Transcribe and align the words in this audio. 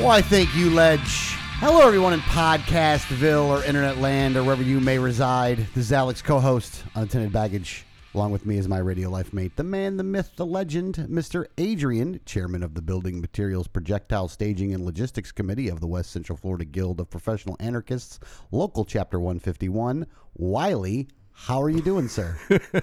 Why, 0.00 0.20
thank 0.20 0.54
you, 0.54 0.68
Ledge. 0.70 1.32
Hello, 1.58 1.80
everyone 1.80 2.12
in 2.12 2.20
Podcastville 2.20 3.46
or 3.46 3.64
Internet 3.64 3.96
Land 3.96 4.36
or 4.36 4.44
wherever 4.44 4.62
you 4.62 4.78
may 4.78 4.98
reside. 4.98 5.58
This 5.74 5.86
is 5.86 5.92
Alex, 5.92 6.20
co-host, 6.20 6.84
Unattended 6.94 7.32
Baggage. 7.32 7.86
Along 8.14 8.30
with 8.30 8.44
me 8.44 8.58
is 8.58 8.68
my 8.68 8.78
radio 8.78 9.08
life 9.08 9.32
mate, 9.32 9.56
the 9.56 9.64
man, 9.64 9.96
the 9.96 10.04
myth, 10.04 10.32
the 10.36 10.44
legend, 10.44 10.96
Mr. 11.08 11.46
Adrian, 11.56 12.20
chairman 12.26 12.62
of 12.62 12.74
the 12.74 12.82
Building 12.82 13.22
Materials 13.22 13.68
Projectile 13.68 14.28
Staging 14.28 14.74
and 14.74 14.84
Logistics 14.84 15.32
Committee 15.32 15.68
of 15.68 15.80
the 15.80 15.86
West 15.86 16.10
Central 16.10 16.36
Florida 16.36 16.66
Guild 16.66 17.00
of 17.00 17.10
Professional 17.10 17.56
Anarchists, 17.58 18.20
local 18.52 18.84
chapter 18.84 19.18
151. 19.18 20.06
Wiley, 20.34 21.08
how 21.32 21.60
are 21.62 21.70
you 21.70 21.80
doing, 21.80 22.08
sir? 22.08 22.38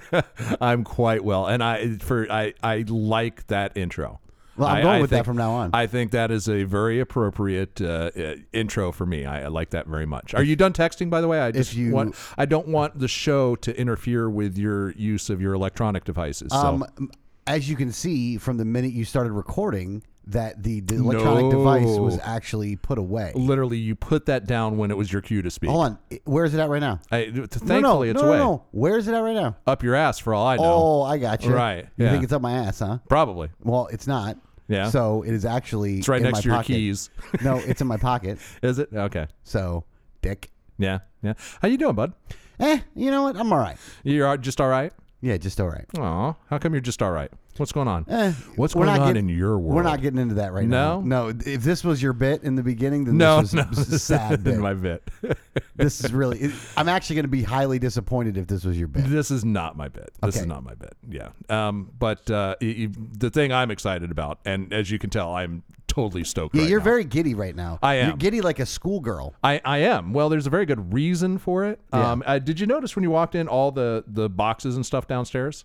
I'm 0.60 0.82
quite 0.82 1.24
well, 1.24 1.46
and 1.46 1.62
I 1.62 1.96
for 1.98 2.30
I 2.30 2.54
I 2.62 2.84
like 2.88 3.46
that 3.46 3.76
intro. 3.76 4.20
Well, 4.56 4.68
I'm 4.68 4.76
I- 4.76 4.82
going 4.82 4.96
I 4.96 5.00
with 5.00 5.10
that 5.10 5.24
from 5.24 5.36
now 5.36 5.52
on. 5.52 5.70
I 5.72 5.86
think 5.86 6.10
that 6.12 6.30
is 6.30 6.48
a 6.48 6.64
very 6.64 7.00
appropriate 7.00 7.80
uh, 7.80 8.10
uh, 8.16 8.34
intro 8.52 8.92
for 8.92 9.06
me. 9.06 9.24
I, 9.26 9.44
I 9.44 9.48
like 9.48 9.70
that 9.70 9.86
very 9.86 10.06
much. 10.06 10.34
Are 10.34 10.42
you 10.42 10.56
done 10.56 10.72
texting, 10.72 11.10
by 11.10 11.20
the 11.20 11.28
way? 11.28 11.40
I 11.40 11.50
just 11.50 11.74
you- 11.74 11.92
want 11.92 12.14
I 12.38 12.44
don't 12.46 12.68
want 12.68 12.98
the 12.98 13.08
show 13.08 13.56
to 13.56 13.76
interfere 13.78 14.30
with 14.30 14.56
your 14.56 14.92
use 14.92 15.30
of 15.30 15.40
your 15.40 15.54
electronic 15.54 16.04
devices. 16.04 16.50
So. 16.52 16.58
Um, 16.58 17.10
as 17.46 17.68
you 17.68 17.76
can 17.76 17.92
see 17.92 18.38
from 18.38 18.56
the 18.56 18.64
minute 18.64 18.92
you 18.92 19.04
started 19.04 19.32
recording, 19.32 20.02
that 20.28 20.62
the, 20.62 20.80
the 20.80 20.94
electronic 20.96 21.50
device 21.50 21.98
was 21.98 22.18
actually 22.22 22.76
put 22.76 22.98
away. 22.98 23.32
Literally, 23.34 23.76
you 23.78 23.94
put 23.94 24.26
that 24.26 24.46
down 24.46 24.78
when 24.78 24.90
it 24.90 24.96
was 24.96 25.12
your 25.12 25.22
cue 25.22 25.42
to 25.42 25.50
speak. 25.50 25.70
Hold 25.70 25.84
on, 25.84 25.98
where 26.24 26.44
is 26.44 26.54
it 26.54 26.60
at 26.60 26.68
right 26.68 26.80
now? 26.80 27.00
I, 27.12 27.26
No, 27.26 27.46
thankfully, 27.46 27.80
no, 27.82 28.02
it's 28.02 28.20
no, 28.22 28.28
away. 28.28 28.38
No, 28.38 28.44
no. 28.44 28.64
Where 28.72 28.96
is 28.98 29.06
it 29.08 29.14
at 29.14 29.20
right 29.20 29.34
now? 29.34 29.56
Up 29.66 29.82
your 29.82 29.94
ass, 29.94 30.18
for 30.18 30.34
all 30.34 30.46
I 30.46 30.56
know. 30.56 30.62
Oh, 30.64 31.02
I 31.02 31.18
got 31.18 31.44
you. 31.44 31.52
Right, 31.52 31.86
You 31.96 32.04
yeah. 32.06 32.10
think 32.12 32.24
it's 32.24 32.32
up 32.32 32.42
my 32.42 32.52
ass, 32.52 32.78
huh? 32.78 32.98
Probably. 33.08 33.50
Well, 33.62 33.88
it's 33.92 34.06
not. 34.06 34.38
Yeah. 34.68 34.88
So 34.88 35.22
it 35.22 35.32
is 35.34 35.44
actually. 35.44 35.98
It's 35.98 36.08
right 36.08 36.18
in 36.18 36.24
next 36.24 36.36
my 36.38 36.40
to 36.40 36.48
your 36.48 36.56
pocket. 36.56 36.66
keys. 36.72 37.10
no, 37.42 37.56
it's 37.58 37.80
in 37.82 37.86
my 37.86 37.98
pocket. 37.98 38.38
Is 38.62 38.78
it? 38.78 38.88
Okay. 38.94 39.26
So, 39.42 39.84
dick. 40.22 40.50
Yeah. 40.78 41.00
Yeah. 41.22 41.34
How 41.60 41.68
you 41.68 41.76
doing, 41.76 41.94
bud? 41.94 42.14
Eh, 42.58 42.78
you 42.94 43.10
know 43.10 43.24
what? 43.24 43.36
I'm 43.36 43.52
all 43.52 43.58
right. 43.58 43.76
You're 44.04 44.26
all- 44.26 44.38
just 44.38 44.60
all 44.62 44.68
right? 44.68 44.90
Yeah, 45.20 45.36
just 45.38 45.60
all 45.60 45.68
right. 45.68 45.84
Aw, 45.98 46.34
how 46.50 46.58
come 46.58 46.72
you're 46.72 46.80
just 46.80 47.02
all 47.02 47.10
right? 47.10 47.30
What's 47.56 47.72
going 47.72 47.86
on? 47.88 48.04
Eh, 48.08 48.32
What's 48.56 48.74
going 48.74 48.88
on 48.88 49.06
get- 49.08 49.16
in 49.16 49.28
your 49.28 49.58
world? 49.58 49.76
We're 49.76 49.82
not 49.84 50.02
getting 50.02 50.18
into 50.18 50.34
that 50.36 50.52
right 50.52 50.66
No? 50.66 51.00
now. 51.00 51.06
No, 51.26 51.30
No. 51.30 51.38
if 51.46 51.62
this 51.62 51.84
was 51.84 52.02
your 52.02 52.12
bit 52.12 52.42
in 52.42 52.56
the 52.56 52.62
beginning, 52.62 53.04
then 53.04 53.16
no, 53.16 53.42
this 53.42 53.52
no, 53.54 53.64
was 53.70 53.92
a 53.92 53.98
sad 53.98 54.42
bit. 54.42 54.58
my 54.58 54.74
bit. 54.74 55.08
this 55.76 56.04
is 56.04 56.12
really. 56.12 56.38
It, 56.38 56.52
I'm 56.76 56.88
actually 56.88 57.16
going 57.16 57.24
to 57.24 57.28
be 57.30 57.42
highly 57.42 57.78
disappointed 57.78 58.36
if 58.36 58.46
this 58.48 58.64
was 58.64 58.76
your 58.78 58.88
bit. 58.88 59.04
this 59.06 59.30
is 59.30 59.44
not 59.44 59.76
my 59.76 59.88
bit. 59.88 60.10
This 60.22 60.36
is 60.36 60.46
not 60.46 60.64
my 60.64 60.74
bit. 60.74 60.94
Yeah. 61.08 61.28
Um. 61.48 61.90
But 61.98 62.28
uh, 62.30 62.56
y- 62.60 62.74
y- 62.88 63.06
the 63.18 63.30
thing 63.30 63.52
I'm 63.52 63.70
excited 63.70 64.10
about, 64.10 64.40
and 64.44 64.72
as 64.72 64.90
you 64.90 64.98
can 64.98 65.10
tell, 65.10 65.32
I'm 65.32 65.62
totally 65.86 66.24
stoked. 66.24 66.56
Yeah, 66.56 66.62
right 66.62 66.70
you're 66.70 66.80
now. 66.80 66.84
very 66.84 67.04
giddy 67.04 67.34
right 67.34 67.54
now. 67.54 67.78
I 67.82 67.94
You're 68.00 68.04
am. 68.12 68.18
giddy 68.18 68.40
like 68.40 68.58
a 68.58 68.66
schoolgirl. 68.66 69.32
I, 69.44 69.60
I 69.64 69.78
am. 69.78 70.12
Well, 70.12 70.28
there's 70.28 70.48
a 70.48 70.50
very 70.50 70.66
good 70.66 70.92
reason 70.92 71.38
for 71.38 71.64
it. 71.66 71.78
Yeah. 71.92 72.10
Um, 72.10 72.24
uh, 72.26 72.40
did 72.40 72.58
you 72.58 72.66
notice 72.66 72.96
when 72.96 73.04
you 73.04 73.10
walked 73.10 73.36
in 73.36 73.46
all 73.46 73.70
the 73.70 74.02
the 74.08 74.28
boxes 74.28 74.74
and 74.74 74.84
stuff 74.84 75.06
downstairs? 75.06 75.64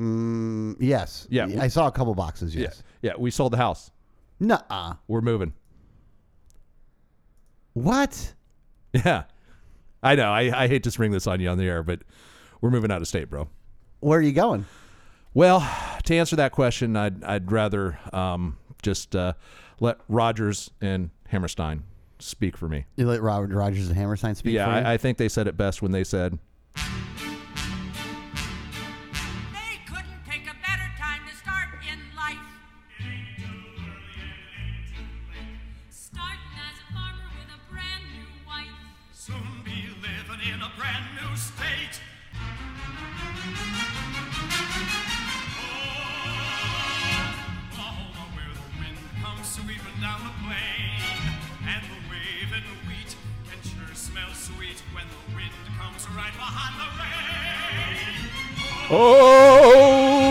Mm, 0.00 0.76
yes. 0.80 1.26
Yeah. 1.30 1.48
I 1.60 1.68
saw 1.68 1.86
a 1.86 1.92
couple 1.92 2.14
boxes. 2.14 2.54
Yes. 2.54 2.82
Yeah. 3.02 3.12
We 3.18 3.30
sold 3.30 3.52
the 3.52 3.56
house. 3.56 3.90
Nuh-uh. 4.40 4.94
We're 5.08 5.22
moving. 5.22 5.54
What? 7.72 8.34
Yeah. 8.92 9.24
I 10.02 10.14
know. 10.14 10.30
I, 10.30 10.64
I 10.64 10.68
hate 10.68 10.82
to 10.84 10.90
spring 10.90 11.10
this 11.10 11.26
on 11.26 11.40
you 11.40 11.48
on 11.48 11.58
the 11.58 11.64
air, 11.64 11.82
but 11.82 12.00
we're 12.60 12.70
moving 12.70 12.90
out 12.90 13.00
of 13.00 13.08
state, 13.08 13.28
bro. 13.28 13.48
Where 14.00 14.18
are 14.18 14.22
you 14.22 14.32
going? 14.32 14.66
Well, 15.34 15.60
to 16.04 16.14
answer 16.14 16.36
that 16.36 16.52
question, 16.52 16.96
I'd 16.96 17.22
I'd 17.24 17.50
rather 17.50 17.98
um, 18.12 18.56
just 18.82 19.14
uh, 19.14 19.34
let 19.80 19.98
Rodgers 20.08 20.70
and 20.80 21.10
Hammerstein 21.28 21.82
speak 22.18 22.56
for 22.56 22.68
me. 22.68 22.86
You 22.96 23.06
let 23.06 23.20
Robert 23.20 23.50
Rodgers 23.54 23.88
and 23.88 23.96
Hammerstein 23.96 24.34
speak. 24.34 24.54
yeah? 24.54 24.68
I, 24.68 24.94
I 24.94 24.96
think 24.96 25.18
they 25.18 25.28
said 25.28 25.46
it 25.46 25.56
best 25.56 25.82
when 25.82 25.92
they 25.92 26.04
said, 26.04 26.38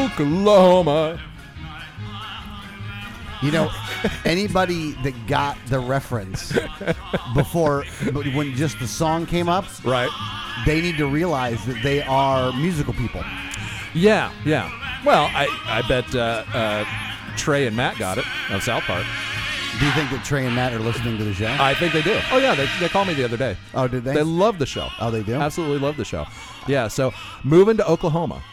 "Oklahoma." 0.05 1.19
You 3.41 3.51
know, 3.51 3.69
anybody 4.23 4.93
that 5.03 5.13
got 5.27 5.57
the 5.67 5.77
reference 5.79 6.57
before 7.35 7.83
when 8.33 8.55
just 8.55 8.79
the 8.79 8.87
song 8.87 9.25
came 9.25 9.49
up, 9.49 9.65
Right? 9.85 10.09
they 10.65 10.81
need 10.81 10.97
to 10.97 11.05
realize 11.07 11.63
that 11.65 11.83
they 11.83 12.01
are 12.01 12.51
musical 12.53 12.93
people. 12.93 13.23
Yeah, 13.93 14.31
yeah. 14.45 14.71
Well, 15.05 15.25
I 15.33 15.47
I 15.65 15.81
bet 15.87 16.15
uh, 16.15 16.43
uh, 16.53 16.85
Trey 17.37 17.67
and 17.67 17.75
Matt 17.75 17.97
got 17.99 18.17
it 18.17 18.25
of 18.49 18.63
South 18.63 18.83
Park. 18.83 19.05
Do 19.79 19.85
you 19.85 19.91
think 19.91 20.09
that 20.11 20.23
Trey 20.25 20.45
and 20.45 20.55
Matt 20.55 20.73
are 20.73 20.79
listening 20.79 21.17
to 21.17 21.23
the 21.25 21.33
show? 21.33 21.53
I 21.59 21.73
think 21.75 21.91
they 21.93 22.01
do. 22.01 22.17
Oh 22.31 22.37
yeah, 22.37 22.55
they 22.55 22.67
they 22.79 22.87
called 22.89 23.07
me 23.09 23.13
the 23.13 23.25
other 23.25 23.37
day. 23.37 23.57
oh, 23.75 23.87
did 23.87 24.03
they? 24.05 24.13
They 24.13 24.23
love 24.23 24.57
the 24.57 24.65
show. 24.65 24.87
Oh, 24.99 25.11
they 25.11 25.21
do? 25.21 25.35
Absolutely 25.35 25.79
love 25.79 25.97
the 25.97 26.05
show. 26.05 26.25
Yeah. 26.67 26.87
So 26.87 27.13
moving 27.43 27.77
to 27.77 27.87
Oklahoma. 27.87 28.43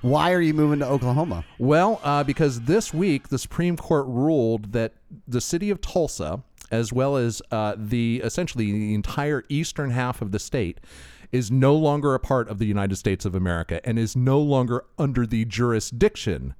Why 0.00 0.32
are 0.32 0.40
you 0.40 0.54
moving 0.54 0.78
to 0.78 0.86
Oklahoma? 0.86 1.44
Well, 1.58 2.00
uh, 2.04 2.22
because 2.22 2.62
this 2.62 2.94
week 2.94 3.28
the 3.28 3.38
Supreme 3.38 3.76
Court 3.76 4.06
ruled 4.06 4.72
that 4.72 4.92
the 5.26 5.40
city 5.40 5.70
of 5.70 5.80
Tulsa, 5.80 6.42
as 6.70 6.92
well 6.92 7.16
as 7.16 7.42
uh, 7.50 7.74
the 7.76 8.20
essentially 8.22 8.70
the 8.70 8.94
entire 8.94 9.44
eastern 9.48 9.90
half 9.90 10.22
of 10.22 10.30
the 10.30 10.38
state, 10.38 10.78
is 11.32 11.50
no 11.50 11.74
longer 11.74 12.14
a 12.14 12.20
part 12.20 12.48
of 12.48 12.58
the 12.58 12.66
United 12.66 12.96
States 12.96 13.24
of 13.24 13.34
America 13.34 13.86
and 13.86 13.98
is 13.98 14.14
no 14.14 14.38
longer 14.38 14.84
under 14.98 15.26
the 15.26 15.44
jurisdiction, 15.44 16.54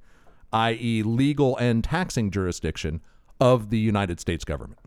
i.e., 0.51 1.01
legal 1.03 1.55
and 1.57 1.83
taxing 1.83 2.29
jurisdiction 2.31 3.01
of 3.39 3.69
the 3.69 3.79
United 3.79 4.19
States 4.19 4.43
government. 4.43 4.79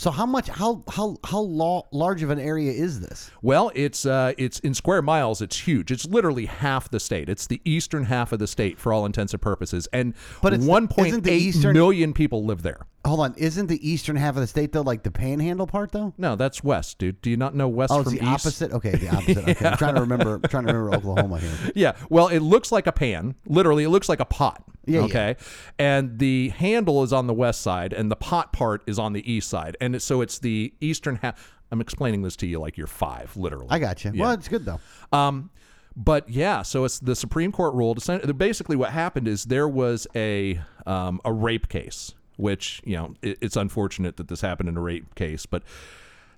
So 0.00 0.10
how 0.10 0.24
much? 0.24 0.48
How 0.48 0.82
how 0.90 1.18
how 1.24 1.40
lo- 1.40 1.86
large 1.92 2.22
of 2.22 2.30
an 2.30 2.38
area 2.38 2.72
is 2.72 3.00
this? 3.00 3.30
Well, 3.42 3.70
it's 3.74 4.06
uh, 4.06 4.32
it's 4.38 4.58
in 4.60 4.72
square 4.72 5.02
miles. 5.02 5.42
It's 5.42 5.58
huge. 5.58 5.92
It's 5.92 6.06
literally 6.06 6.46
half 6.46 6.90
the 6.90 6.98
state. 6.98 7.28
It's 7.28 7.46
the 7.46 7.60
eastern 7.66 8.04
half 8.06 8.32
of 8.32 8.38
the 8.38 8.46
state 8.46 8.78
for 8.78 8.94
all 8.94 9.04
intents 9.04 9.34
and 9.34 9.42
purposes, 9.42 9.86
and 9.92 10.14
But 10.40 10.58
one 10.60 10.88
point 10.88 11.28
eight 11.28 11.42
eastern- 11.42 11.74
million 11.74 12.14
people 12.14 12.46
live 12.46 12.62
there. 12.62 12.86
Hold 13.06 13.20
on, 13.20 13.34
isn't 13.38 13.66
the 13.68 13.88
eastern 13.88 14.16
half 14.16 14.36
of 14.36 14.40
the 14.42 14.46
state 14.46 14.72
though 14.72 14.82
like 14.82 15.02
the 15.02 15.10
Panhandle 15.10 15.66
part 15.66 15.92
though? 15.92 16.12
No, 16.16 16.34
that's 16.36 16.62
west, 16.64 16.98
dude. 16.98 17.20
Do 17.22 17.28
you 17.30 17.36
not 17.36 17.54
know 17.54 17.68
west 17.68 17.92
Oh, 17.92 18.00
it's 18.00 18.10
from 18.10 18.18
the 18.18 18.24
east? 18.24 18.46
opposite. 18.46 18.72
Okay, 18.72 18.90
the 18.92 19.08
opposite. 19.08 19.48
Okay. 19.50 19.66
I'm 19.66 19.76
trying 19.76 19.94
to 19.96 20.00
remember. 20.00 20.34
I'm 20.34 20.42
trying 20.42 20.66
to 20.66 20.72
remember 20.74 20.96
Oklahoma 20.96 21.40
here. 21.40 21.50
Yeah. 21.74 21.92
Well, 22.08 22.28
it 22.28 22.40
looks 22.40 22.72
like 22.72 22.86
a 22.86 22.92
pan. 22.92 23.34
Literally, 23.46 23.84
it 23.84 23.90
looks 23.90 24.08
like 24.08 24.20
a 24.20 24.24
pot. 24.26 24.64
Yeah, 24.86 25.00
yeah. 25.00 25.04
Okay. 25.06 25.36
And 25.78 26.18
the 26.18 26.50
handle 26.50 27.02
is 27.02 27.12
on 27.12 27.26
the 27.26 27.32
west 27.34 27.62
side, 27.62 27.92
and 27.94 28.10
the 28.10 28.16
pot 28.16 28.52
part 28.52 28.82
is 28.86 28.98
on 28.98 29.12
the 29.14 29.30
east 29.30 29.48
side, 29.48 29.76
and 29.80 29.89
it, 29.94 30.00
so 30.00 30.20
it's 30.20 30.38
the 30.38 30.72
eastern 30.80 31.16
half. 31.16 31.54
I'm 31.70 31.80
explaining 31.80 32.22
this 32.22 32.36
to 32.36 32.46
you 32.46 32.58
like 32.58 32.76
you're 32.76 32.86
five, 32.86 33.36
literally. 33.36 33.68
I 33.70 33.78
got 33.78 34.04
you. 34.04 34.10
Yeah. 34.14 34.22
Well, 34.22 34.32
it's 34.32 34.48
good 34.48 34.64
though. 34.64 34.80
Um, 35.12 35.50
but 35.96 36.28
yeah, 36.28 36.62
so 36.62 36.84
it's 36.84 36.98
the 36.98 37.16
Supreme 37.16 37.52
Court 37.52 37.74
ruled. 37.74 38.04
Basically, 38.36 38.76
what 38.76 38.90
happened 38.90 39.28
is 39.28 39.44
there 39.44 39.68
was 39.68 40.06
a 40.14 40.60
um, 40.86 41.20
a 41.24 41.32
rape 41.32 41.68
case, 41.68 42.14
which 42.36 42.80
you 42.84 42.96
know 42.96 43.14
it, 43.22 43.38
it's 43.40 43.56
unfortunate 43.56 44.16
that 44.16 44.28
this 44.28 44.40
happened 44.40 44.68
in 44.68 44.76
a 44.76 44.80
rape 44.80 45.14
case, 45.14 45.46
but 45.46 45.62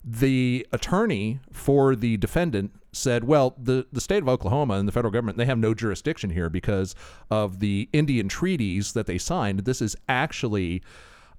the 0.04 0.66
attorney 0.72 1.38
for 1.52 1.94
the 1.94 2.16
defendant 2.16 2.72
said, 2.92 3.24
well, 3.24 3.54
the, 3.56 3.86
the 3.92 4.00
state 4.00 4.22
of 4.22 4.28
Oklahoma 4.28 4.74
and 4.74 4.86
the 4.86 4.92
federal 4.92 5.12
government, 5.12 5.38
they 5.38 5.46
have 5.46 5.58
no 5.58 5.74
jurisdiction 5.74 6.30
here 6.30 6.50
because 6.50 6.94
of 7.30 7.60
the 7.60 7.88
Indian 7.92 8.28
treaties 8.28 8.92
that 8.92 9.06
they 9.06 9.16
signed. 9.16 9.60
This 9.60 9.80
is 9.80 9.96
actually 10.08 10.82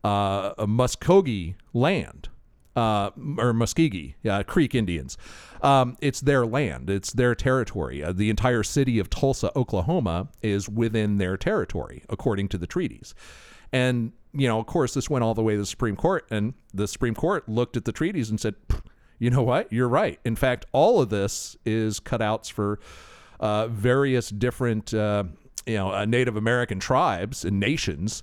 uh, 0.04 0.54
Muskogee 0.66 1.56
land, 1.74 2.30
uh, 2.76 3.12
or 3.38 3.54
Muskegee 3.54 4.16
uh, 4.30 4.44
Creek 4.44 4.76
Indians. 4.76 5.18
Um, 5.62 5.98
it's 6.02 6.22
their 6.22 6.46
land, 6.46 6.90
it's 6.90 7.14
their 7.14 7.36
territory. 7.36 8.04
Uh, 8.04 8.12
the 8.12 8.30
entire 8.30 8.64
city 8.64 9.00
of 9.00 9.10
Tulsa, 9.10 9.52
Oklahoma, 9.58 10.28
is 10.42 10.68
within 10.68 11.18
their 11.18 11.38
territory, 11.38 12.04
according 12.10 12.50
to 12.50 12.58
the 12.58 12.68
treaties. 12.68 13.16
And, 13.72 14.12
you 14.34 14.48
know, 14.48 14.60
of 14.60 14.66
course, 14.66 14.94
this 14.94 15.10
went 15.10 15.24
all 15.24 15.34
the 15.34 15.42
way 15.42 15.54
to 15.54 15.60
the 15.60 15.66
Supreme 15.66 15.96
Court, 15.96 16.26
and 16.30 16.54
the 16.74 16.88
Supreme 16.88 17.16
Court 17.16 17.48
looked 17.48 17.78
at 17.78 17.86
the 17.86 17.92
treaties 17.92 18.30
and 18.30 18.40
said, 18.40 18.56
you 19.20 19.30
know 19.30 19.44
what? 19.44 19.72
You're 19.72 19.88
right. 19.88 20.20
In 20.26 20.36
fact, 20.36 20.66
all 20.74 21.02
of 21.02 21.10
this 21.10 21.56
is 21.66 22.00
cutouts 22.00 22.52
for 22.52 22.80
uh, 23.40 23.68
various 23.68 24.30
different, 24.30 24.94
uh, 24.94 25.24
you 25.66 25.76
know, 25.76 25.94
uh, 25.94 26.06
Native 26.06 26.36
American 26.36 26.80
tribes 26.80 27.46
and 27.46 27.60
nations. 27.60 28.22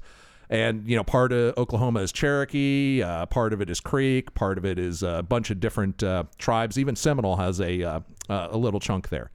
And 0.51 0.87
you 0.87 0.97
know, 0.97 1.05
part 1.05 1.33
of 1.33 1.57
Oklahoma 1.57 2.01
is 2.01 2.11
Cherokee, 2.13 3.03
uh, 3.03 3.25
part 3.27 3.53
of 3.53 3.61
it 3.63 3.71
is 3.71 3.79
Creek, 3.81 4.35
part 4.35 4.59
of 4.59 4.65
it 4.67 4.79
is 4.81 5.03
a 5.05 5.23
bunch 5.23 5.51
of 5.51 5.61
different 5.61 6.03
uh, 6.03 6.25
tribes. 6.39 6.77
Even 6.77 6.97
Seminole 6.97 7.37
has 7.37 7.61
a 7.61 7.83
uh, 7.85 8.01
uh, 8.29 8.49
a 8.51 8.59
little 8.59 8.81
chunk 8.81 9.09
there. 9.11 9.31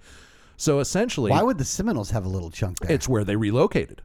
So 0.57 0.79
essentially, 0.79 1.31
Why 1.31 1.41
would 1.41 1.57
the 1.57 1.63
Seminoles 1.65 2.11
have 2.11 2.25
a 2.25 2.29
little 2.29 2.51
chunk 2.51 2.79
there? 2.79 2.91
it's 2.91 3.07
where 3.07 3.23
they 3.23 3.37
relocated. 3.37 4.01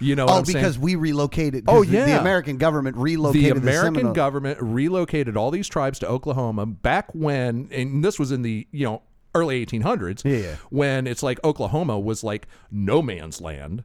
You 0.00 0.14
know, 0.14 0.26
oh, 0.28 0.38
I'm 0.38 0.44
saying? 0.44 0.58
because 0.58 0.78
we 0.78 0.94
relocated. 0.96 1.64
Oh, 1.68 1.82
'cause 1.82 1.90
the- 1.90 1.98
the. 1.98 2.20
American 2.20 2.56
government 2.56 2.96
relocated 2.96 3.56
the 3.56 3.60
the, 3.60 3.60
American 3.60 3.94
Seminole- 3.94 4.14
government 4.14 4.58
relocated 4.60 5.36
all 5.36 5.50
these 5.52 5.66
tribes 5.68 5.98
to 6.00 6.08
Oklahoma 6.08 6.66
back 6.66 7.12
when, 7.14 7.68
and 7.72 8.04
this 8.04 8.18
was 8.18 8.30
in 8.32 8.42
the 8.42 8.66
you 8.72 8.84
know 8.84 9.02
early 9.34 9.64
1800s. 9.64 10.24
Yeah, 10.24 10.36
yeah. 10.38 10.56
When 10.70 11.06
it's 11.06 11.22
like 11.22 11.38
Oklahoma 11.44 11.98
was 12.00 12.24
like 12.24 12.48
no 12.70 13.00
man's 13.00 13.40
land. 13.40 13.84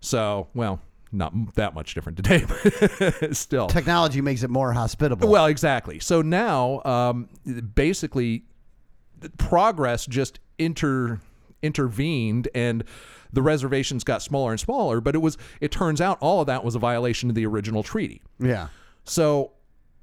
So, 0.00 0.48
well, 0.54 0.80
not 1.12 1.54
that 1.54 1.74
much 1.74 1.94
different 1.94 2.16
today, 2.16 2.44
but 2.98 3.36
still. 3.36 3.66
Technology 3.66 4.20
makes 4.20 4.42
it 4.42 4.50
more 4.50 4.72
hospitable. 4.72 5.28
Well, 5.28 5.46
exactly. 5.46 5.98
So 5.98 6.22
now, 6.22 6.82
um, 6.84 7.28
basically, 7.74 8.44
progress 9.38 10.06
just 10.06 10.40
inter 10.58 11.20
intervened 11.62 12.48
and 12.54 12.84
the 13.32 13.42
reservations 13.42 14.02
got 14.02 14.22
smaller 14.22 14.50
and 14.50 14.58
smaller 14.58 15.00
but 15.00 15.14
it 15.14 15.18
was 15.18 15.36
it 15.60 15.70
turns 15.70 16.00
out 16.00 16.16
all 16.20 16.40
of 16.40 16.46
that 16.46 16.64
was 16.64 16.74
a 16.74 16.78
violation 16.78 17.28
of 17.28 17.34
the 17.34 17.44
original 17.44 17.82
treaty 17.82 18.22
yeah. 18.38 18.68
so 19.04 19.52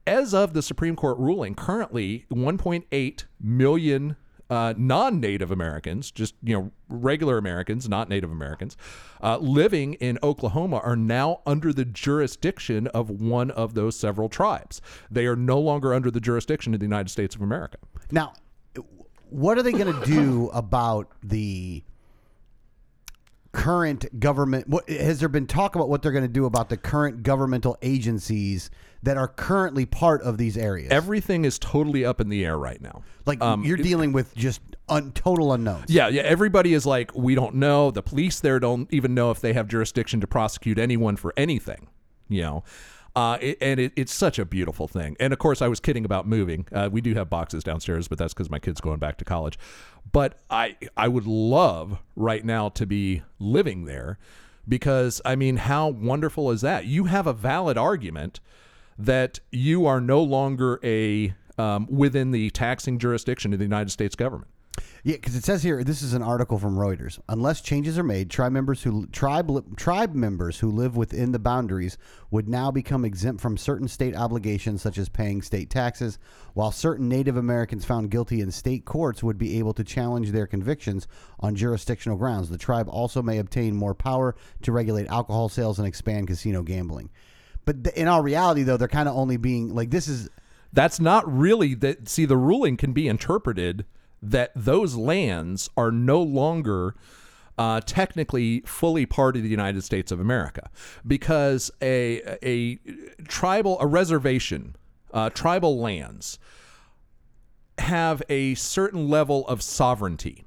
as 0.06 0.36
of 0.36 0.54
the 0.54 0.62
supreme 0.62 0.96
court 0.96 1.18
ruling 1.18 1.56
currently 1.56 2.26
1.8 2.32 3.24
million 3.42 4.16
uh, 4.50 4.74
non-native 4.78 5.52
americans 5.52 6.12
just 6.12 6.36
you 6.44 6.56
know 6.56 6.72
regular 6.90 7.38
americans 7.38 7.88
not 7.90 8.10
native 8.10 8.32
americans 8.32 8.78
uh, 9.22 9.38
living 9.38 9.94
in 9.96 10.18
oklahoma 10.24 10.78
are 10.84 10.96
now 10.96 11.42
under 11.46 11.74
the 11.74 11.86
jurisdiction 11.86 12.88
of 12.88 13.10
one 13.10 13.52
of 13.52 13.74
those 13.74 13.98
several 13.98 14.30
tribes. 14.30 14.82
They 15.10 15.26
are 15.26 15.36
no 15.36 15.60
longer 15.60 15.94
under 15.94 16.12
the 16.12 16.20
jurisdiction 16.20 16.74
of 16.74 16.80
the 16.80 16.86
united 16.86 17.10
states 17.10 17.36
of 17.36 17.42
america. 17.42 17.78
Now, 18.12 18.34
what 19.30 19.58
are 19.58 19.64
they 19.64 19.72
going 19.72 19.94
to 19.94 20.06
do 20.06 20.50
about 20.54 21.12
the 21.24 21.84
current 23.58 24.20
government? 24.20 24.68
What 24.68 24.90
has 24.90 25.20
there 25.20 25.30
been 25.30 25.48
talk 25.48 25.76
about 25.76 25.90
what 25.90 26.02
they're 26.02 26.12
going 26.12 26.24
to 26.24 26.28
do 26.28 26.46
about 26.46 26.70
the 26.70 26.78
current 26.78 27.24
governmental 27.24 27.78
agencies 27.82 28.70
that 29.04 29.18
are 29.18 29.28
currently 29.28 29.86
part 29.86 30.22
of 30.22 30.38
these 30.38 30.58
areas? 30.58 30.92
everything 30.92 31.46
is 31.46 31.60
totally 31.60 32.06
up 32.06 32.20
in 32.22 32.30
the 32.30 32.44
air 32.46 32.58
right 32.58 32.82
now 32.82 33.04
like 33.26 33.42
um, 33.42 33.64
you're 33.64 33.78
dealing 33.78 34.12
with 34.12 34.34
just 34.36 34.62
un, 34.90 35.12
total 35.12 35.54
unknowns. 35.54 35.90
Yeah, 35.90 36.08
yeah. 36.08 36.24
Everybody 36.24 36.74
is 36.74 36.86
like, 36.86 37.14
we 37.16 37.36
don't 37.36 37.56
know. 37.56 37.92
The 37.92 38.04
police 38.04 38.40
there 38.40 38.60
don't 38.60 38.92
even 38.92 39.14
know 39.14 39.32
if 39.32 39.42
they 39.42 39.54
have 39.54 39.68
jurisdiction 39.68 40.22
to 40.22 40.28
prosecute 40.28 40.80
anyone 40.80 41.16
for 41.16 41.34
anything. 41.38 41.88
You 42.30 42.42
know, 42.42 42.64
uh, 43.18 43.38
it, 43.42 43.58
and 43.62 43.80
it, 43.80 43.92
it's 43.96 44.14
such 44.14 44.38
a 44.38 44.46
beautiful 44.46 44.88
thing. 44.88 45.18
And 45.20 45.34
of 45.34 45.40
course, 45.40 45.64
I 45.64 45.68
was 45.68 45.80
kidding 45.80 46.06
about 46.06 46.28
moving. 46.28 46.68
Uh, 46.72 46.88
we 46.92 47.02
do 47.02 47.16
have 47.16 47.32
boxes 47.32 47.64
downstairs, 47.64 48.08
but 48.08 48.20
that's 48.20 48.32
because 48.32 48.52
my 48.52 48.60
kid's 48.60 48.80
going 48.80 49.00
back 49.00 49.18
to 49.18 49.26
college. 49.26 49.58
But 50.12 50.40
I, 50.52 50.78
I 50.96 51.08
would 51.08 51.26
love 51.26 51.98
right 52.16 52.46
now 52.46 52.70
to 52.70 52.86
be 52.86 53.24
living 53.40 53.86
there, 53.86 54.20
because 54.68 55.20
I 55.26 55.36
mean, 55.36 55.58
how 55.58 55.88
wonderful 55.88 56.52
is 56.52 56.62
that? 56.62 56.86
You 56.86 57.06
have 57.06 57.26
a 57.26 57.34
valid 57.34 57.76
argument 57.76 58.40
that 59.00 59.40
you 59.52 59.88
are 59.88 60.00
no 60.00 60.22
longer 60.22 60.80
a 60.84 61.34
um, 61.58 61.88
within 61.90 62.30
the 62.30 62.52
taxing 62.52 63.00
jurisdiction 63.00 63.52
of 63.52 63.58
the 63.58 63.66
United 63.66 63.90
States 63.90 64.16
government. 64.16 64.52
Yeah, 65.04 65.16
because 65.16 65.36
it 65.36 65.44
says 65.44 65.64
here 65.64 65.84
this 65.84 66.02
is 66.02 66.14
an 66.14 66.22
article 66.22 66.58
from 66.58 66.76
Reuters. 66.76 67.20
Unless 67.30 67.62
changes 67.62 67.98
are 67.98 68.04
made, 68.04 68.30
tribe 68.30 68.52
members 68.52 68.84
who 68.84 69.08
tribe 69.08 69.78
tribe 69.78 70.14
members 70.14 70.60
who 70.60 70.70
live 70.70 70.98
within 70.98 71.32
the 71.32 71.40
boundaries 71.40 71.98
would 72.32 72.50
now 72.50 72.72
become 72.72 73.06
exempt 73.06 73.42
from 73.42 73.58
certain 73.58 73.88
state 73.88 74.16
obligations, 74.16 74.82
such 74.82 74.98
as 74.98 75.10
paying 75.10 75.42
state 75.42 75.70
taxes. 75.70 76.20
While 76.54 76.72
certain 76.72 77.08
Native 77.08 77.38
Americans 77.38 77.86
found 77.86 78.12
guilty 78.12 78.42
in 78.42 78.52
state 78.52 78.86
courts 78.86 79.24
would 79.24 79.38
be 79.38 79.60
able 79.60 79.74
to 79.76 79.84
challenge 79.84 80.32
their 80.32 80.48
convictions 80.48 81.08
on 81.40 81.56
jurisdictional 81.56 82.18
grounds, 82.18 82.50
the 82.50 82.58
tribe 82.58 82.90
also 82.90 83.22
may 83.22 83.38
obtain 83.38 83.76
more 83.76 83.96
power 83.96 84.36
to 84.64 84.72
regulate 84.72 85.08
alcohol 85.08 85.50
sales 85.50 85.80
and 85.80 85.88
expand 85.88 86.28
casino 86.28 86.64
gambling. 86.64 87.10
But 87.66 87.84
th- 87.84 87.96
in 87.96 88.08
all 88.08 88.24
reality, 88.24 88.64
though, 88.64 88.78
they're 88.78 88.88
kind 88.88 89.10
of 89.10 89.16
only 89.16 89.38
being 89.38 89.74
like 89.74 89.92
this 89.92 90.08
is 90.08 90.30
that's 90.74 91.00
not 91.00 91.32
really 91.32 91.74
that 91.76 92.08
see 92.10 92.26
the 92.26 92.38
ruling 92.38 92.78
can 92.78 92.94
be 92.94 93.08
interpreted 93.08 93.86
that 94.22 94.52
those 94.56 94.96
lands 94.96 95.70
are 95.78 95.92
no 95.92 96.22
longer 96.22 96.96
uh, 97.58 97.82
technically 97.82 98.62
fully 98.66 99.06
part 99.06 99.36
of 99.36 99.44
the 99.44 99.50
United 99.50 99.84
States 99.84 100.12
of 100.12 100.20
America. 100.20 100.70
Because 101.06 101.72
a 101.82 102.38
a 102.44 102.80
tribal 103.28 103.78
a 103.80 103.88
reservation 103.88 104.76
uh, 105.14 105.30
tribal 105.30 105.80
lands 105.80 106.40
have 107.80 108.22
a 108.30 108.56
certain 108.56 109.10
level 109.10 109.48
of 109.48 109.62
sovereignty. 109.62 110.44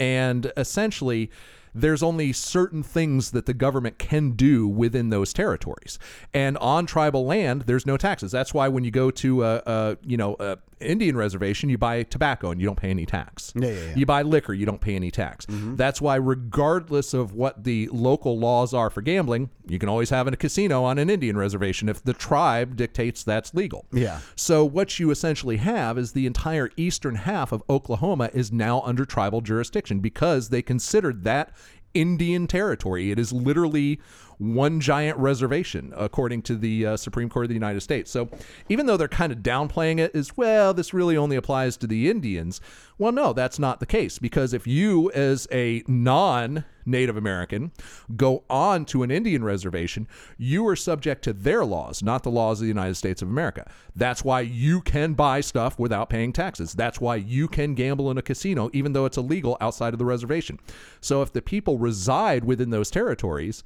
And 0.00 0.52
essentially 0.56 1.30
there's 1.74 2.02
only 2.02 2.32
certain 2.32 2.82
things 2.82 3.32
that 3.32 3.46
the 3.46 3.54
government 3.54 3.98
can 3.98 4.32
do 4.32 4.68
within 4.68 5.10
those 5.10 5.32
territories. 5.32 5.98
And 6.32 6.56
on 6.58 6.86
tribal 6.86 7.26
land 7.26 7.62
there's 7.62 7.86
no 7.86 7.96
taxes. 7.96 8.32
That's 8.32 8.54
why 8.54 8.68
when 8.68 8.84
you 8.84 8.90
go 8.90 9.10
to 9.10 9.44
a, 9.44 9.62
a 9.66 9.96
you 10.04 10.16
know 10.16 10.36
a 10.38 10.58
indian 10.80 11.16
reservation 11.16 11.70
you 11.70 11.78
buy 11.78 12.02
tobacco 12.02 12.50
and 12.50 12.60
you 12.60 12.66
don't 12.66 12.78
pay 12.78 12.90
any 12.90 13.06
tax. 13.06 13.52
Yeah, 13.56 13.68
yeah, 13.68 13.74
yeah. 13.74 13.94
you 13.96 14.06
buy 14.06 14.22
liquor 14.22 14.52
you 14.52 14.66
don't 14.66 14.80
pay 14.80 14.94
any 14.94 15.10
tax. 15.10 15.46
Mm-hmm. 15.46 15.76
That's 15.76 16.00
why 16.00 16.16
regardless 16.16 17.14
of 17.14 17.32
what 17.32 17.64
the 17.64 17.88
local 17.92 18.38
laws 18.38 18.74
are 18.74 18.90
for 18.90 19.02
gambling 19.02 19.50
you 19.66 19.78
can 19.78 19.88
always 19.88 20.10
have 20.10 20.26
a 20.26 20.36
casino 20.36 20.84
on 20.84 20.98
an 20.98 21.08
indian 21.08 21.36
reservation 21.36 21.88
if 21.88 22.02
the 22.04 22.12
tribe 22.12 22.76
dictates 22.76 23.24
that's 23.24 23.54
legal. 23.54 23.86
Yeah. 23.92 24.20
so 24.36 24.64
what 24.64 24.98
you 24.98 25.10
essentially 25.10 25.56
have 25.58 25.98
is 25.98 26.12
the 26.12 26.26
entire 26.26 26.70
eastern 26.76 27.14
half 27.14 27.52
of 27.52 27.62
Oklahoma 27.68 28.30
is 28.32 28.52
now 28.52 28.80
under 28.82 29.04
tribal 29.04 29.40
jurisdiction 29.40 30.00
because 30.00 30.48
they 30.50 30.62
considered 30.62 31.24
that 31.24 31.52
Indian 31.94 32.46
territory. 32.46 33.10
It 33.10 33.18
is 33.18 33.32
literally 33.32 34.00
one 34.38 34.80
giant 34.80 35.18
reservation, 35.18 35.92
according 35.96 36.42
to 36.42 36.56
the 36.56 36.86
uh, 36.86 36.96
Supreme 36.96 37.28
Court 37.28 37.44
of 37.44 37.48
the 37.48 37.54
United 37.54 37.80
States. 37.80 38.10
So 38.10 38.28
even 38.68 38.86
though 38.86 38.96
they're 38.96 39.08
kind 39.08 39.32
of 39.32 39.38
downplaying 39.38 39.98
it 39.98 40.14
as 40.14 40.36
well, 40.36 40.74
this 40.74 40.94
really 40.94 41.16
only 41.16 41.36
applies 41.36 41.76
to 41.78 41.86
the 41.86 42.10
Indians. 42.10 42.60
Well, 42.96 43.12
no, 43.12 43.32
that's 43.32 43.58
not 43.58 43.80
the 43.80 43.86
case 43.86 44.18
because 44.18 44.52
if 44.52 44.66
you, 44.66 45.10
as 45.12 45.48
a 45.50 45.82
non 45.88 46.64
Native 46.86 47.16
American, 47.16 47.72
go 48.16 48.44
on 48.48 48.84
to 48.86 49.02
an 49.02 49.10
Indian 49.10 49.42
reservation, 49.42 50.06
you 50.36 50.66
are 50.68 50.76
subject 50.76 51.24
to 51.24 51.32
their 51.32 51.64
laws, 51.64 52.02
not 52.02 52.22
the 52.22 52.30
laws 52.30 52.60
of 52.60 52.64
the 52.64 52.68
United 52.68 52.94
States 52.94 53.22
of 53.22 53.28
America. 53.28 53.68
That's 53.96 54.22
why 54.22 54.42
you 54.42 54.80
can 54.80 55.14
buy 55.14 55.40
stuff 55.40 55.78
without 55.78 56.10
paying 56.10 56.32
taxes. 56.32 56.74
That's 56.74 57.00
why 57.00 57.16
you 57.16 57.48
can 57.48 57.74
gamble 57.74 58.10
in 58.10 58.18
a 58.18 58.22
casino, 58.22 58.70
even 58.72 58.92
though 58.92 59.06
it's 59.06 59.16
illegal 59.16 59.56
outside 59.60 59.94
of 59.94 59.98
the 59.98 60.04
reservation. 60.04 60.58
So 61.00 61.22
if 61.22 61.32
the 61.32 61.42
people 61.42 61.78
reside 61.78 62.44
within 62.44 62.70
those 62.70 62.90
territories, 62.90 63.64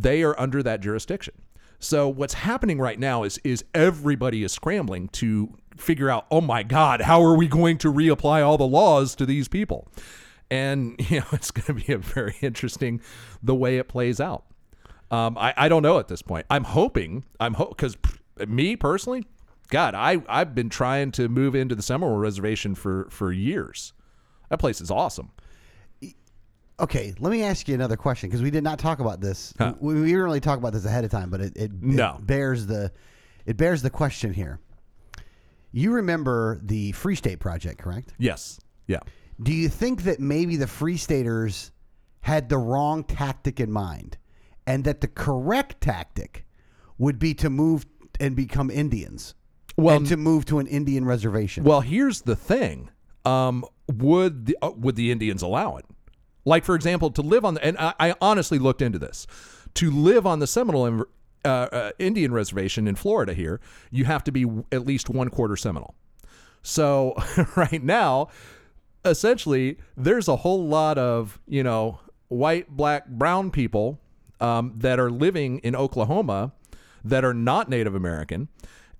they 0.00 0.22
are 0.22 0.38
under 0.38 0.62
that 0.62 0.80
jurisdiction. 0.80 1.34
So 1.80 2.08
what's 2.08 2.34
happening 2.34 2.78
right 2.78 2.98
now 2.98 3.22
is 3.22 3.38
is 3.44 3.64
everybody 3.74 4.42
is 4.42 4.52
scrambling 4.52 5.08
to 5.08 5.54
figure 5.76 6.10
out, 6.10 6.26
oh 6.30 6.40
my 6.40 6.62
God, 6.62 7.02
how 7.02 7.22
are 7.22 7.36
we 7.36 7.46
going 7.46 7.78
to 7.78 7.92
reapply 7.92 8.44
all 8.44 8.58
the 8.58 8.66
laws 8.66 9.14
to 9.16 9.26
these 9.26 9.48
people? 9.48 9.88
And 10.50 10.96
you 11.10 11.20
know, 11.20 11.26
it's 11.32 11.50
going 11.50 11.66
to 11.66 11.86
be 11.86 11.92
a 11.92 11.98
very 11.98 12.36
interesting 12.40 13.00
the 13.42 13.54
way 13.54 13.78
it 13.78 13.88
plays 13.88 14.20
out. 14.20 14.44
Um, 15.10 15.38
I, 15.38 15.54
I 15.56 15.68
don't 15.68 15.82
know 15.82 15.98
at 15.98 16.08
this 16.08 16.22
point. 16.22 16.46
I'm 16.50 16.64
hoping 16.64 17.24
I'm 17.40 17.54
hope 17.54 17.70
because 17.70 17.96
me 18.46 18.76
personally, 18.76 19.24
God, 19.70 19.94
I 19.94 20.22
I've 20.28 20.54
been 20.54 20.68
trying 20.68 21.12
to 21.12 21.28
move 21.28 21.54
into 21.54 21.74
the 21.74 21.82
Seminole 21.82 22.16
Reservation 22.16 22.74
for 22.74 23.08
for 23.10 23.32
years. 23.32 23.92
That 24.50 24.58
place 24.58 24.80
is 24.80 24.90
awesome. 24.90 25.30
Okay, 26.80 27.14
let 27.18 27.30
me 27.30 27.42
ask 27.42 27.66
you 27.68 27.74
another 27.74 27.96
question 27.96 28.28
because 28.28 28.42
we 28.42 28.50
did 28.50 28.62
not 28.62 28.78
talk 28.78 29.00
about 29.00 29.20
this. 29.20 29.52
Huh. 29.58 29.74
We, 29.80 29.94
we 29.94 30.06
didn't 30.06 30.22
really 30.22 30.40
talk 30.40 30.58
about 30.58 30.72
this 30.72 30.84
ahead 30.84 31.04
of 31.04 31.10
time, 31.10 31.28
but 31.30 31.40
it, 31.40 31.56
it, 31.56 31.82
No. 31.82 32.16
it 32.18 32.26
bears 32.26 32.66
the 32.66 32.92
it 33.46 33.56
bears 33.56 33.82
the 33.82 33.90
question 33.90 34.32
here. 34.32 34.60
You 35.72 35.92
remember 35.92 36.60
the 36.62 36.92
Free 36.92 37.16
State 37.16 37.40
Project, 37.40 37.80
correct? 37.80 38.12
Yes. 38.18 38.60
Yeah. 38.86 39.00
Do 39.42 39.52
you 39.52 39.68
think 39.68 40.04
that 40.04 40.20
maybe 40.20 40.56
the 40.56 40.66
Free 40.66 40.96
Staters 40.96 41.72
had 42.20 42.48
the 42.48 42.58
wrong 42.58 43.04
tactic 43.04 43.58
in 43.60 43.70
mind, 43.70 44.18
and 44.66 44.84
that 44.84 45.00
the 45.00 45.08
correct 45.08 45.80
tactic 45.80 46.44
would 46.98 47.18
be 47.18 47.32
to 47.34 47.48
move 47.48 47.86
and 48.20 48.36
become 48.36 48.70
Indians. 48.70 49.34
Well, 49.76 49.96
and 49.96 50.06
to 50.08 50.16
move 50.16 50.44
to 50.46 50.58
an 50.58 50.66
Indian 50.66 51.04
reservation. 51.04 51.62
Well, 51.64 51.80
here's 51.80 52.22
the 52.22 52.34
thing: 52.36 52.90
um, 53.24 53.64
would 53.90 54.46
the 54.46 54.58
uh, 54.60 54.72
would 54.76 54.96
the 54.96 55.10
Indians 55.12 55.40
allow 55.42 55.76
it? 55.76 55.86
Like, 56.48 56.64
for 56.64 56.74
example, 56.74 57.10
to 57.10 57.20
live 57.20 57.44
on 57.44 57.54
the 57.54 57.64
and 57.64 57.76
I, 57.76 57.92
I 58.00 58.14
honestly 58.22 58.58
looked 58.58 58.80
into 58.80 58.98
this. 58.98 59.26
To 59.74 59.90
live 59.90 60.26
on 60.26 60.38
the 60.38 60.46
Seminole 60.46 61.04
uh, 61.44 61.48
uh, 61.48 61.90
Indian 61.98 62.32
reservation 62.32 62.88
in 62.88 62.96
Florida, 62.96 63.34
here 63.34 63.60
you 63.90 64.06
have 64.06 64.24
to 64.24 64.32
be 64.32 64.46
at 64.72 64.86
least 64.86 65.10
one 65.10 65.28
quarter 65.28 65.56
Seminole. 65.56 65.94
So 66.62 67.14
right 67.56 67.82
now, 67.82 68.28
essentially, 69.04 69.76
there's 69.94 70.26
a 70.26 70.36
whole 70.36 70.66
lot 70.66 70.96
of 70.96 71.38
you 71.46 71.62
know 71.62 72.00
white, 72.28 72.70
black, 72.70 73.06
brown 73.08 73.50
people 73.50 74.00
um, 74.40 74.72
that 74.78 74.98
are 74.98 75.10
living 75.10 75.58
in 75.58 75.76
Oklahoma 75.76 76.52
that 77.04 77.26
are 77.26 77.34
not 77.34 77.68
Native 77.68 77.94
American, 77.94 78.48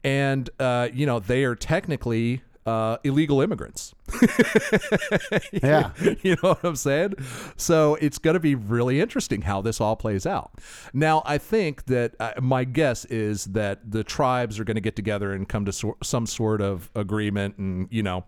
and 0.04 0.50
uh, 0.60 0.90
you 0.92 1.06
know 1.06 1.18
they 1.18 1.44
are 1.44 1.54
technically 1.54 2.42
uh, 2.68 2.98
illegal 3.02 3.40
immigrants. 3.40 3.94
yeah. 5.52 5.90
you 6.22 6.36
know 6.42 6.50
what 6.50 6.64
I'm 6.64 6.76
saying? 6.76 7.14
So 7.56 7.94
it's 7.96 8.18
going 8.18 8.34
to 8.34 8.40
be 8.40 8.54
really 8.54 9.00
interesting 9.00 9.42
how 9.42 9.62
this 9.62 9.80
all 9.80 9.96
plays 9.96 10.26
out. 10.26 10.52
Now, 10.92 11.22
I 11.24 11.38
think 11.38 11.86
that 11.86 12.14
uh, 12.20 12.32
my 12.40 12.64
guess 12.64 13.06
is 13.06 13.46
that 13.46 13.90
the 13.90 14.04
tribes 14.04 14.58
are 14.58 14.64
going 14.64 14.74
to 14.74 14.82
get 14.82 14.96
together 14.96 15.32
and 15.32 15.48
come 15.48 15.64
to 15.64 15.72
sor- 15.72 15.96
some 16.02 16.26
sort 16.26 16.60
of 16.60 16.90
agreement, 16.94 17.56
and 17.58 17.88
you 17.90 18.02
know. 18.02 18.24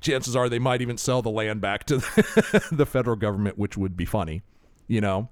Chances 0.00 0.34
are 0.34 0.48
they 0.48 0.58
might 0.58 0.82
even 0.82 0.98
sell 0.98 1.22
the 1.22 1.30
land 1.30 1.60
back 1.60 1.84
to 1.84 1.98
the 2.72 2.84
federal 2.84 3.14
government, 3.14 3.56
which 3.56 3.76
would 3.76 3.96
be 3.96 4.04
funny, 4.04 4.42
you 4.88 5.00
know, 5.00 5.28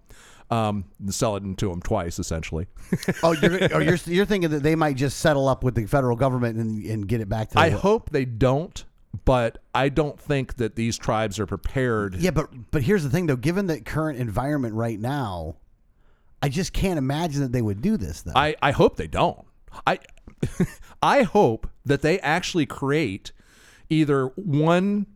um, 0.50 0.85
sell 1.09 1.37
it 1.37 1.59
to 1.59 1.69
them 1.69 1.80
twice 1.80 2.19
essentially. 2.19 2.66
Oh, 3.23 3.33
you're, 3.33 3.75
oh, 3.75 3.78
you're 3.78 3.99
you're 4.07 4.26
thinking 4.26 4.50
that 4.50 4.62
they 4.62 4.75
might 4.75 4.97
just 4.97 5.19
settle 5.19 5.49
up 5.49 5.62
with 5.62 5.75
the 5.75 5.87
federal 5.87 6.16
government 6.16 6.59
and, 6.59 6.85
and 6.85 7.07
get 7.07 7.21
it 7.21 7.28
back 7.28 7.50
to. 7.50 7.59
I 7.59 7.71
hope 7.71 8.11
they 8.11 8.25
don't, 8.25 8.85
but 9.25 9.59
I 9.75 9.88
don't 9.88 10.19
think 10.19 10.57
that 10.57 10.75
these 10.75 10.97
tribes 10.99 11.38
are 11.38 11.47
prepared. 11.47 12.16
Yeah, 12.16 12.30
but 12.30 12.49
but 12.71 12.83
here's 12.83 13.02
the 13.02 13.11
thing 13.11 13.26
though. 13.26 13.37
Given 13.37 13.66
the 13.66 13.80
current 13.80 14.19
environment 14.19 14.75
right 14.75 14.99
now, 14.99 15.57
I 16.42 16.49
just 16.49 16.73
can't 16.73 16.99
imagine 16.99 17.42
that 17.42 17.52
they 17.52 17.62
would 17.62 17.83
do 17.83 17.97
this. 17.97 18.23
Though. 18.23 18.33
I, 18.35 18.57
I 18.62 18.71
hope 18.73 18.97
they 18.97 19.07
don't. 19.07 19.45
I 19.87 19.99
I 21.02 21.23
hope 21.23 21.69
that 21.85 22.02
they 22.02 22.19
actually 22.21 22.66
create 22.66 23.33
either 23.88 24.26
one 24.37 25.07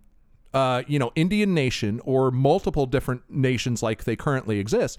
uh, 0.55 0.83
you 0.87 0.99
know 0.99 1.13
Indian 1.15 1.53
nation 1.53 2.01
or 2.05 2.31
multiple 2.31 2.87
different 2.87 3.23
nations 3.29 3.83
like 3.83 4.05
they 4.05 4.17
currently 4.17 4.59
exist, 4.59 4.99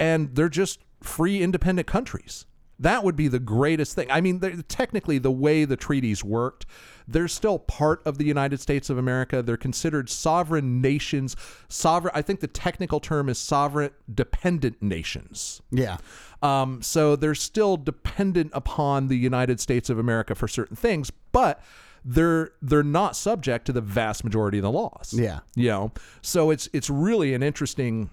and 0.00 0.34
they're 0.34 0.48
just 0.48 0.80
free 1.02 1.42
independent 1.42 1.86
countries. 1.86 2.46
That 2.78 3.04
would 3.04 3.14
be 3.14 3.28
the 3.28 3.38
greatest 3.38 3.94
thing. 3.94 4.10
I 4.10 4.20
mean, 4.20 4.40
technically, 4.66 5.18
the 5.18 5.30
way 5.30 5.64
the 5.64 5.76
treaties 5.76 6.24
worked, 6.24 6.66
they're 7.06 7.28
still 7.28 7.60
part 7.60 8.02
of 8.04 8.18
the 8.18 8.24
United 8.24 8.58
States 8.60 8.90
of 8.90 8.98
America. 8.98 9.42
They're 9.42 9.56
considered 9.56 10.10
sovereign 10.10 10.80
nations. 10.80 11.36
Sovereign. 11.68 12.12
I 12.16 12.22
think 12.22 12.40
the 12.40 12.48
technical 12.48 12.98
term 12.98 13.28
is 13.28 13.38
sovereign 13.38 13.90
dependent 14.12 14.82
nations. 14.82 15.62
yeah. 15.70 15.98
Um, 16.42 16.82
so 16.82 17.16
they're 17.16 17.34
still 17.34 17.78
dependent 17.78 18.50
upon 18.52 19.08
the 19.08 19.16
United 19.16 19.60
States 19.60 19.88
of 19.88 19.98
America 19.98 20.34
for 20.34 20.46
certain 20.46 20.76
things, 20.76 21.10
but 21.32 21.62
they're 22.04 22.52
they're 22.60 22.82
not 22.82 23.16
subject 23.16 23.66
to 23.66 23.72
the 23.72 23.80
vast 23.80 24.24
majority 24.24 24.58
of 24.58 24.62
the 24.62 24.70
laws. 24.70 25.14
Yeah. 25.14 25.40
You 25.54 25.68
know, 25.68 25.92
so 26.22 26.50
it's 26.50 26.68
it's 26.72 26.90
really 26.90 27.34
an 27.34 27.42
interesting. 27.42 28.10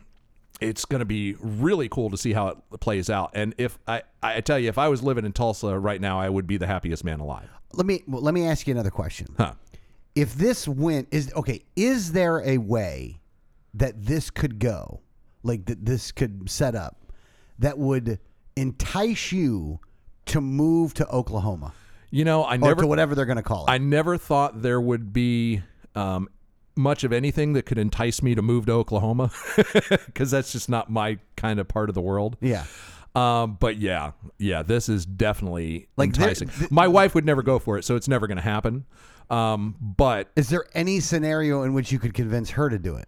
It's 0.60 0.86
going 0.86 1.00
to 1.00 1.06
be 1.06 1.36
really 1.40 1.90
cool 1.90 2.12
to 2.12 2.18
see 2.18 2.34
how 2.34 2.50
it 2.50 2.58
plays 2.80 3.10
out. 3.10 3.32
And 3.34 3.56
if 3.58 3.80
I 3.88 4.04
I 4.22 4.42
tell 4.42 4.60
you, 4.60 4.70
if 4.70 4.78
I 4.78 4.88
was 4.88 5.02
living 5.04 5.26
in 5.26 5.34
Tulsa 5.34 5.78
right 5.78 6.00
now, 6.00 6.20
I 6.20 6.30
would 6.30 6.48
be 6.48 6.58
the 6.58 6.68
happiest 6.68 7.04
man 7.04 7.20
alive. 7.20 7.50
Let 7.74 7.86
me 7.86 8.04
well, 8.08 8.22
let 8.22 8.34
me 8.34 8.48
ask 8.48 8.68
you 8.68 8.72
another 8.72 8.92
question. 8.92 9.28
Huh. 9.38 9.54
If 10.16 10.36
this 10.36 10.68
went 10.68 11.08
is 11.12 11.32
okay, 11.36 11.64
is 11.76 12.12
there 12.12 12.42
a 12.46 12.58
way 12.58 13.20
that 13.74 14.06
this 14.06 14.30
could 14.30 14.60
go, 14.60 15.02
like 15.44 15.66
that 15.66 15.86
this 15.86 16.12
could 16.12 16.50
set 16.50 16.76
up, 16.76 17.12
that 17.60 17.78
would 17.78 18.20
entice 18.56 19.32
you 19.32 19.80
to 20.28 20.42
move 20.42 20.94
to 20.94 21.08
Oklahoma 21.08 21.74
You 22.12 22.26
know, 22.26 22.44
I 22.44 22.56
or 22.56 22.58
never 22.60 22.82
to 22.82 22.88
whatever 22.88 23.16
they're 23.16 23.26
going 23.26 23.38
to 23.38 23.42
call 23.44 23.66
it? 23.66 23.72
I 23.72 23.78
never 23.78 24.18
thought 24.18 24.62
there 24.62 24.80
would 24.82 25.12
be 25.14 25.62
um, 25.96 26.28
much 26.76 27.04
of 27.04 27.12
anything 27.14 27.54
that 27.54 27.66
could 27.66 27.78
entice 27.78 28.22
me 28.22 28.36
to 28.36 28.42
move 28.42 28.66
to 28.68 28.74
Oklahoma 28.74 29.32
because 30.06 30.30
that's 30.32 30.52
just 30.52 30.68
not 30.70 30.90
my 30.92 31.18
kind 31.38 31.60
of 31.60 31.68
part 31.68 31.90
of 31.90 31.96
the 31.96 32.02
world. 32.02 32.38
yeah. 32.42 32.66
Um, 33.14 33.58
but 33.60 33.76
yeah, 33.78 34.12
yeah, 34.38 34.62
this 34.64 34.88
is 34.88 35.06
definitely 35.06 35.90
Like, 35.98 36.14
there- 36.14 36.30
enticing. 36.30 36.48
th- 36.48 36.72
my 36.72 36.88
wife 36.88 37.14
would 37.14 37.26
never 37.26 37.44
go 37.44 37.60
for 37.60 37.78
it, 37.78 37.84
so 37.84 37.98
it's 37.98 38.08
never 38.08 38.26
going 38.26 38.38
to 38.38 38.42
happen. 38.44 38.86
Um, 39.30 39.76
but 39.82 40.30
Is 40.38 40.48
there 40.48 40.66
any 40.74 41.02
scenario 41.02 41.64
in 41.64 41.74
which 41.74 41.92
you 41.92 42.00
could 42.00 42.14
convince 42.14 42.52
her 42.52 42.70
to 42.70 42.80
do 42.80 42.96
it? 42.96 43.08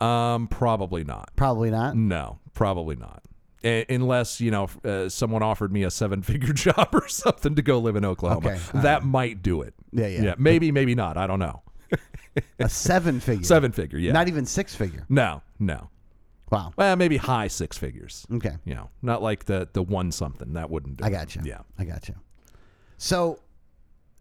um, 0.00 0.46
probably 0.46 1.02
not. 1.02 1.30
Probably 1.34 1.70
not. 1.72 1.96
No, 1.96 2.38
probably 2.54 2.94
not. 2.94 3.24
A- 3.64 3.84
unless 3.92 4.40
you 4.40 4.50
know 4.50 4.68
uh, 4.84 5.08
someone 5.08 5.42
offered 5.42 5.72
me 5.72 5.82
a 5.82 5.90
seven-figure 5.90 6.52
job 6.54 6.88
or 6.92 7.08
something 7.08 7.54
to 7.56 7.62
go 7.62 7.78
live 7.78 7.96
in 7.96 8.04
Oklahoma, 8.04 8.50
Okay, 8.50 8.60
all 8.74 8.82
that 8.82 9.04
might 9.04 9.42
do 9.42 9.62
it. 9.62 9.74
Yeah, 9.92 10.06
yeah. 10.06 10.22
yeah. 10.22 10.34
Maybe, 10.38 10.70
maybe 10.70 10.94
not. 10.94 11.16
I 11.16 11.26
don't 11.26 11.38
know. 11.40 11.62
A 12.60 12.68
seven 12.68 13.18
figure. 13.20 13.44
Seven 13.44 13.72
figure, 13.72 13.98
yeah. 13.98 14.12
Not 14.12 14.28
even 14.28 14.46
six 14.46 14.74
figure. 14.74 15.04
no, 15.08 15.42
no. 15.58 15.90
Wow. 16.50 16.72
Well, 16.76 16.96
maybe 16.96 17.16
high 17.18 17.48
six 17.48 17.76
figures. 17.76 18.26
Okay. 18.32 18.56
You 18.64 18.74
know, 18.74 18.88
not 19.02 19.22
like 19.22 19.44
the 19.44 19.68
the 19.72 19.82
one 19.82 20.12
something 20.12 20.54
that 20.54 20.70
wouldn't 20.70 20.96
do. 20.98 21.04
I 21.04 21.08
it. 21.08 21.10
got 21.10 21.34
you. 21.36 21.42
Yeah. 21.44 21.58
I 21.78 21.84
got 21.84 22.08
you. 22.08 22.14
So, 22.96 23.40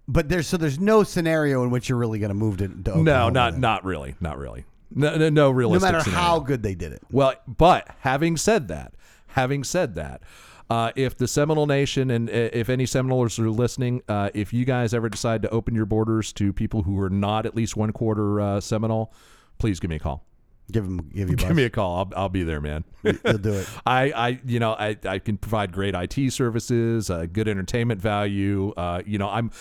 but 0.08 0.28
there's 0.30 0.48
so 0.48 0.58
there's 0.58 0.80
no 0.80 1.04
scenario 1.04 1.64
in 1.64 1.70
which 1.70 1.88
you're 1.90 1.98
really 1.98 2.20
going 2.20 2.30
to 2.30 2.34
move 2.36 2.58
to, 2.58 2.68
to 2.68 2.74
Oklahoma. 2.74 3.04
No, 3.04 3.30
not 3.30 3.52
then. 3.54 3.62
not 3.62 3.86
really, 3.86 4.16
not 4.20 4.38
really. 4.38 4.66
No, 4.94 5.12
no, 5.12 5.18
no 5.18 5.30
No 5.30 5.50
realistic. 5.52 5.92
matter 5.92 6.04
scenario. 6.04 6.22
how 6.26 6.40
good 6.40 6.64
they 6.64 6.76
did 6.76 6.92
it. 6.94 7.02
Well, 7.12 7.34
but 7.48 7.88
having 8.00 8.36
said 8.38 8.68
that, 8.70 8.94
having 9.28 9.64
said 9.64 9.96
that, 9.96 10.22
uh, 10.70 10.92
if 10.96 11.18
the 11.18 11.28
Seminole 11.28 11.66
Nation 11.66 12.12
and 12.12 12.30
uh, 12.30 12.50
if 12.54 12.70
any 12.70 12.86
Seminoles 12.86 13.40
are 13.40 13.50
listening, 13.50 14.02
uh, 14.10 14.30
if 14.34 14.54
you 14.54 14.66
guys 14.66 14.94
ever 14.94 15.10
decide 15.10 15.42
to 15.44 15.50
open 15.50 15.76
your 15.76 15.86
borders 15.86 16.34
to 16.34 16.52
people 16.52 16.84
who 16.84 17.00
are 17.00 17.10
not 17.10 17.46
at 17.46 17.56
least 17.56 17.78
one 17.78 17.92
quarter 17.92 18.42
uh, 18.42 18.60
Seminole, 18.60 19.14
please 19.60 19.80
give 19.80 19.90
me 19.90 19.96
a 19.96 20.00
call. 20.00 20.26
Give 20.70 20.84
them, 20.84 21.10
give 21.14 21.30
you. 21.30 21.36
Give 21.38 21.56
me 21.56 21.64
a 21.64 21.70
call. 21.70 21.98
I'll, 21.98 22.24
I'll 22.24 22.30
be 22.30 22.44
there, 22.44 22.60
man. 22.60 22.84
You'll 23.04 23.38
do 23.38 23.54
it. 23.54 23.70
I, 23.86 24.12
I, 24.12 24.40
you 24.46 24.60
know, 24.60 24.74
I, 24.74 24.98
I 25.06 25.20
can 25.20 25.38
provide 25.38 25.72
great 25.72 25.96
IT 25.96 26.34
services, 26.34 27.10
uh, 27.10 27.26
good 27.32 27.48
entertainment 27.48 28.02
value. 28.02 28.74
Uh, 28.76 29.02
you 29.06 29.18
know, 29.18 29.30
I'm, 29.30 29.52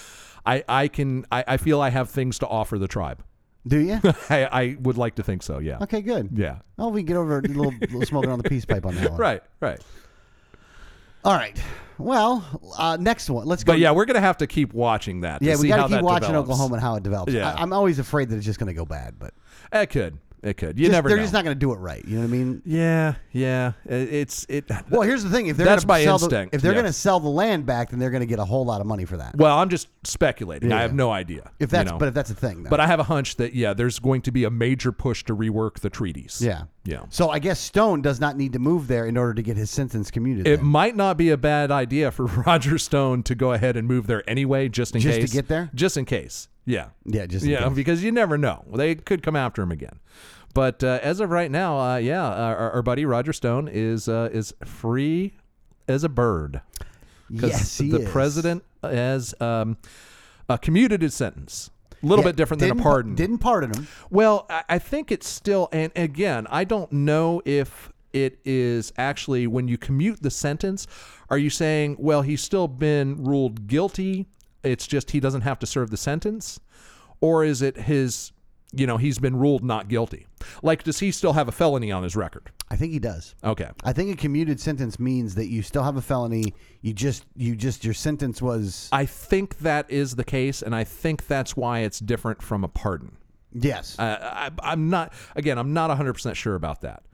I, 0.45 0.65
I 0.69 0.89
can, 0.89 1.25
I, 1.31 1.45
I 1.47 1.57
feel 1.59 1.81
I 1.81 1.91
have 1.91 2.11
things 2.11 2.41
to 2.41 2.49
offer 2.49 2.77
the 2.77 2.89
tribe. 2.89 3.23
Do 3.67 3.79
you? 3.79 4.01
I, 4.31 4.45
I 4.47 4.77
would 4.81 4.97
like 4.97 5.17
to 5.17 5.23
think 5.23 5.43
so. 5.43 5.59
Yeah. 5.59 5.79
Okay, 5.83 6.01
good. 6.03 6.31
Yeah. 6.35 6.59
Oh, 6.79 6.89
we 6.89 7.01
can 7.01 7.07
get 7.07 7.17
over 7.17 7.39
a 7.39 7.43
little, 7.43 7.73
little 7.81 8.03
smoking 8.03 8.31
on 8.31 8.39
the 8.39 8.49
peace 8.49 8.65
pipe 8.65 8.87
on 8.87 8.95
that 8.97 9.11
one. 9.11 9.21
Right. 9.21 9.43
Right. 9.61 9.81
All 11.25 11.35
right. 11.35 11.61
Well, 11.99 12.45
uh, 12.79 12.97
next 13.01 13.31
one. 13.31 13.47
Let's 13.47 13.65
go. 13.65 13.73
But 13.73 13.79
yeah, 13.79 13.91
we're 13.91 14.05
gonna 14.05 14.21
have 14.21 14.37
to 14.39 14.47
keep 14.47 14.73
watching 14.75 15.23
that. 15.23 15.41
To 15.41 15.45
yeah, 15.47 15.57
we 15.57 15.69
got 15.69 15.89
to 15.89 15.97
keep 15.97 16.03
watching. 16.05 16.37
Oklahoma 16.37 16.75
and 16.75 16.83
how 16.83 16.97
it 16.97 17.03
develops. 17.03 17.33
Yeah. 17.33 17.53
I, 17.53 17.63
I'm 17.63 17.73
always 17.73 17.99
afraid 17.99 18.29
that 18.29 18.37
it's 18.37 18.45
just 18.45 18.59
going 18.59 18.69
to 18.69 18.75
go 18.75 18.85
bad, 18.85 19.19
but 19.19 19.33
It 19.73 19.91
could. 19.91 20.19
It 20.43 20.57
could. 20.59 20.79
You 20.79 20.87
just- 20.87 20.93
never 20.93 21.09
they're 21.09 21.17
know. 21.17 21.25
just 21.25 21.33
not 21.33 21.45
going 21.45 21.57
to 21.57 21.59
do 21.59 21.73
it 21.73 21.77
right. 21.79 22.05
You 22.05 22.17
know 22.17 22.21
what 22.23 22.29
I 22.29 22.31
mean? 22.31 22.63
yeah. 22.65 23.15
Yeah. 23.33 23.73
It- 23.85 24.13
It's 24.13 24.47
it. 24.49 24.71
Well, 24.91 25.03
here's 25.03 25.25
the 25.25 25.31
thing: 25.31 25.47
if 25.49 25.57
they're 25.57 25.67
That's 25.67 25.85
gonna 25.85 25.99
my 25.99 26.05
sell 26.05 26.19
the- 26.19 26.25
instinct, 26.27 26.55
if 26.55 26.63
they're 26.63 26.73
yeah. 26.73 26.77
going 26.83 26.87
to 26.87 26.93
sell 26.93 27.19
the 27.21 27.29
land 27.29 27.67
back, 27.67 27.91
then 27.91 27.99
they're 27.99 28.11
going 28.11 28.21
to 28.21 28.27
get 28.27 28.39
a 28.39 28.45
whole 28.45 28.65
lot 28.65 28.81
of 28.81 28.87
money 28.87 29.05
for 29.05 29.17
that. 29.17 29.35
well, 29.37 29.59
I'm 29.59 29.69
just 29.69 29.89
speculating. 30.05 30.73
I 30.73 30.83
have 30.83 30.95
no 30.95 31.11
idea. 31.11 31.51
If 31.59 31.73
you 31.73 31.79
that's, 31.79 31.91
know. 31.91 31.99
but 31.99 32.09
if 32.09 32.15
that's 32.15 32.31
a 32.31 32.35
thing, 32.35 32.63
then. 32.63 32.71
But 32.71 32.81
I 32.81 32.87
have 32.87 33.01
a 33.01 33.05
hunch 33.05 33.37
that 33.37 33.55
yeah, 33.55 33.75
there's 33.75 33.99
going 33.99 34.23
to 34.23 34.31
be 34.31 34.45
a 34.45 34.51
major 34.51 34.93
push 34.93 35.25
to 35.25 35.35
rework 35.37 35.81
the 35.81 35.91
treaties. 35.91 36.41
yeah, 36.43 36.65
Yeah. 36.85 37.01
So 37.11 37.31
I 37.31 37.39
guess 37.39 37.59
Stone 37.59 38.03
does 38.03 38.21
not 38.21 38.37
need 38.37 38.53
to 38.53 38.59
move 38.59 38.87
there 38.89 39.07
in 39.07 39.17
order 39.17 39.35
to 39.35 39.43
get 39.43 39.57
his 39.57 39.71
sentence 39.71 40.11
commuted. 40.11 40.47
It 40.47 40.63
might 40.63 40.95
not 40.97 41.17
be 41.17 41.31
a 41.31 41.37
bad 41.37 41.71
idea 41.71 42.11
for 42.11 42.27
Roger 42.47 42.79
Stone 42.79 43.25
to 43.25 43.35
go 43.35 43.53
ahead 43.53 43.77
and 43.77 43.89
move 43.89 44.07
there 44.07 44.23
anyway, 44.29 44.69
just 44.69 44.95
in 44.95 45.03
case. 45.03 45.17
Just 45.17 45.33
to 45.33 45.39
get 45.39 45.49
there? 45.49 45.71
Just 45.75 45.97
in 45.97 46.05
case. 46.05 46.49
Yeah. 46.67 46.89
Yeah, 47.05 47.27
just 47.27 47.45
in 47.45 47.53
yeah, 47.53 47.65
case. 47.69 47.75
because 47.75 48.03
you 48.05 48.13
never 48.13 48.37
know. 48.37 48.65
They 48.75 48.95
could 48.97 49.23
come 49.23 49.37
after 49.37 49.63
him 49.63 49.71
again. 49.73 50.01
But 50.53 50.83
uh, 50.83 50.99
as 51.03 51.21
of 51.21 51.31
right 51.31 51.51
now, 51.51 51.79
uh, 51.79 51.97
yeah, 51.99 52.25
our, 52.27 52.71
our 52.73 52.83
buddy 52.83 53.05
Roger 53.05 53.33
Stone 53.33 53.69
is 53.73 54.09
uh, 54.09 54.31
is 54.33 54.53
free 54.65 55.35
as 55.87 56.03
a 56.03 56.09
bird. 56.09 56.61
yes, 57.29 57.79
he 57.79 57.91
the 57.91 58.01
is. 58.01 58.09
president 58.11 58.65
has 58.83 59.35
um, 59.41 59.77
uh, 60.49 60.57
commuted 60.57 61.03
his 61.03 61.15
sentence. 61.15 61.71
A 62.03 62.07
little 62.07 62.25
Yeah, 62.25 62.31
bit 62.31 62.37
different 62.37 62.61
than 62.61 62.71
a 62.73 62.83
pardon. 62.83 63.15
Didn't 63.15 63.39
pardon 63.39 63.75
him. 63.75 63.89
Well, 64.11 64.47
I 64.51 64.63
I 64.71 64.79
think 64.79 65.13
it's 65.13 65.29
still, 65.29 65.69
and 65.73 65.93
again, 65.97 66.47
I 66.51 66.65
don't 66.65 66.91
know 66.93 67.43
if 67.45 67.93
it 68.13 68.39
is 68.45 68.93
actually 68.97 69.47
when 69.47 69.69
you 69.69 69.77
commute 69.77 70.23
the 70.23 70.31
sentence, 70.31 70.87
are 71.29 71.39
you 71.39 71.51
saying, 71.51 71.97
well, 71.99 72.23
he's 72.23 72.43
still 72.43 72.67
been 72.69 73.23
ruled 73.25 73.67
guilty? 73.67 74.27
It's 74.67 74.87
just 74.87 75.13
he 75.13 75.21
doesn't 75.21 75.43
have 75.43 75.59
to 75.61 75.67
serve 75.67 75.91
the 75.91 75.97
sentence? 75.97 76.61
Or 77.21 77.45
is 77.45 77.63
it 77.63 77.77
his 77.77 78.33
you 78.73 78.87
know, 78.87 78.97
he's 78.97 79.19
been 79.19 79.37
ruled 79.37 79.65
not 79.65 79.89
guilty. 79.89 80.27
Like, 80.63 80.83
does 80.83 80.99
he 80.99 81.11
still 81.11 81.33
have 81.33 81.49
a 81.49 81.53
felony 81.53 81.93
on 81.93 82.03
his 82.03 82.17
record? 82.17 82.51
I 82.71 82.77
think 82.77 82.93
he 82.93 82.99
does. 82.99 83.35
Okay. 83.45 83.71
I 83.85 83.93
think 83.93 84.13
a 84.13 84.17
commuted 84.17 84.61
sentence 84.61 84.99
means 84.99 85.35
that 85.37 85.47
you 85.47 85.63
still 85.63 85.85
have 85.85 85.97
a 85.97 86.03
felony. 86.03 86.53
You 86.83 86.93
just 86.93 87.25
you 87.37 87.55
just 87.55 87.85
your 87.85 87.95
sentence 87.95 88.43
was 88.43 88.89
I 88.93 89.07
think 89.07 89.59
that 89.59 89.91
is 89.91 90.17
the 90.17 90.25
case, 90.25 90.63
and 90.63 90.75
I 90.75 90.85
think 90.85 91.27
that's 91.27 91.57
why 91.57 91.81
it's 91.81 92.01
different 92.01 92.43
from 92.43 92.65
a 92.65 92.69
pardon. 92.69 93.17
yes. 93.53 93.99
Uh, 93.99 94.19
I, 94.21 94.51
I'm 94.73 94.91
not. 94.91 95.13
Again, 95.37 95.59
I'm 95.59 95.73
not 95.73 95.89
100 95.89 96.15
percent 96.15 96.37
sure 96.37 96.57
about 96.57 96.81
that. 96.81 97.05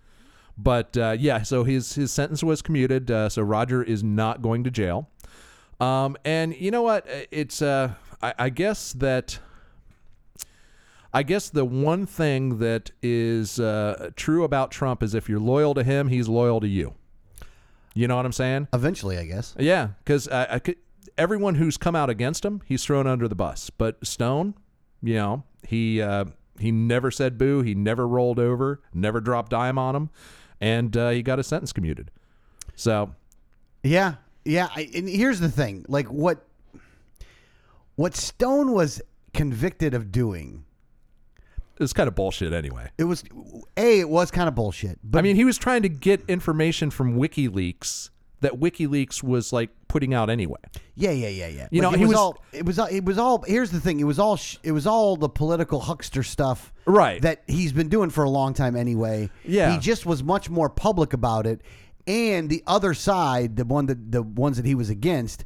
But 0.56 0.96
uh, 0.96 1.16
yeah, 1.18 1.42
so 1.42 1.64
his 1.64 1.94
his 1.94 2.10
sentence 2.10 2.42
was 2.42 2.62
commuted. 2.62 3.10
Uh, 3.10 3.28
so 3.28 3.42
Roger 3.42 3.82
is 3.82 4.02
not 4.02 4.42
going 4.42 4.64
to 4.64 4.70
jail. 4.70 5.08
Um, 5.82 6.16
and 6.24 6.54
you 6.56 6.70
know 6.70 6.82
what? 6.82 7.06
It's 7.30 7.60
uh, 7.60 7.94
I, 8.22 8.34
I 8.38 8.48
guess 8.50 8.92
that. 8.94 9.38
I 11.14 11.22
guess 11.22 11.50
the 11.50 11.66
one 11.66 12.06
thing 12.06 12.58
that 12.60 12.90
is 13.02 13.60
uh, 13.60 14.12
true 14.16 14.44
about 14.44 14.70
Trump 14.70 15.02
is 15.02 15.14
if 15.14 15.28
you're 15.28 15.38
loyal 15.38 15.74
to 15.74 15.84
him, 15.84 16.08
he's 16.08 16.26
loyal 16.26 16.58
to 16.60 16.66
you. 16.66 16.94
You 17.94 18.08
know 18.08 18.16
what 18.16 18.24
I'm 18.24 18.32
saying? 18.32 18.68
Eventually, 18.72 19.18
I 19.18 19.26
guess. 19.26 19.54
Yeah, 19.58 19.88
because 20.02 20.26
I, 20.28 20.54
I 20.54 20.58
could, 20.58 20.76
everyone 21.18 21.56
who's 21.56 21.76
come 21.76 21.94
out 21.94 22.08
against 22.08 22.46
him, 22.46 22.62
he's 22.64 22.82
thrown 22.82 23.06
under 23.06 23.28
the 23.28 23.34
bus. 23.34 23.68
But 23.68 24.06
Stone, 24.06 24.54
you 25.02 25.16
know, 25.16 25.42
he 25.66 26.00
uh, 26.00 26.26
he 26.58 26.72
never 26.72 27.10
said 27.10 27.36
boo. 27.36 27.60
He 27.60 27.74
never 27.74 28.08
rolled 28.08 28.38
over. 28.38 28.80
Never 28.94 29.20
dropped 29.20 29.50
dime 29.50 29.76
on 29.76 29.94
him, 29.94 30.10
and 30.62 30.96
uh, 30.96 31.10
he 31.10 31.22
got 31.22 31.38
his 31.38 31.46
sentence 31.46 31.74
commuted. 31.74 32.10
So 32.74 33.14
Yeah, 33.82 34.14
yeah. 34.44 34.68
I, 34.74 34.88
and 34.94 35.08
here's 35.08 35.40
the 35.40 35.48
thing: 35.50 35.84
like 35.88 36.06
what 36.06 36.44
what 37.96 38.14
Stone 38.16 38.72
was 38.72 39.00
convicted 39.34 39.94
of 39.94 40.10
doing. 40.12 40.64
it's 41.78 41.92
kind 41.92 42.08
of 42.08 42.14
bullshit 42.14 42.52
anyway. 42.52 42.90
It 42.98 43.04
was 43.04 43.24
a. 43.76 44.00
It 44.00 44.08
was 44.08 44.30
kind 44.30 44.48
of 44.48 44.54
bullshit. 44.54 44.98
But 45.04 45.20
I 45.20 45.22
mean, 45.22 45.36
he 45.36 45.44
was 45.44 45.58
trying 45.58 45.82
to 45.82 45.88
get 45.88 46.22
information 46.28 46.90
from 46.90 47.16
WikiLeaks 47.18 48.10
that 48.40 48.54
WikiLeaks 48.58 49.22
was 49.22 49.52
like 49.52 49.70
putting 49.86 50.12
out 50.14 50.28
anyway. 50.28 50.58
yeah, 50.96 51.10
yeah, 51.12 51.28
yeah, 51.28 51.46
yeah. 51.46 51.68
You 51.70 51.80
Like, 51.82 51.90
know, 51.92 51.94
it 51.94 51.98
he 51.98 52.04
was, 52.06 52.14
was- 52.14 52.18
all. 52.18 52.44
It 52.52 52.64
was. 52.66 52.78
all- 52.78 52.86
It 52.88 53.04
was 53.04 53.18
all. 53.18 53.42
Here's 53.46 53.70
the 53.70 53.80
thing: 53.80 54.00
it 54.00 54.04
was 54.04 54.18
all. 54.18 54.36
sh- 54.36 54.56
It 54.62 54.72
was 54.72 54.86
all 54.86 55.16
the 55.16 55.28
political 55.28 55.80
huckster 55.80 56.22
stuff, 56.22 56.72
Right. 56.86 57.20
That 57.22 57.42
he's 57.46 57.72
been 57.72 57.88
doing 57.88 58.10
for 58.10 58.24
a 58.24 58.30
long 58.30 58.54
time 58.54 58.74
anyway. 58.74 59.30
Yeah. 59.44 59.72
He 59.72 59.78
just 59.78 60.04
was 60.06 60.22
much 60.24 60.50
more 60.50 60.68
public 60.68 61.12
about 61.12 61.46
it. 61.46 61.60
And 62.06 62.48
the 62.50 62.62
other 62.66 62.94
side, 62.94 63.56
the 63.56 63.64
one 63.64 63.86
that 63.86 64.10
the 64.12 64.22
ones 64.22 64.56
that 64.56 64.66
he 64.66 64.74
was 64.74 64.90
against, 64.90 65.44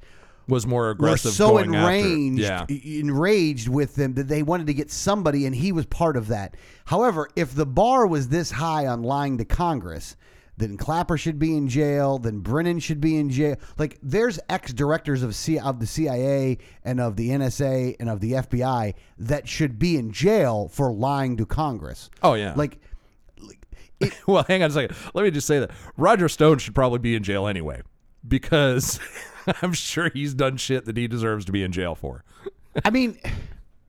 Was 0.48 0.66
more 0.66 0.82
were 0.84 0.90
aggressive. 0.90 1.32
so 1.32 1.50
going 1.50 1.74
after- 1.74 1.90
enraged, 1.90 2.38
Yeah. 2.38 2.66
enraged 3.00 3.68
with 3.68 3.96
them 3.96 4.14
that 4.14 4.28
they 4.28 4.42
wanted 4.42 4.66
to 4.68 4.74
get 4.74 4.90
somebody, 4.90 5.44
and 5.46 5.54
he 5.54 5.72
was 5.72 5.86
part 5.86 6.16
of 6.16 6.28
that. 6.28 6.56
However, 6.86 7.28
if 7.36 7.54
the 7.54 7.66
bar 7.66 8.06
was 8.06 8.28
this 8.28 8.52
high 8.52 8.86
on 8.86 9.02
lying 9.02 9.38
to 9.38 9.44
Congress, 9.44 10.16
then 10.58 10.78
Clapper 10.78 11.18
should 11.18 11.38
be 11.38 11.54
in 11.54 11.68
jail. 11.68 12.18
Then 12.18 12.38
Brennan 12.38 12.78
should 12.78 12.98
be 13.00 13.18
in 13.18 13.28
jail. 13.28 13.56
Like 13.78 13.98
there's 14.02 14.38
ex 14.48 14.72
directors 14.72 15.22
of 15.22 15.34
C 15.34 15.58
of 15.58 15.80
the 15.80 15.86
CIA 15.86 16.56
and 16.82 16.98
of 16.98 17.16
the 17.16 17.30
NSA 17.30 17.94
and 18.00 18.08
of 18.08 18.20
the 18.20 18.32
FBI 18.36 18.94
that 19.18 19.46
should 19.48 19.78
be 19.78 19.98
in 19.98 20.12
jail 20.12 20.68
for 20.72 20.90
lying 20.92 21.36
to 21.36 21.44
Congress. 21.44 22.08
Oh, 22.22 22.32
yeah. 22.34 22.54
like 22.56 22.78
Well, 24.26 24.44
hang 24.44 24.62
on 24.62 24.70
a 24.70 24.72
second. 24.72 24.96
Let 25.14 25.24
me 25.24 25.30
just 25.30 25.46
say 25.46 25.58
that 25.58 25.70
Roger 25.96 26.28
Stone 26.28 26.58
should 26.58 26.74
probably 26.74 26.98
be 26.98 27.14
in 27.14 27.22
jail 27.22 27.46
anyway 27.46 27.82
because 28.26 29.00
I'm 29.62 29.72
sure 29.72 30.10
he's 30.12 30.34
done 30.34 30.56
shit 30.56 30.84
that 30.84 30.96
he 30.96 31.08
deserves 31.08 31.44
to 31.46 31.52
be 31.52 31.62
in 31.62 31.72
jail 31.72 31.94
for. 31.94 32.24
I 32.84 32.90
mean, 32.90 33.18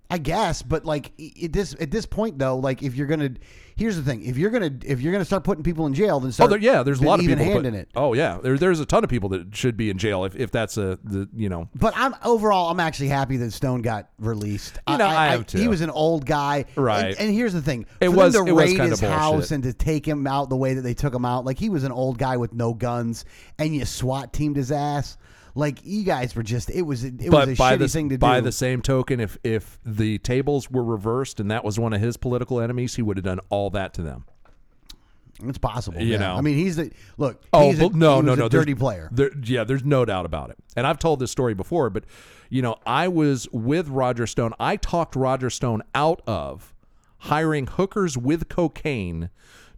I 0.10 0.18
guess, 0.20 0.62
but 0.62 0.86
like 0.86 1.12
at 1.44 1.52
this 1.52 1.76
at 1.82 1.92
this 1.92 2.06
point 2.06 2.40
though, 2.40 2.56
like 2.58 2.82
if 2.82 2.96
you're 2.96 3.08
gonna, 3.08 3.32
here's 3.76 3.98
the 3.98 4.02
thing: 4.04 4.24
if 4.24 4.38
you're 4.38 4.50
gonna 4.52 4.72
if 4.86 5.02
you're 5.02 5.12
gonna 5.12 5.26
start 5.26 5.44
putting 5.44 5.66
people 5.66 5.86
in 5.86 5.94
jail, 5.94 6.22
then 6.22 6.32
Oh, 6.40 6.48
there, 6.48 6.58
yeah. 6.60 6.82
There's 6.82 7.02
a 7.02 7.04
lot 7.04 7.20
of 7.20 7.26
people. 7.26 7.44
handing 7.44 7.74
it. 7.76 7.90
Oh, 7.94 8.14
yeah. 8.14 8.38
There, 8.42 8.58
there's 8.58 8.80
a 8.80 8.86
ton 8.86 9.04
of 9.04 9.10
people 9.10 9.28
that 9.30 9.54
should 9.54 9.76
be 9.76 9.90
in 9.90 9.98
jail 9.98 10.24
if, 10.24 10.34
if 10.38 10.50
that's 10.50 10.78
a 10.78 10.98
the 11.04 11.28
you 11.36 11.50
know. 11.50 11.68
But 11.76 11.94
I'm 11.98 12.16
overall, 12.24 12.70
I'm 12.70 12.80
actually 12.80 13.10
happy 13.10 13.36
that 13.38 13.52
Stone 13.52 13.82
got 13.82 14.08
released. 14.18 14.80
You 14.88 14.98
know, 14.98 15.08
I 15.08 15.34
am 15.34 15.44
too. 15.44 15.58
He 15.58 15.68
was 15.68 15.82
an 15.82 15.90
old 15.90 16.26
guy, 16.26 16.64
Right. 16.78 17.08
And, 17.08 17.20
and 17.20 17.34
here's 17.34 17.52
the 17.52 17.62
thing: 17.62 17.86
It 18.00 18.08
was- 18.08 18.34
to 18.34 18.46
it 18.46 18.52
was 18.54 18.64
raid 18.66 18.78
kinda 18.78 18.90
his 18.92 19.02
house 19.02 19.32
bullshit. 19.34 19.52
and 19.52 19.64
to 19.66 19.74
take 19.74 20.08
him 20.08 20.26
out 20.26 20.50
the 20.50 20.56
way 20.56 20.74
that 20.74 20.84
they 20.84 20.94
took 20.94 21.14
him 21.14 21.26
out, 21.26 21.44
like 21.44 21.60
he 21.60 21.68
was 21.68 21.84
an 21.84 21.92
old 21.92 22.18
guy 22.18 22.38
with 22.38 22.54
no 22.54 22.74
guns, 22.74 23.26
and 23.60 23.76
you 23.76 23.84
SWAT 23.84 24.32
teamed 24.32 24.56
his 24.56 24.72
ass. 24.72 25.18
Like 25.58 25.80
you 25.84 26.04
guys 26.04 26.36
were 26.36 26.44
just, 26.44 26.70
it 26.70 26.84
was, 26.84 27.04
it 27.04 27.18
But 27.32 27.48
was 27.48 27.50
a 27.50 27.56
by 27.56 27.76
shitty 27.76 27.80
the 27.80 27.88
thing 27.88 28.10
to 28.10 28.16
do. 28.16 28.20
by 28.20 28.40
do. 28.40 28.46
the 28.46 28.52
same 28.52 28.82
token, 28.82 29.20
if 29.20 29.38
if 29.44 29.80
the 29.84 30.20
tables 30.20 30.70
were 30.70 30.84
reversed 30.84 31.40
and 31.40 31.50
that 31.50 31.64
was 31.64 31.80
one 31.80 31.94
of 31.94 32.00
his 32.02 32.16
political 32.16 32.62
enemies, 32.62 32.96
he 32.96 33.02
would 33.02 33.18
have 33.18 33.24
done 33.26 33.40
all 33.50 33.70
that 33.72 33.94
to 33.96 34.02
them. 34.04 34.26
it's 35.44 35.58
possible, 35.58 36.00
you 36.02 36.14
yeah. 36.14 36.18
know. 36.20 36.36
I 36.36 36.42
mean, 36.42 36.56
he's 36.58 36.76
the 36.76 36.92
look. 37.18 37.42
Oh 37.54 37.72
he's 37.72 37.80
a, 37.80 37.90
no, 37.90 38.18
he 38.18 38.26
no, 38.28 38.36
no! 38.36 38.50
dirty 38.50 38.76
player. 38.76 39.10
There, 39.12 39.32
yeah, 39.44 39.64
there's 39.64 39.84
no 39.84 40.06
doubt 40.06 40.26
about 40.26 40.50
it. 40.52 40.58
And 40.76 40.86
I've 40.86 41.00
told 41.00 41.20
this 41.20 41.32
story 41.32 41.54
before, 41.56 41.90
but 41.90 42.04
you 42.50 42.62
know, 42.62 42.78
I 42.86 43.08
was 43.08 43.48
with 43.52 43.88
Roger 43.90 44.28
Stone. 44.28 44.54
I 44.60 44.76
talked 44.78 45.16
Roger 45.16 45.50
Stone 45.50 45.82
out 45.96 46.22
of 46.28 46.74
hiring 47.20 47.66
hookers 47.68 48.16
with 48.18 48.48
cocaine 48.48 49.30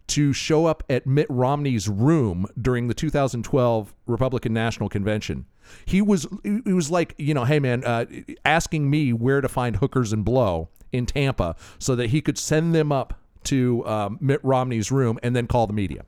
to 0.08 0.32
show 0.32 0.66
up 0.66 0.82
at 0.90 1.06
Mitt 1.06 1.26
Romney's 1.30 1.88
room 1.88 2.46
during 2.60 2.88
the 2.88 2.94
2012 2.94 3.94
Republican 4.06 4.52
National 4.52 4.88
Convention. 4.88 5.46
He 5.84 6.02
was 6.02 6.26
he 6.42 6.72
was 6.72 6.90
like, 6.90 7.14
you 7.18 7.34
know, 7.34 7.44
hey 7.44 7.58
man, 7.58 7.84
uh, 7.84 8.06
asking 8.44 8.88
me 8.88 9.12
where 9.12 9.40
to 9.40 9.48
find 9.48 9.76
hookers 9.76 10.12
and 10.12 10.24
blow 10.24 10.68
in 10.92 11.06
Tampa 11.06 11.56
so 11.78 11.94
that 11.96 12.10
he 12.10 12.20
could 12.20 12.38
send 12.38 12.74
them 12.74 12.92
up 12.92 13.20
to 13.44 13.86
um, 13.86 14.18
Mitt 14.20 14.40
Romney's 14.42 14.90
room 14.90 15.18
and 15.22 15.34
then 15.34 15.46
call 15.46 15.66
the 15.66 15.72
media 15.72 16.04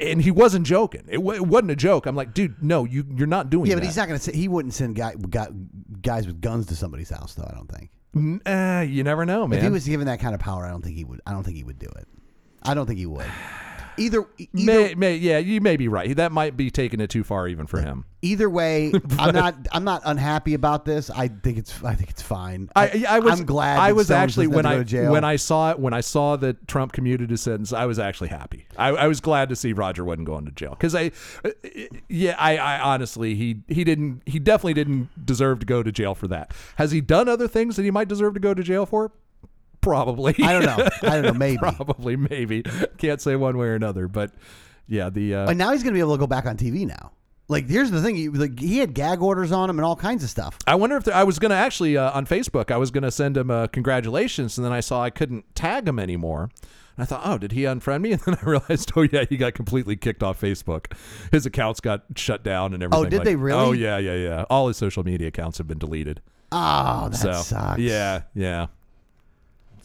and 0.00 0.22
he 0.22 0.30
wasn't 0.30 0.66
joking. 0.66 1.04
It, 1.08 1.22
wa- 1.22 1.34
it 1.34 1.46
wasn't 1.46 1.72
a 1.72 1.76
joke. 1.76 2.06
I'm 2.06 2.16
like, 2.16 2.34
dude, 2.34 2.62
no, 2.62 2.84
you 2.84 3.04
you're 3.14 3.26
not 3.26 3.50
doing 3.50 3.66
yeah, 3.66 3.74
that. 3.74 3.80
but 3.80 3.86
he's 3.86 3.96
not 3.96 4.08
going 4.08 4.18
to 4.18 4.24
say 4.24 4.32
he 4.32 4.48
wouldn't 4.48 4.74
send 4.74 4.96
guy, 4.96 5.14
guy, 5.28 5.48
guys 6.00 6.26
with 6.26 6.40
guns 6.40 6.66
to 6.66 6.76
somebody's 6.76 7.10
house, 7.10 7.34
though. 7.34 7.48
I 7.48 7.54
don't 7.54 7.70
think. 7.70 7.90
Uh, 8.46 8.84
you 8.86 9.04
never 9.04 9.24
know, 9.24 9.46
man. 9.46 9.58
If 9.58 9.64
he 9.64 9.70
was 9.70 9.86
given 9.86 10.06
that 10.06 10.20
kind 10.20 10.34
of 10.34 10.40
power, 10.40 10.66
I 10.66 10.70
don't 10.70 10.82
think 10.82 10.96
he 10.96 11.04
would. 11.04 11.20
I 11.26 11.32
don't 11.32 11.44
think 11.44 11.56
he 11.56 11.64
would 11.64 11.78
do 11.78 11.88
it. 11.96 12.06
I 12.62 12.74
don't 12.74 12.86
think 12.86 12.98
he 12.98 13.06
would. 13.06 13.26
Either 13.96 14.24
either, 14.38 14.50
may, 14.52 14.94
may, 14.94 15.16
yeah, 15.16 15.38
you 15.38 15.60
may 15.60 15.76
be 15.76 15.88
right. 15.88 16.16
That 16.16 16.32
might 16.32 16.56
be 16.56 16.70
taking 16.70 17.00
it 17.00 17.10
too 17.10 17.24
far 17.24 17.48
even 17.48 17.66
for 17.66 17.80
him. 17.80 18.04
either 18.22 18.48
way, 18.48 18.92
I'm 19.18 19.34
not. 19.34 19.54
I'm 19.72 19.84
not 19.84 20.02
unhappy 20.04 20.54
about 20.54 20.84
this. 20.84 21.10
I 21.10 21.28
think 21.28 21.58
it's. 21.58 21.82
I 21.84 21.94
think 21.94 22.10
it's 22.10 22.22
fine. 22.22 22.70
I, 22.74 23.04
I 23.08 23.18
was 23.18 23.40
I'm 23.40 23.46
glad. 23.46 23.78
I 23.78 23.92
was 23.92 24.10
actually 24.10 24.46
when 24.46 24.66
I 24.66 24.74
go 24.74 24.78
to 24.78 24.84
jail. 24.84 25.12
when 25.12 25.24
I 25.24 25.36
saw 25.36 25.70
it 25.72 25.78
when 25.78 25.92
I 25.92 26.00
saw 26.00 26.36
that 26.36 26.66
Trump 26.68 26.92
commuted 26.92 27.30
his 27.30 27.40
sentence, 27.40 27.72
I 27.72 27.86
was 27.86 27.98
actually 27.98 28.28
happy. 28.28 28.66
I, 28.76 28.88
I 28.88 29.06
was 29.08 29.20
glad 29.20 29.48
to 29.50 29.56
see 29.56 29.72
Roger 29.72 30.04
wasn't 30.04 30.26
going 30.26 30.46
to 30.46 30.52
jail 30.52 30.70
because 30.70 30.94
I, 30.94 31.10
yeah, 32.08 32.36
I, 32.38 32.56
I 32.56 32.80
honestly 32.80 33.34
he 33.34 33.62
he 33.68 33.84
didn't 33.84 34.22
he 34.26 34.38
definitely 34.38 34.74
didn't 34.74 35.26
deserve 35.26 35.60
to 35.60 35.66
go 35.66 35.82
to 35.82 35.92
jail 35.92 36.14
for 36.14 36.28
that. 36.28 36.52
Has 36.76 36.92
he 36.92 37.00
done 37.00 37.28
other 37.28 37.48
things 37.48 37.76
that 37.76 37.82
he 37.82 37.90
might 37.90 38.08
deserve 38.08 38.34
to 38.34 38.40
go 38.40 38.54
to 38.54 38.62
jail 38.62 38.86
for? 38.86 39.12
Probably. 39.82 40.34
I 40.42 40.52
don't 40.52 40.64
know. 40.64 40.88
I 41.02 41.20
don't 41.20 41.22
know. 41.22 41.32
Maybe. 41.34 41.58
Probably, 41.58 42.16
maybe. 42.16 42.62
Can't 42.98 43.20
say 43.20 43.36
one 43.36 43.58
way 43.58 43.66
or 43.66 43.74
another, 43.74 44.08
but 44.08 44.32
yeah, 44.88 45.10
the 45.10 45.34
uh, 45.34 45.50
And 45.50 45.58
now 45.58 45.72
he's 45.72 45.82
going 45.82 45.92
to 45.92 45.96
be 45.96 46.00
able 46.00 46.14
to 46.14 46.20
go 46.20 46.26
back 46.26 46.46
on 46.46 46.56
TV 46.56 46.86
now. 46.86 47.12
Like, 47.48 47.68
here's 47.68 47.90
the 47.90 48.00
thing. 48.00 48.16
He, 48.16 48.28
like, 48.28 48.58
he 48.58 48.78
had 48.78 48.94
gag 48.94 49.20
orders 49.20 49.52
on 49.52 49.68
him 49.68 49.78
and 49.78 49.84
all 49.84 49.96
kinds 49.96 50.24
of 50.24 50.30
stuff. 50.30 50.56
I 50.66 50.74
wonder 50.76 50.96
if 50.96 51.04
there, 51.04 51.14
I 51.14 51.24
was 51.24 51.38
going 51.38 51.50
to 51.50 51.56
actually 51.56 51.96
uh, 51.96 52.10
on 52.12 52.24
Facebook. 52.24 52.70
I 52.70 52.78
was 52.78 52.90
going 52.90 53.02
to 53.02 53.10
send 53.10 53.36
him 53.36 53.50
uh, 53.50 53.66
congratulations, 53.66 54.56
and 54.56 54.64
then 54.64 54.72
I 54.72 54.80
saw 54.80 55.02
I 55.02 55.10
couldn't 55.10 55.54
tag 55.54 55.86
him 55.86 55.98
anymore. 55.98 56.50
And 56.96 57.02
I 57.02 57.04
thought, 57.04 57.22
oh, 57.24 57.38
did 57.38 57.52
he 57.52 57.62
unfriend 57.62 58.02
me? 58.02 58.12
And 58.12 58.20
then 58.20 58.38
I 58.40 58.44
realized, 58.44 58.92
oh 58.96 59.02
yeah, 59.02 59.24
he 59.28 59.36
got 59.36 59.54
completely 59.54 59.96
kicked 59.96 60.22
off 60.22 60.40
Facebook. 60.40 60.96
His 61.30 61.44
accounts 61.44 61.80
got 61.80 62.04
shut 62.16 62.42
down 62.42 62.74
and 62.74 62.82
everything. 62.82 63.06
Oh, 63.06 63.08
did 63.08 63.18
like- 63.18 63.24
they 63.24 63.36
really? 63.36 63.58
Oh 63.58 63.72
yeah, 63.72 63.98
yeah, 63.98 64.14
yeah. 64.14 64.44
All 64.48 64.68
his 64.68 64.76
social 64.76 65.02
media 65.02 65.28
accounts 65.28 65.58
have 65.58 65.66
been 65.66 65.78
deleted. 65.78 66.20
Oh, 66.52 67.08
that 67.10 67.16
so 67.16 67.32
sucks. 67.32 67.80
yeah, 67.80 68.22
yeah. 68.34 68.66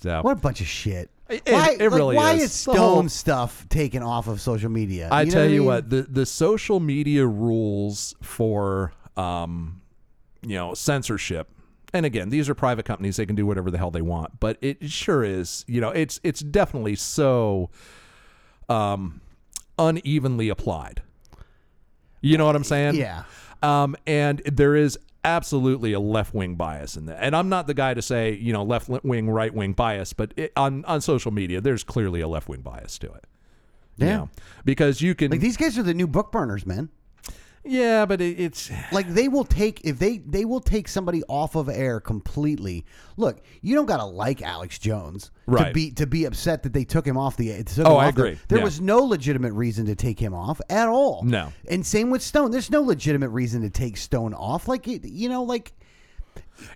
So 0.02 0.22
What 0.22 0.34
a 0.34 0.42
bunch 0.42 0.62
of 0.62 0.68
shit. 0.68 1.10
It- 1.30 1.44
why, 1.46 1.72
it 1.72 1.80
like, 1.82 1.92
really 1.92 2.16
why 2.16 2.34
is. 2.34 2.44
is 2.44 2.52
The 2.52 2.58
Stone 2.74 2.78
whole- 2.78 3.10
stuff 3.10 3.68
taken 3.70 4.02
off 4.02 4.28
of 4.28 4.40
social 4.40 4.70
media? 4.70 5.10
I 5.12 5.26
know 5.26 5.32
tell 5.32 5.42
what 5.42 5.52
you 5.52 5.60
mean? 5.60 5.66
what, 5.68 5.90
the 5.90 6.02
the 6.04 6.26
social 6.26 6.80
media 6.80 7.26
rules 7.26 8.16
for 8.22 8.94
um, 9.18 9.82
you 10.42 10.56
know, 10.56 10.74
censorship. 10.74 11.50
And 11.94 12.06
again, 12.06 12.30
these 12.30 12.48
are 12.50 12.54
private 12.56 12.86
companies; 12.86 13.16
they 13.18 13.26
can 13.26 13.36
do 13.36 13.46
whatever 13.46 13.72
the 13.72 13.78
hell 13.78 13.92
they 13.92 14.02
want. 14.02 14.40
But 14.40 14.58
it 14.62 14.90
sure 14.90 15.24
is, 15.24 15.66
you 15.68 15.82
know, 15.82 15.90
it's 15.90 16.20
it's 16.24 16.40
definitely 16.42 16.96
so 16.96 17.70
um, 18.70 19.22
unevenly 19.80 20.50
applied. 20.50 21.02
You 22.22 22.38
know 22.38 22.46
what 22.46 22.56
I'm 22.56 22.64
saying? 22.64 22.96
Yeah. 22.96 23.24
Um, 23.64 23.96
and 24.06 24.40
there 24.46 24.76
is 24.76 24.98
absolutely 25.28 25.94
a 25.94 26.00
left 26.00 26.34
wing 26.34 26.56
bias 26.56 26.96
in 26.98 27.06
that. 27.08 27.18
And 27.22 27.36
I'm 27.36 27.50
not 27.50 27.68
the 27.68 27.74
guy 27.74 27.94
to 27.94 28.02
say, 28.02 28.34
you 28.34 28.54
know, 28.54 28.64
left 28.64 28.88
wing, 28.90 29.30
right 29.30 29.54
wing 29.54 29.74
bias, 29.74 30.14
but 30.14 30.34
it, 30.38 30.54
on 30.56 30.84
on 30.86 31.02
social 31.02 31.32
media, 31.32 31.62
there's 31.62 31.84
clearly 31.84 32.22
a 32.22 32.28
left 32.28 32.48
wing 32.50 32.62
bias 32.62 32.98
to 33.00 33.08
it. 33.08 33.26
You 33.98 34.08
Yeah. 34.08 34.16
know? 34.18 34.30
because 34.64 35.02
you 35.02 35.14
can 35.16 35.32
Like, 35.32 35.42
these 35.42 35.58
guys 35.58 35.78
are 35.78 35.84
the 35.84 35.94
new 35.94 36.08
book 36.08 36.32
burners, 36.32 36.66
man. 36.66 36.90
Yeah, 37.68 38.06
but 38.06 38.22
it, 38.22 38.40
it's 38.40 38.72
Like 38.92 39.08
they 39.08 39.28
will 39.28 39.44
take 39.44 39.82
if 39.84 40.00
they 40.00 40.20
they 40.20 40.46
will 40.46 40.60
take 40.62 40.88
somebody 40.88 41.24
off 41.28 41.56
of 41.56 41.70
air 41.70 42.00
completely. 42.00 42.86
Look, 43.18 43.42
you 43.62 43.76
don't 43.76 43.86
gotta 43.86 44.06
like 44.06 44.42
Alex 44.42 44.80
Jones 44.80 45.32
to 45.48 45.72
be 45.74 45.92
to 45.92 46.08
be 46.08 46.26
upset 46.26 46.64
that 46.64 46.74
they 46.74 46.84
took 46.84 47.06
him 47.06 47.18
off 47.18 47.38
the. 47.38 47.64
Took 47.64 47.86
Oh, 47.88 47.96
him 47.96 47.98
I 48.00 48.08
off 48.08 48.16
the- 48.16 48.22
agree. 48.24 48.40
there 48.48 48.58
Yeah. 48.60 48.64
was 48.64 48.80
no 48.82 49.00
legitimate 49.00 49.54
reason 49.54 49.86
to 49.88 49.96
take 49.96 50.20
him 50.20 50.34
off 50.34 50.60
at 50.70 50.88
all. 50.88 51.24
No. 51.24 51.52
and 51.70 51.86
same 51.86 52.10
with 52.10 52.22
Stone. 52.22 52.52
There's 52.52 52.72
no 52.72 52.82
legitimate 52.82 53.30
reason 53.30 53.62
to 53.62 53.70
take 53.70 53.98
Stone 53.98 54.34
off. 54.34 54.68
Like 54.68 54.88
you 54.88 55.30
know, 55.30 55.44
like 55.44 55.74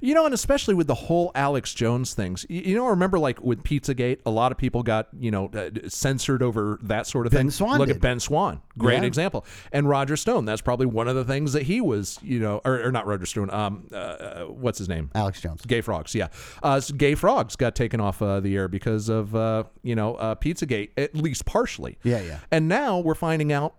You 0.02 0.14
know, 0.14 0.26
and 0.26 0.34
especially 0.34 0.74
with 0.74 0.88
the 0.88 0.96
whole 0.96 1.32
Alex 1.36 1.74
Jones 1.74 2.14
things. 2.14 2.46
You, 2.50 2.62
you 2.62 2.76
know, 2.76 2.88
remember 2.88 3.20
like 3.20 3.42
with 3.42 3.64
Pizzagate, 3.64 4.20
a 4.26 4.32
lot 4.32 4.52
of 4.52 4.58
people 4.58 4.84
got 4.84 5.08
you 5.20 5.32
know 5.32 5.48
uh, 5.56 5.70
censored 5.88 6.42
over 6.44 6.80
that 6.84 7.08
sort 7.08 7.26
of 7.28 7.32
Ben 7.32 7.44
thing. 7.44 7.52
Swann 7.52 7.80
Look 7.80 7.88
did. 7.88 7.98
at 7.98 8.02
Ben 8.02 8.20
Swann, 8.20 8.62
great 8.78 9.02
Yeah. 9.02 9.08
example, 9.08 9.46
and 9.72 9.88
Roger 9.90 10.16
Stone. 10.18 10.46
That's 10.46 10.62
probably 10.62 10.86
one 10.86 11.08
of 11.08 11.16
the 11.16 11.26
things 11.26 11.54
that 11.54 11.64
he 11.64 11.82
was, 11.82 12.20
you 12.22 12.40
know, 12.40 12.62
or, 12.66 12.84
or 12.84 12.92
not 12.92 13.06
Roger 13.08 13.26
Stone. 13.26 13.50
Um, 13.52 13.88
uh, 13.92 13.96
uh, 13.96 14.46
what's 14.46 14.78
his 14.80 14.90
name? 14.90 15.10
Alex 15.16 15.42
Jones. 15.42 15.62
Gay 15.66 15.82
frogs, 15.82 16.14
yeah. 16.16 16.28
Uh, 16.64 16.76
s- 16.76 16.92
gay 16.92 17.16
frogs 17.16 17.56
got 17.56 17.76
taken 17.76 18.00
off 18.00 18.22
uh, 18.22 18.40
the 18.40 18.56
air 18.56 18.68
because 18.68 19.10
of 19.10 19.36
uh, 19.36 19.64
you 19.84 19.96
know 19.96 20.16
uh, 20.16 20.36
Pizzagate, 20.36 20.90
at 20.98 21.16
least 21.16 21.46
partially. 21.46 21.98
Yeah, 22.04 22.22
yeah. 22.22 22.40
And 22.52 22.68
now 22.68 23.00
we're 23.00 23.16
finding 23.16 23.52
out 23.52 23.76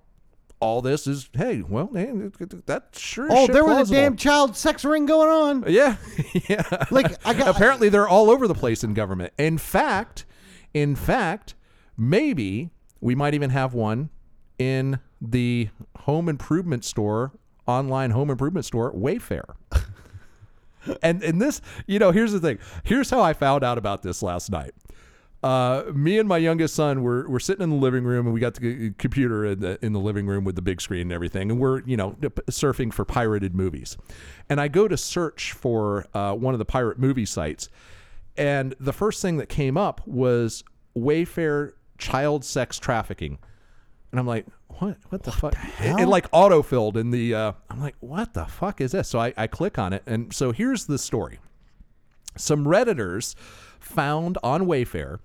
all 0.63 0.81
this 0.81 1.09
is 1.09 1.29
hey, 1.35 1.61
well, 1.61 1.91
hey, 1.93 2.13
that 2.67 2.91
sure. 2.97 3.27
Oh, 3.29 3.49
there 3.49 3.65
was 3.65 3.91
a 3.91 3.95
damn 3.95 4.17
child 4.17 4.57
sex 4.57 4.85
ring 4.85 5.07
going 5.07 5.29
on. 5.29 5.65
Yeah, 5.73 5.97
yeah. 6.49 6.87
Like 6.91 7.17
I 7.27 7.35
got 7.35 7.49
Apparently, 7.49 7.89
they're 7.89 8.09
all 8.09 8.31
over 8.31 8.47
the 8.47 8.55
place 8.55 8.85
in 8.85 8.95
government. 8.95 9.33
In 9.39 9.59
fact, 9.59 10.25
in 10.73 10.95
fact, 10.95 11.55
maybe 11.97 12.71
we 13.01 13.15
might 13.15 13.35
even 13.35 13.51
have 13.51 13.75
one 13.75 14.11
in 14.59 15.01
the 15.21 15.69
home 16.01 16.29
improvement 16.29 16.85
store, 16.85 17.33
online 17.67 18.13
home 18.13 18.31
improvement 18.31 18.65
store, 18.65 18.93
Wayfair. 18.93 19.57
and 21.03 21.23
and 21.25 21.43
this, 21.43 21.61
you 21.89 21.99
know, 21.99 22.13
here's 22.13 22.33
the 22.33 22.41
thing. 22.41 22.59
Here's 22.85 23.11
how 23.11 23.21
I 23.21 23.33
found 23.33 23.65
out 23.65 23.79
about 23.79 24.03
this 24.03 24.23
last 24.23 24.51
night. 24.51 24.75
Uh, 25.43 25.91
me 25.93 26.19
and 26.19 26.29
my 26.29 26.39
youngest 26.39 26.75
son 26.75 27.03
were, 27.03 27.29
were 27.29 27.41
sitting 27.41 27.65
in 27.65 27.71
the 27.71 27.77
living 27.77 28.05
room 28.05 28.27
and 28.27 28.35
we 28.35 28.39
got 28.39 28.55
the 28.55 28.93
computer 28.99 29.45
in 29.45 29.61
the, 29.61 29.85
in 29.85 29.93
the 29.93 29.99
living 29.99 30.27
room 30.27 30.45
with 30.45 30.55
the 30.55 30.63
big 30.63 30.81
screen 30.81 31.03
and 31.03 31.13
everything. 31.13 31.51
And 31.51 31.59
we're, 31.59 31.83
you 31.83 31.97
know, 31.97 32.13
surfing 32.49 32.93
for 32.93 33.05
pirated 33.05 33.55
movies. 33.55 33.97
And 34.49 34.61
I 34.61 34.69
go 34.69 34.87
to 34.87 34.97
search 34.97 35.53
for 35.53 36.07
uh, 36.15 36.35
one 36.35 36.55
of 36.55 36.59
the 36.59 36.65
pirate 36.65 36.99
movie 36.99 37.27
sites. 37.27 37.69
And 38.37 38.75
the 38.79 38.93
first 38.93 39.21
thing 39.21 39.39
that 39.39 39.49
came 39.49 39.77
up 39.77 40.07
was 40.07 40.63
Wayfair 40.97 41.73
child 41.99 42.45
sex 42.45 42.79
trafficking. 42.79 43.39
And 44.13 44.21
I'm 44.21 44.27
like, 44.27 44.47
what? 44.79 44.97
What 45.09 45.23
the 45.23 45.33
fuck? 45.33 45.55
It, 45.81 46.01
it 46.01 46.07
like 46.07 46.31
autofilled 46.31 46.97
in 46.97 47.11
the. 47.11 47.35
Uh, 47.35 47.53
I'm 47.71 47.81
like, 47.81 47.97
what 48.01 48.35
the 48.35 48.47
fuck 48.47 48.81
is 48.81 48.93
this? 48.93 49.09
So 49.09 49.19
I, 49.19 49.33
I 49.37 49.47
click 49.47 49.79
on 49.79 49.93
it, 49.93 50.03
and 50.07 50.35
so 50.35 50.53
here's 50.53 50.87
the 50.87 50.99
story. 50.99 51.39
Some 52.37 52.65
redditors 52.65 53.35
found 53.83 54.39
on 54.43 54.63
Wayfair 54.63 55.19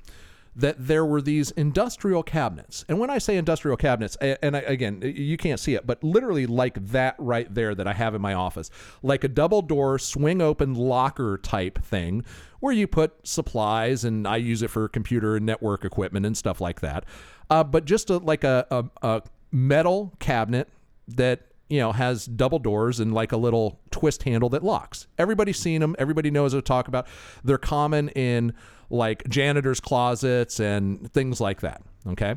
that 0.56 0.76
there 0.80 1.06
were 1.06 1.22
these 1.22 1.52
industrial 1.52 2.24
cabinets, 2.24 2.84
and 2.90 2.98
when 2.98 3.12
I 3.12 3.20
say 3.20 3.38
industrial 3.38 3.78
cabinets, 3.78 4.16
and 4.16 4.56
again, 4.56 5.02
you 5.04 5.38
can't 5.38 5.60
see 5.60 5.76
it, 5.76 5.86
but 5.86 6.04
literally 6.04 6.48
like 6.48 6.84
that 6.88 7.14
right 7.20 7.54
there 7.54 7.76
that 7.76 7.88
I 7.88 7.94
have 7.94 8.16
in 8.16 8.22
my 8.22 8.34
office, 8.34 8.72
like 9.04 9.24
a 9.24 9.28
double 9.28 9.62
door 9.62 10.00
swing 10.00 10.42
open 10.42 10.74
locker 10.74 11.38
type 11.38 11.84
thing, 11.84 12.26
where 12.60 12.74
you 12.74 12.88
put 12.88 13.14
supplies, 13.22 14.04
and 14.04 14.28
I 14.28 14.38
use 14.38 14.64
it 14.64 14.72
for 14.72 14.88
computer 14.90 15.36
and 15.36 15.46
network 15.46 15.86
equipment 15.86 16.26
and 16.26 16.36
stuff 16.36 16.60
like 16.60 16.82
that. 16.82 17.06
Uh, 17.52 17.64
but 17.64 17.86
just 17.86 18.10
a, 18.10 18.18
like 18.18 18.44
a, 18.44 18.66
a, 18.72 18.86
a 19.08 19.22
metal 19.52 20.12
cabinet 20.18 20.70
that 21.08 21.42
you 21.70 21.80
know 21.80 21.92
has 21.92 22.26
double 22.26 22.60
doors 22.60 23.00
and 23.00 23.14
like 23.14 23.32
a 23.32 23.38
little 23.38 23.80
twist 23.92 24.24
handle 24.24 24.50
that 24.50 24.64
locks. 24.64 25.08
Everybody's 25.18 25.60
seen 25.60 25.82
them. 25.82 25.96
Everybody 26.00 26.32
knows 26.32 26.54
what 26.54 26.66
to 26.66 26.68
talk 26.68 26.88
about. 26.88 27.08
They're 27.44 27.58
common 27.58 28.10
in 28.10 28.54
like 28.90 29.28
janitors' 29.28 29.80
closets 29.80 30.60
and 30.60 31.12
things 31.14 31.42
like 31.42 31.62
that. 31.62 31.82
Okay. 32.08 32.36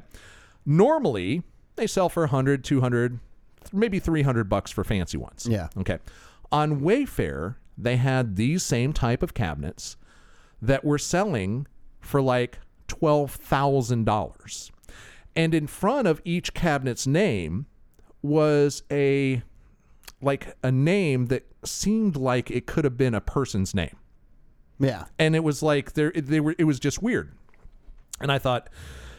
Normally 0.66 1.42
they 1.76 1.86
sell 1.86 2.08
for 2.08 2.22
100, 2.22 2.64
200, 2.64 3.20
maybe 3.72 3.98
300 3.98 4.48
bucks 4.48 4.70
for 4.70 4.84
fancy 4.84 5.16
ones. 5.16 5.46
Yeah. 5.48 5.68
Okay. 5.78 5.98
On 6.52 6.80
Wayfair, 6.80 7.56
they 7.78 7.96
had 7.96 8.36
these 8.36 8.62
same 8.64 8.92
type 8.92 9.22
of 9.22 9.34
cabinets 9.34 9.96
that 10.60 10.84
were 10.84 10.98
selling 10.98 11.66
for 12.00 12.20
like 12.20 12.58
$12,000. 12.88 14.70
And 15.36 15.54
in 15.54 15.66
front 15.68 16.08
of 16.08 16.20
each 16.24 16.52
cabinet's 16.54 17.06
name 17.06 17.66
was 18.22 18.82
a 18.90 19.42
like 20.22 20.54
a 20.62 20.70
name 20.70 21.26
that 21.26 21.44
seemed 21.64 22.16
like 22.16 22.50
it 22.50 22.66
could 22.66 22.84
have 22.84 22.96
been 22.96 23.14
a 23.14 23.20
person's 23.20 23.74
name. 23.74 23.96
yeah. 24.78 25.04
And 25.18 25.34
it 25.34 25.44
was 25.44 25.62
like 25.62 25.92
there 25.94 26.12
they 26.14 26.40
were 26.40 26.54
it 26.58 26.64
was 26.64 26.78
just 26.80 27.02
weird. 27.02 27.32
And 28.20 28.30
I 28.30 28.38
thought 28.38 28.68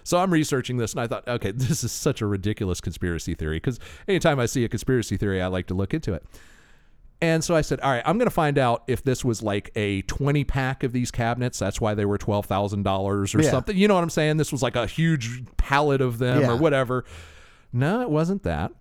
so 0.03 0.17
I'm 0.19 0.31
researching 0.31 0.77
this 0.77 0.93
and 0.93 1.01
I 1.01 1.07
thought, 1.07 1.27
okay, 1.27 1.51
this 1.55 1.83
is 1.83 1.91
such 1.91 2.21
a 2.21 2.25
ridiculous 2.27 2.81
conspiracy 2.81 3.33
theory 3.35 3.57
because 3.57 3.79
anytime 4.07 4.39
I 4.39 4.45
see 4.45 4.63
a 4.65 4.69
conspiracy 4.69 5.17
theory, 5.17 5.41
I 5.41 5.47
like 5.47 5.67
to 5.67 5.73
look 5.73 5.93
into 5.93 6.13
it. 6.13 6.23
And 7.23 7.43
so 7.43 7.55
I 7.55 7.61
said, 7.61 7.79
all 7.81 7.91
right, 7.91 8.01
I'm 8.03 8.17
going 8.17 8.25
to 8.25 8.33
find 8.33 8.57
out 8.57 8.81
if 8.87 9.03
this 9.03 9.23
was 9.23 9.43
like 9.43 9.69
a 9.75 10.01
20 10.03 10.43
pack 10.43 10.81
of 10.83 10.91
these 10.91 11.11
cabinets. 11.11 11.59
That's 11.59 11.79
why 11.79 11.93
they 11.93 12.03
were 12.03 12.17
$12,000 12.17 13.35
or 13.35 13.41
Yeah. 13.43 13.51
something. 13.51 13.77
You 13.77 13.87
know 13.87 13.93
what 13.93 14.01
I'm 14.03 14.09
saying? 14.09 14.37
This 14.37 14.51
was 14.51 14.63
like 14.63 14.75
a 14.75 14.87
huge 14.87 15.43
pallet 15.55 16.01
of 16.01 16.17
them 16.17 16.41
Yeah. 16.41 16.49
or 16.51 16.55
whatever. 16.57 17.05
No, 17.71 18.01
it 18.01 18.09
wasn't 18.09 18.41
that. 18.41 18.71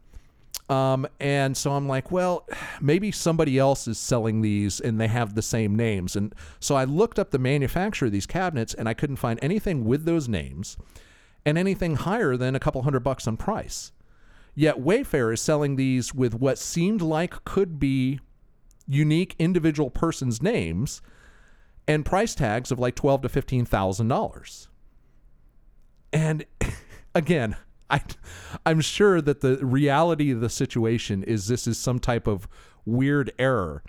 Um, 0.70 1.08
and 1.18 1.56
so 1.56 1.72
I'm 1.72 1.88
like, 1.88 2.12
well, 2.12 2.46
maybe 2.80 3.10
somebody 3.10 3.58
else 3.58 3.88
is 3.88 3.98
selling 3.98 4.40
these 4.40 4.78
and 4.78 5.00
they 5.00 5.08
have 5.08 5.34
the 5.34 5.42
same 5.42 5.74
names. 5.74 6.14
And 6.14 6.32
so 6.60 6.76
I 6.76 6.84
looked 6.84 7.18
up 7.18 7.32
the 7.32 7.40
manufacturer 7.40 8.06
of 8.06 8.12
these 8.12 8.26
cabinets 8.26 8.72
and 8.72 8.88
I 8.88 8.94
couldn't 8.94 9.16
find 9.16 9.40
anything 9.42 9.84
with 9.84 10.04
those 10.04 10.28
names 10.28 10.76
and 11.44 11.58
anything 11.58 11.96
higher 11.96 12.36
than 12.36 12.54
a 12.54 12.60
couple 12.60 12.82
hundred 12.82 13.00
bucks 13.00 13.26
on 13.26 13.36
price. 13.36 13.90
Yet 14.54 14.76
Wayfair 14.76 15.34
is 15.34 15.40
selling 15.40 15.74
these 15.74 16.14
with 16.14 16.34
what 16.34 16.56
seemed 16.56 17.02
like 17.02 17.44
could 17.44 17.80
be 17.80 18.20
unique 18.86 19.34
individual 19.40 19.90
persons' 19.90 20.40
names 20.40 21.02
and 21.88 22.06
price 22.06 22.34
tags 22.34 22.70
of 22.70 22.78
like 22.78 22.94
twelve 22.94 23.22
to 23.22 23.28
fifteen 23.28 23.64
thousand 23.64 24.08
dollars. 24.08 24.68
And 26.12 26.44
again, 27.14 27.56
I 27.94 28.02
I'm 28.66 28.80
sure 28.80 29.20
that 29.20 29.40
the 29.40 29.64
reality 29.64 30.30
of 30.30 30.40
the 30.40 30.48
situation 30.48 31.22
is 31.22 31.48
this 31.48 31.66
is 31.66 31.78
some 31.78 31.98
type 31.98 32.26
of 32.26 32.48
weird 32.84 33.32
error. 33.38 33.82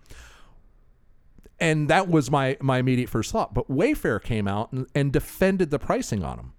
And 1.60 1.90
that 1.90 2.08
was 2.08 2.32
my 2.32 2.58
my 2.60 2.80
immediate 2.80 3.10
first 3.10 3.32
thought. 3.32 3.54
But 3.54 3.70
Wayfair 3.70 4.22
came 4.22 4.48
out 4.48 4.72
and, 4.72 4.88
and 4.96 5.12
defended 5.14 5.70
the 5.70 5.80
pricing 5.80 6.24
on 6.24 6.38
them 6.38 6.54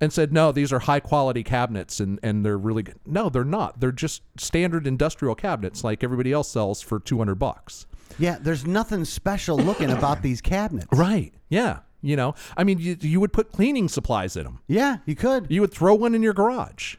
and 0.00 0.12
said, 0.12 0.32
no, 0.32 0.50
these 0.50 0.72
are 0.72 0.80
high 0.80 1.00
quality 1.00 1.42
cabinets 1.42 2.00
and, 2.00 2.18
and 2.22 2.44
they're 2.44 2.58
really 2.58 2.82
good. 2.82 2.98
No, 3.04 3.28
they're 3.28 3.44
not. 3.44 3.80
They're 3.80 3.92
just 3.92 4.22
standard 4.38 4.86
industrial 4.86 5.34
cabinets 5.34 5.84
like 5.84 6.02
everybody 6.02 6.32
else 6.32 6.50
sells 6.50 6.80
for 6.80 6.98
200 6.98 7.34
bucks. 7.34 7.86
Yeah, 8.18 8.38
there's 8.40 8.66
nothing 8.66 9.04
special 9.04 9.56
looking 9.58 9.90
about 9.90 10.22
these 10.22 10.40
cabinets. 10.40 10.88
Right. 10.92 11.32
Yeah. 11.48 11.80
You 12.02 12.16
know, 12.16 12.34
I 12.56 12.64
mean, 12.64 12.78
you, 12.78 12.96
you 13.00 13.20
would 13.20 13.32
put 13.32 13.52
cleaning 13.52 13.88
supplies 13.88 14.36
in 14.36 14.44
them. 14.44 14.60
Yeah, 14.66 14.98
you 15.06 15.14
could. 15.14 15.46
You 15.50 15.60
would 15.60 15.72
throw 15.72 15.94
one 15.94 16.14
in 16.14 16.22
your 16.22 16.32
garage. 16.32 16.96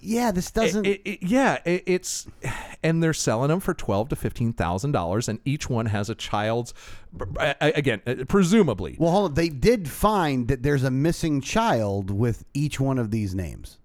yeah, 0.00 0.32
this 0.32 0.50
doesn't. 0.50 0.84
It- 0.86 1.00
it- 1.04 1.22
yeah, 1.22 1.58
it, 1.64 1.82
it's, 1.86 2.26
and 2.82 3.00
they're 3.02 3.14
selling 3.14 3.48
them 3.48 3.60
for 3.60 3.74
twelve 3.74 4.08
to 4.08 4.16
fifteen 4.16 4.52
thousand 4.52 4.90
dollars, 4.92 5.28
and 5.28 5.38
each 5.44 5.70
one 5.70 5.86
has 5.86 6.10
a 6.10 6.14
child's. 6.14 6.74
Again, 7.60 8.00
uh, 8.06 8.24
presumably, 8.26 8.96
well, 8.98 9.12
hold 9.12 9.24
on. 9.30 9.34
They 9.34 9.48
did 9.48 9.88
find 9.88 10.48
that 10.48 10.62
there's 10.64 10.82
a 10.82 10.90
missing 10.90 11.40
child 11.40 12.10
with 12.10 12.44
each 12.54 12.80
one 12.80 12.98
of 12.98 13.10
these 13.12 13.34
names. 13.36 13.78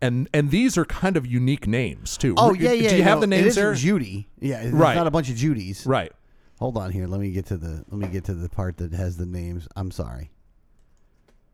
and 0.00 0.28
and 0.34 0.50
these 0.50 0.76
are 0.78 0.84
kind 0.84 1.16
of 1.16 1.26
unique 1.26 1.66
names 1.66 2.16
too. 2.16 2.34
Oh 2.36 2.52
Do 2.54 2.62
yeah, 2.62 2.72
yeah. 2.72 2.92
you 2.94 3.02
have 3.02 3.16
no, 3.16 3.20
the 3.22 3.26
names 3.28 3.46
isn't 3.48 3.62
there? 3.62 3.74
Judy. 3.74 4.28
Yeah, 4.40 4.60
it's 4.60 4.72
Right. 4.72 4.94
not 4.94 5.06
a 5.06 5.10
bunch 5.10 5.30
of 5.30 5.36
Judys. 5.36 5.86
right. 5.86 6.12
Hold 6.58 6.76
on 6.76 6.90
here. 6.90 7.06
Let 7.06 7.20
me 7.20 7.30
get 7.30 7.46
to 7.46 7.56
the. 7.56 7.84
Let 7.88 8.00
me 8.00 8.08
get 8.08 8.24
to 8.24 8.34
the 8.34 8.48
part 8.48 8.78
that 8.78 8.92
has 8.92 9.16
the 9.16 9.26
names. 9.26 9.68
I'm 9.76 9.90
sorry. 9.90 10.30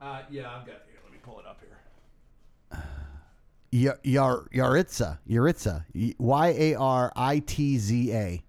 Uh, 0.00 0.22
yeah, 0.30 0.50
I've 0.50 0.66
got 0.66 0.82
here. 0.86 0.98
Let 1.02 1.12
me 1.12 1.18
pull 1.22 1.40
it 1.40 1.46
up 1.46 1.60
here. 1.60 2.82
Yar 3.70 3.98
Yar 4.02 4.48
Yaritza 4.54 5.18
Yaritza 5.28 5.84
Y 6.18 6.48
A 6.48 6.74
R 6.74 7.12
I 7.14 7.40
T 7.40 7.76
Z 7.78 8.12
A. 8.12 8.42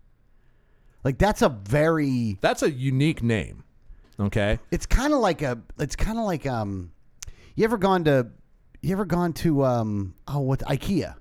Like 1.04 1.18
that's 1.18 1.42
a 1.42 1.50
very. 1.50 2.38
That's 2.42 2.64
a 2.64 2.72
unique 2.72 3.22
name. 3.22 3.64
Okay. 4.18 4.60
It's 4.72 4.86
kind 4.86 5.14
of 5.14 5.20
like 5.20 5.42
a. 5.42 5.60
It's 5.78 5.96
kind 5.96 6.18
of 6.18 6.26
like 6.26 6.46
um. 6.46 6.92
You 7.56 7.66
ever 7.66 7.78
gone 7.78 8.06
to? 8.06 8.28
You 8.82 8.94
ever 8.94 9.06
gone 9.06 9.34
to 9.34 9.66
um? 9.66 10.16
Oh, 10.28 10.40
what 10.40 10.60
IKEA? 10.62 11.16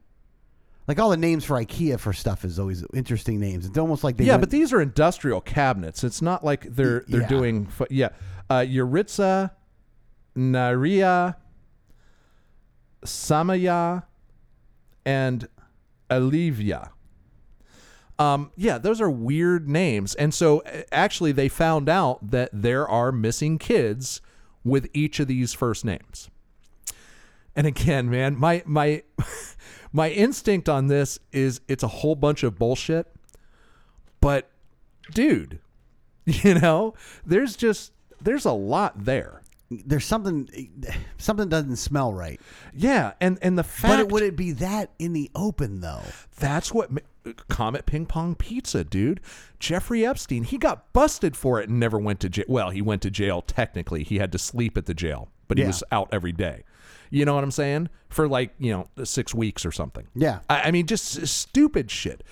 Like 0.87 0.99
all 0.99 1.09
the 1.09 1.17
names 1.17 1.45
for 1.45 1.57
IKEA 1.57 1.99
for 1.99 2.13
stuff 2.13 2.45
is 2.45 2.59
always 2.59 2.85
interesting 2.93 3.41
names. 3.41 3.65
It's 3.65 3.79
almost 3.79 4.05
like 4.05 4.17
they 4.17 4.25
yeah, 4.25 4.35
went- 4.35 4.43
but 4.43 4.51
these 4.51 4.73
are 4.73 4.81
industrial 4.81 5.41
cabinets. 5.41 6.05
It's 6.05 6.21
not 6.21 6.45
like 6.45 6.63
they're 6.63 7.05
they're 7.09 7.23
yeah. 7.23 7.29
doing. 7.29 7.69
Yeah, 7.89 8.09
uh, 8.51 8.61
Yuritsa, 8.61 9.51
Naria, 10.37 11.37
Samaya, 13.05 14.05
and 15.07 15.49
Olivia. 16.11 16.91
Um, 18.19 18.53
yeah, 18.57 18.79
those 18.79 19.01
are 19.01 19.11
weird 19.11 19.69
names. 19.69 20.15
And 20.15 20.33
so 20.33 20.63
actually, 20.93 21.33
they 21.33 21.49
found 21.49 21.89
out 21.89 22.31
that 22.31 22.51
there 22.53 22.87
are 22.89 23.11
missing 23.11 23.59
kids 23.59 24.21
with 24.63 24.89
each 24.95 25.19
of 25.19 25.27
these 25.27 25.53
first 25.53 25.85
names. 25.85 26.31
And 27.57 27.67
again, 27.67 28.11
man, 28.11 28.37
my 28.37 28.63
my 28.67 29.03
my 29.95 30.11
instinct 30.11 30.69
on 30.69 30.89
this 30.89 31.19
is 31.33 31.61
it's 31.69 31.85
a 31.85 31.89
whole 31.89 32.17
bunch 32.17 32.43
of 32.43 32.59
bullshit. 32.59 33.07
But 34.21 34.51
dude, 35.13 35.61
you 36.27 36.55
know, 36.55 36.95
there's 37.25 37.57
just 37.57 37.93
there's 38.21 38.45
a 38.45 38.53
lot 38.53 39.05
there. 39.05 39.41
There's 39.71 40.05
something 40.05 40.49
something 41.17 41.49
doesn't 41.49 41.77
smell 41.77 42.13
right. 42.13 42.41
Yeah, 42.75 43.13
and 43.21 43.39
and 43.41 43.57
the 43.57 43.63
fact 43.65 43.93
But 43.93 44.01
it, 44.01 44.09
would 44.13 44.23
it 44.23 44.37
be 44.37 44.53
that 44.53 44.91
in 44.99 45.13
the 45.13 45.31
open 45.35 45.81
though? 45.81 46.03
That's 46.39 46.73
what 46.75 46.91
Comet 47.49 47.87
Ping 47.87 48.07
Pong 48.07 48.35
Pizza, 48.35 48.85
dude. 48.85 49.21
Jeffrey 49.61 50.05
Epstein, 50.05 50.45
he 50.45 50.59
got 50.59 50.93
busted 50.93 51.37
for 51.37 51.61
it 51.61 51.69
and 51.69 51.81
never 51.81 51.99
went 51.99 52.21
to 52.21 52.29
jail. 52.29 52.45
Well, 52.49 52.71
he 52.71 52.83
went 52.83 53.01
to 53.03 53.11
jail 53.11 53.43
technically. 53.43 54.03
He 54.05 54.19
had 54.19 54.33
to 54.33 54.39
sleep 54.39 54.77
at 54.77 54.87
the 54.87 54.95
jail, 54.95 55.29
but 55.49 55.57
he 55.57 55.63
Yeah. 55.63 55.69
was 55.69 55.83
out 55.93 56.09
every 56.13 56.33
day. 56.33 56.65
You 57.11 57.25
know 57.25 57.35
what 57.35 57.45
I'm 57.45 57.51
saying? 57.51 57.89
For 58.09 58.29
like, 58.29 58.55
you 58.59 58.73
know, 58.73 59.05
six 59.05 59.35
weeks 59.35 59.65
or 59.65 59.73
something. 59.73 60.07
Yeah. 60.15 60.41
I, 60.49 60.63
I 60.63 60.71
mean, 60.71 60.87
just 60.87 61.27
stupid 61.27 61.91
shit. 61.91 62.23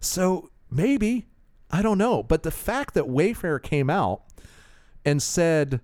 So 0.00 0.50
maybe, 0.70 1.26
I 1.70 1.82
don't 1.82 1.98
know. 1.98 2.22
But 2.22 2.42
the 2.42 2.50
fact 2.50 2.94
that 2.94 3.04
Wayfair 3.04 3.62
came 3.62 3.90
out 3.90 4.22
and 5.04 5.22
said, 5.22 5.80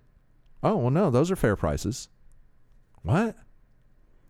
oh, 0.62 0.76
well, 0.76 0.90
no, 0.90 1.11
those 1.11 1.31
are 1.31 1.37
fair 1.37 1.57
prices. 1.57 2.09
What? 3.03 3.37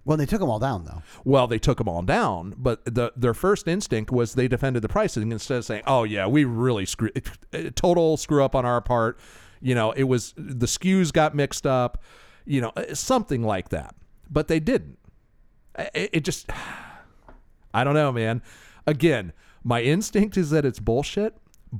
Well, 0.04 0.16
they 0.16 0.26
took 0.26 0.40
them 0.40 0.48
all 0.48 0.58
down 0.58 0.84
though. 0.84 1.02
Well, 1.24 1.46
they 1.46 1.58
took 1.58 1.78
them 1.78 1.88
all 1.88 2.02
down, 2.02 2.54
but 2.56 2.84
the, 2.84 3.12
their 3.16 3.34
first 3.34 3.68
instinct 3.68 4.10
was 4.10 4.34
they 4.34 4.48
defended 4.48 4.82
the 4.82 4.88
pricing 4.88 5.30
instead 5.30 5.58
of 5.58 5.64
saying, 5.64 5.82
"Oh 5.86 6.04
yeah, 6.04 6.26
we 6.26 6.44
really 6.44 6.86
screw 6.86 7.10
total 7.74 8.16
screw 8.16 8.42
up 8.42 8.54
on 8.54 8.64
our 8.64 8.80
part." 8.80 9.18
You 9.60 9.74
know, 9.74 9.92
it 9.92 10.04
was 10.04 10.32
the 10.36 10.66
SKUs 10.66 11.12
got 11.12 11.34
mixed 11.34 11.66
up, 11.66 12.02
you 12.46 12.62
know, 12.62 12.72
something 12.94 13.42
like 13.42 13.68
that. 13.68 13.94
But 14.30 14.48
they 14.48 14.60
didn't. 14.60 14.98
It, 15.78 16.10
it 16.12 16.20
just, 16.24 16.48
I 17.74 17.84
don't 17.84 17.94
know, 17.94 18.12
man. 18.12 18.42
Again, 18.86 19.32
my 19.62 19.82
instinct 19.82 20.36
is 20.36 20.50
that 20.50 20.64
it's 20.64 20.80
bullshit, 20.80 21.36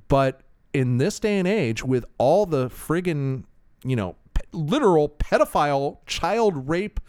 but 0.08 0.42
in 0.72 0.98
this 0.98 1.18
day 1.18 1.38
and 1.38 1.48
age, 1.48 1.82
with 1.82 2.04
all 2.18 2.46
the 2.46 2.68
friggin', 2.68 3.44
you 3.84 3.96
know, 3.96 4.16
literal 4.52 5.08
pedophile, 5.08 5.98
child 6.06 6.68
rape 6.68 7.00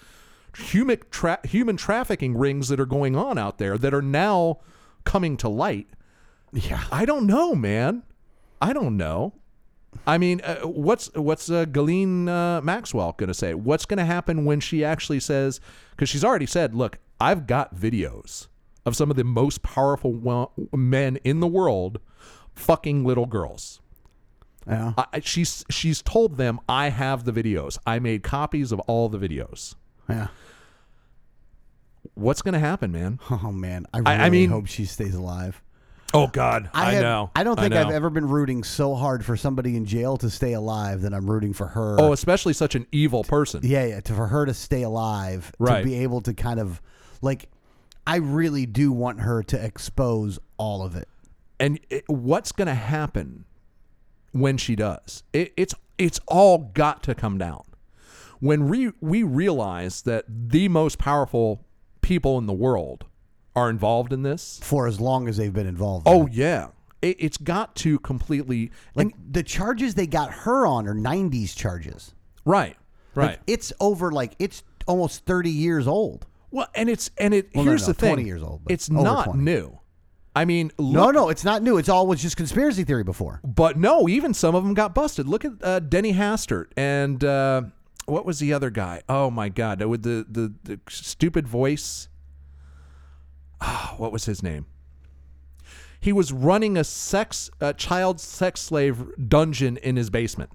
human 0.58 1.00
tra- 1.10 1.40
human 1.46 1.78
trafficking 1.78 2.38
rings 2.38 2.68
that 2.70 2.80
are 2.80 2.86
going 2.86 3.16
on 3.16 3.38
out 3.38 3.58
there 3.58 3.78
that 3.78 3.94
are 3.94 4.02
now 4.02 4.60
coming 5.04 5.38
to 5.38 5.50
light. 5.50 5.88
Yeah. 6.52 6.84
I 6.92 7.06
don't 7.06 7.26
know, 7.26 7.56
man. 7.56 8.04
I 8.62 8.74
don't 8.74 8.98
know. 8.98 9.34
I 10.08 10.18
mean, 10.18 10.42
uh, 10.42 10.62
what's 10.62 11.14
what's 11.16 11.50
uh, 11.50 11.66
Ghislaine 11.66 12.28
uh, 12.30 12.62
Maxwell 12.62 13.14
going 13.18 13.28
to 13.28 13.34
say? 13.34 13.54
What's 13.54 13.86
going 13.86 13.98
to 14.00 14.06
happen 14.06 14.46
when 14.46 14.60
she 14.60 14.84
actually 14.84 15.20
says? 15.20 15.60
Because 15.92 16.10
she's 16.10 16.24
already 16.24 16.46
said, 16.46 16.74
"Look, 16.74 16.98
I've 17.20 17.46
got 17.46 17.76
videos 17.76 18.48
of 18.86 18.96
some 18.96 19.12
of 19.12 19.18
the 19.18 19.24
most 19.24 19.62
powerful 19.64 20.14
wo- 20.14 20.52
men 20.74 21.18
in 21.24 21.40
the 21.40 21.48
world 21.48 22.00
fucking 22.56 23.04
little 23.06 23.26
girls." 23.26 23.80
Yeah. 24.68 24.94
I- 24.98 25.20
she's 25.20 25.66
she's 25.70 26.02
told 26.02 26.38
them, 26.38 26.60
"I 26.70 26.90
have 26.90 27.26
the 27.26 27.32
videos. 27.34 27.78
I 27.86 28.00
made 28.00 28.24
copies 28.24 28.72
of 28.72 28.80
all 28.82 29.10
the 29.10 29.20
videos." 29.20 29.76
Yeah. 30.10 30.28
What's 32.16 32.42
going 32.42 32.54
to 32.54 32.60
happen, 32.60 32.92
man? 32.92 33.20
Oh 33.30 33.52
man, 33.52 33.86
I 33.94 34.00
really 34.00 34.12
I- 34.12 34.26
I 34.26 34.30
mean- 34.30 34.50
hope 34.50 34.68
she 34.68 34.86
stays 34.86 35.16
alive. 35.16 35.62
Oh 36.14 36.28
God, 36.28 36.70
I, 36.74 36.94
have- 36.94 37.02
know. 37.04 37.32
I 37.36 37.44
don't 37.44 37.58
think 37.60 37.74
know. 37.74 37.82
I've 37.82 37.92
ever 37.92 38.10
been 38.10 38.28
rooting 38.28 38.64
so 38.64 38.96
hard 38.96 39.24
for 39.26 39.38
somebody 39.38 39.76
in 39.78 39.86
jail 39.86 40.18
to 40.18 40.30
stay 40.30 40.54
alive 40.54 41.02
than 41.02 41.14
I'm 41.14 41.30
rooting 41.30 41.54
for 41.54 41.68
her. 41.68 41.96
Oh, 42.00 42.12
especially 42.14 42.54
such 42.54 42.76
an 42.76 42.86
evil 42.92 43.24
person. 43.24 43.62
yeah, 43.64 43.86
yeah, 43.86 44.00
to, 44.02 44.14
for 44.14 44.28
her 44.28 44.46
to 44.46 44.54
stay 44.54 44.84
alive, 44.84 45.52
Right. 45.60 45.80
to 45.80 45.84
be 45.86 45.96
able 46.04 46.22
to 46.22 46.34
kind 46.34 46.60
of 46.60 46.82
like, 47.22 47.50
I 48.06 48.18
really 48.18 48.66
do 48.66 48.92
want 48.92 49.22
her 49.22 49.44
to 49.44 49.64
expose 49.64 50.40
all 50.58 50.84
of 50.84 50.96
it. 50.96 51.08
And 51.60 51.80
it, 51.90 52.04
what's 52.08 52.52
going 52.52 52.68
to 52.68 52.74
happen 52.74 53.46
when 54.32 54.58
she 54.58 54.76
does? 54.76 55.24
It, 55.34 55.54
it's 55.56 55.76
it's 55.98 56.20
all 56.28 56.72
got 56.74 57.04
to 57.04 57.14
come 57.14 57.38
down 57.38 57.64
when 58.40 58.68
we 58.68 58.92
we 59.02 59.22
realize 59.22 60.02
that 60.02 60.26
the 60.28 60.68
most 60.68 60.98
powerful 60.98 61.64
people 62.02 62.40
in 62.40 62.48
the 62.48 62.54
world 62.54 63.06
are 63.56 63.70
involved 63.70 64.14
in 64.14 64.24
this. 64.24 64.60
for 64.64 64.88
as 64.88 65.00
long 65.00 65.28
as 65.28 65.38
they've 65.38 65.54
been 65.54 65.68
involved. 65.68 66.08
Oh 66.08 66.28
yeah, 66.32 66.70
it, 67.02 67.18
it's 67.20 67.38
got 67.38 67.76
to 67.78 68.00
completely 68.00 68.72
like 68.96 69.14
the 69.32 69.44
charges 69.44 69.96
they 69.96 70.08
got 70.08 70.32
her 70.32 70.66
on 70.66 70.88
are 70.88 70.96
'90s 70.96 71.56
charges. 71.56 72.14
right, 72.46 72.78
Like, 73.16 73.28
right. 73.28 73.40
it's 73.48 73.74
over. 73.80 74.12
Like 74.12 74.36
it's 74.40 74.64
almost 74.88 75.26
30 75.26 75.50
years 75.50 75.88
old. 75.88 76.26
well, 76.50 76.68
and 76.76 76.90
it's 76.90 77.12
and 77.18 77.34
it 77.34 77.50
Well, 77.54 77.66
here's 77.66 77.82
no, 77.84 77.88
the 77.88 77.94
thing. 77.94 78.10
20 78.16 78.24
years 78.24 78.42
old, 78.44 78.62
it's 78.70 78.90
not 78.90 79.26
20. 79.26 79.40
new. 79.44 79.78
I 80.34 80.46
mean, 80.46 80.72
No, 80.80 81.12
no, 81.12 81.28
it's 81.28 81.44
not 81.44 81.62
new. 81.62 81.78
It's 81.78 81.90
always 81.90 82.22
just 82.22 82.38
conspiracy 82.38 82.86
theory 82.86 83.04
before. 83.04 83.42
But 83.44 83.78
no, 83.78 84.08
even 84.08 84.34
some 84.34 84.56
of 84.56 84.64
them 84.64 84.74
got 84.74 84.96
busted. 84.96 85.28
Look 85.28 85.44
at 85.44 85.52
uh, 85.62 85.80
Denny 85.82 86.14
Hastert 86.14 86.68
and 86.78 87.22
uh, 87.22 87.64
what 88.06 88.26
was 88.26 88.40
the 88.40 88.54
other 88.54 88.70
guy? 88.70 89.02
Oh 89.10 89.30
my 89.30 89.50
God, 89.50 89.84
with 89.84 90.04
the 90.04 90.26
the, 90.30 90.54
the 90.64 90.80
stupid 90.90 91.48
voice. 91.50 92.08
Ah, 93.62 93.94
what 93.98 94.12
was 94.12 94.26
his 94.26 94.42
name? 94.42 94.66
He 96.00 96.12
was 96.12 96.32
running 96.32 96.78
a 96.78 96.84
sex 96.84 97.50
a 97.60 97.74
child 97.74 98.20
sex 98.20 98.60
slave 98.60 99.06
dungeon 99.30 99.78
in 99.78 99.96
his 99.96 100.10
basement. 100.10 100.50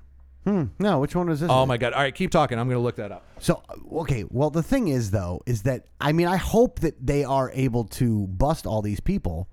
Hmm. 0.45 0.65
No, 0.79 1.01
which 1.01 1.15
one 1.15 1.29
was 1.29 1.41
this? 1.41 1.51
Oh 1.51 1.67
my 1.67 1.77
God! 1.77 1.93
All 1.93 2.03
right, 2.03 2.15
keep 2.15 2.31
talking. 2.31 2.59
I'm 2.59 2.69
going 2.69 2.79
to 2.79 2.83
look 2.83 2.97
that 2.97 3.13
up. 3.13 3.25
So 3.39 3.63
okay, 3.93 4.25
well 4.29 4.51
the 4.51 4.63
thing 4.63 4.89
is 4.89 5.11
though 5.11 5.43
is 5.47 5.63
that 5.63 5.87
I 6.01 6.13
mean 6.13 6.27
I 6.27 6.37
hope 6.37 6.81
that 6.81 7.05
they 7.05 7.25
are 7.25 7.51
able 7.53 7.85
to 7.85 8.27
bust 8.27 8.67
all 8.67 8.83
these 8.83 9.01
people, 9.01 9.49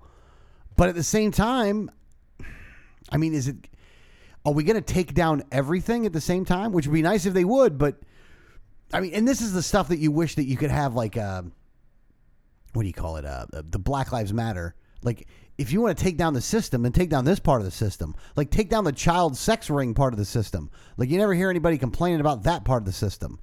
but 0.76 0.88
at 0.88 0.94
the 0.94 1.02
same 1.04 1.30
time, 1.30 1.90
I 3.10 3.16
mean 3.16 3.34
is 3.34 3.48
it 3.48 3.56
are 4.44 4.52
we 4.52 4.62
going 4.62 4.76
to 4.76 4.94
take 4.94 5.14
down 5.14 5.42
everything 5.50 6.06
at 6.06 6.12
the 6.12 6.20
same 6.20 6.44
time? 6.44 6.72
Which 6.72 6.86
would 6.86 6.94
be 6.94 7.02
nice 7.02 7.24
if 7.24 7.34
they 7.34 7.44
would, 7.44 7.78
but 7.78 7.96
I 8.92 9.00
mean, 9.00 9.14
and 9.14 9.26
this 9.26 9.40
is 9.40 9.52
the 9.52 9.62
stuff 9.62 9.88
that 9.88 9.98
you 9.98 10.10
wish 10.10 10.34
that 10.34 10.44
you 10.44 10.56
could 10.56 10.70
have 10.70 10.94
like 10.94 11.16
uh, 11.16 11.42
what 12.74 12.82
do 12.82 12.88
you 12.88 12.94
call 12.94 13.16
it? 13.16 13.24
Uh, 13.24 13.46
the 13.52 13.78
Black 13.78 14.12
Lives 14.12 14.32
Matter. 14.32 14.74
Like 15.02 15.26
if 15.58 15.72
you 15.72 15.80
want 15.80 15.96
to 15.96 16.04
take 16.04 16.16
down 16.16 16.34
the 16.34 16.40
system, 16.40 16.82
then 16.82 16.92
take 16.92 17.10
down 17.10 17.24
this 17.24 17.38
part 17.38 17.60
of 17.60 17.64
the 17.64 17.70
system. 17.70 18.14
Like 18.36 18.50
take 18.50 18.68
down 18.68 18.84
the 18.84 18.92
child 18.92 19.36
sex 19.36 19.70
ring 19.70 19.94
part 19.94 20.12
of 20.12 20.18
the 20.18 20.24
system. 20.24 20.70
Like 20.96 21.08
you 21.08 21.18
never 21.18 21.34
hear 21.34 21.50
anybody 21.50 21.78
complaining 21.78 22.20
about 22.20 22.42
that 22.44 22.64
part 22.64 22.82
of 22.82 22.86
the 22.86 22.92
system. 22.92 23.40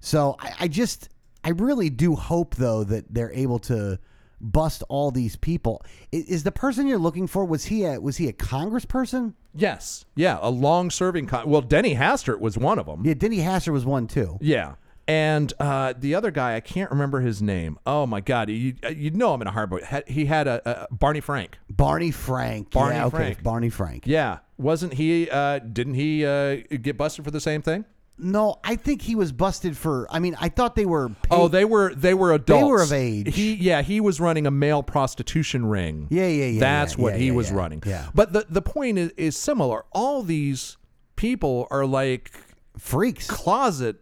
So 0.00 0.36
I, 0.38 0.52
I 0.60 0.68
just, 0.68 1.08
I 1.42 1.50
really 1.50 1.90
do 1.90 2.14
hope 2.14 2.56
though 2.56 2.84
that 2.84 3.12
they're 3.12 3.32
able 3.32 3.58
to 3.60 3.98
bust 4.40 4.82
all 4.88 5.10
these 5.10 5.36
people. 5.36 5.82
Is, 6.12 6.24
is 6.26 6.42
the 6.44 6.52
person 6.52 6.86
you're 6.86 6.98
looking 6.98 7.26
for? 7.26 7.44
Was 7.44 7.64
he 7.66 7.84
a 7.84 8.00
was 8.00 8.18
he 8.18 8.28
a 8.28 8.32
congressperson? 8.32 9.34
Yes, 9.54 10.04
yeah, 10.14 10.38
a 10.42 10.50
long-serving. 10.50 11.26
Con- 11.28 11.48
well, 11.48 11.62
Denny 11.62 11.94
Hastert 11.94 12.40
was 12.40 12.58
one 12.58 12.78
of 12.78 12.84
them. 12.84 13.02
Yeah, 13.06 13.14
Denny 13.14 13.38
Hastert 13.38 13.72
was 13.72 13.86
one 13.86 14.06
too. 14.06 14.36
Yeah. 14.42 14.74
And 15.08 15.52
uh, 15.60 15.94
the 15.96 16.16
other 16.16 16.30
guy, 16.32 16.56
I 16.56 16.60
can't 16.60 16.90
remember 16.90 17.20
his 17.20 17.40
name. 17.40 17.78
Oh 17.86 18.06
my 18.06 18.20
God, 18.20 18.50
you 18.50 18.74
you 18.94 19.10
know 19.12 19.34
him 19.34 19.42
in 19.42 19.46
a 19.46 19.52
hard 19.52 19.70
Ha- 19.84 20.00
He 20.06 20.26
had 20.26 20.48
a, 20.48 20.84
a 20.84 20.94
Barney 20.94 21.20
Frank. 21.20 21.58
Barney 21.70 22.10
Frank. 22.10 22.70
Barney 22.72 22.96
yeah, 22.96 23.06
okay, 23.06 23.16
Frank. 23.16 23.42
Barney 23.42 23.68
Frank. 23.70 24.02
Yeah, 24.06 24.38
wasn't 24.58 24.94
he? 24.94 25.30
Uh, 25.30 25.60
didn't 25.60 25.94
he 25.94 26.26
uh, 26.26 26.56
get 26.82 26.96
busted 26.96 27.24
for 27.24 27.30
the 27.30 27.40
same 27.40 27.62
thing? 27.62 27.84
No, 28.18 28.56
I 28.64 28.76
think 28.76 29.02
he 29.02 29.14
was 29.14 29.30
busted 29.30 29.76
for. 29.76 30.06
I 30.10 30.18
mean, 30.20 30.36
I 30.40 30.48
thought 30.48 30.74
they 30.74 30.86
were. 30.86 31.10
Paid, 31.10 31.16
Oh, 31.30 31.48
they 31.48 31.66
were 31.66 31.94
they 31.94 32.14
were 32.14 32.32
adults. 32.32 32.62
They 32.62 32.66
were 32.66 32.82
of 32.82 32.92
age. 32.92 33.32
He 33.34 33.54
yeah, 33.54 33.82
he 33.82 34.00
was 34.00 34.18
running 34.20 34.46
a 34.46 34.50
male 34.50 34.82
prostitution 34.82 35.66
ring. 35.66 36.08
Yeah, 36.10 36.26
yeah, 36.26 36.46
yeah, 36.46 36.60
That's 36.60 36.96
yeah, 36.96 37.02
what 37.02 37.12
yeah, 37.12 37.18
he 37.20 37.30
was 37.30 37.52
running. 37.52 37.82
yeah. 37.86 38.06
But 38.14 38.32
the 38.32 38.46
the 38.48 38.62
point 38.62 38.98
is, 38.98 39.10
is 39.18 39.36
similar. 39.36 39.84
All 39.92 40.22
these 40.22 40.78
people 41.14 41.68
are 41.70 41.84
like 41.86 42.32
freaks. 42.78 43.26
closet. 43.28 44.00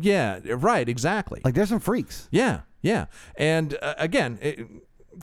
Yeah, 0.00 0.40
right. 0.46 0.88
Exactly. 0.88 1.40
Like 1.44 1.54
there's 1.54 1.68
some 1.70 1.80
freaks. 1.80 2.28
Yeah, 2.30 2.60
yeah. 2.82 3.06
And 3.36 3.76
uh, 3.82 3.94
again, 3.98 4.38
it, 4.40 4.66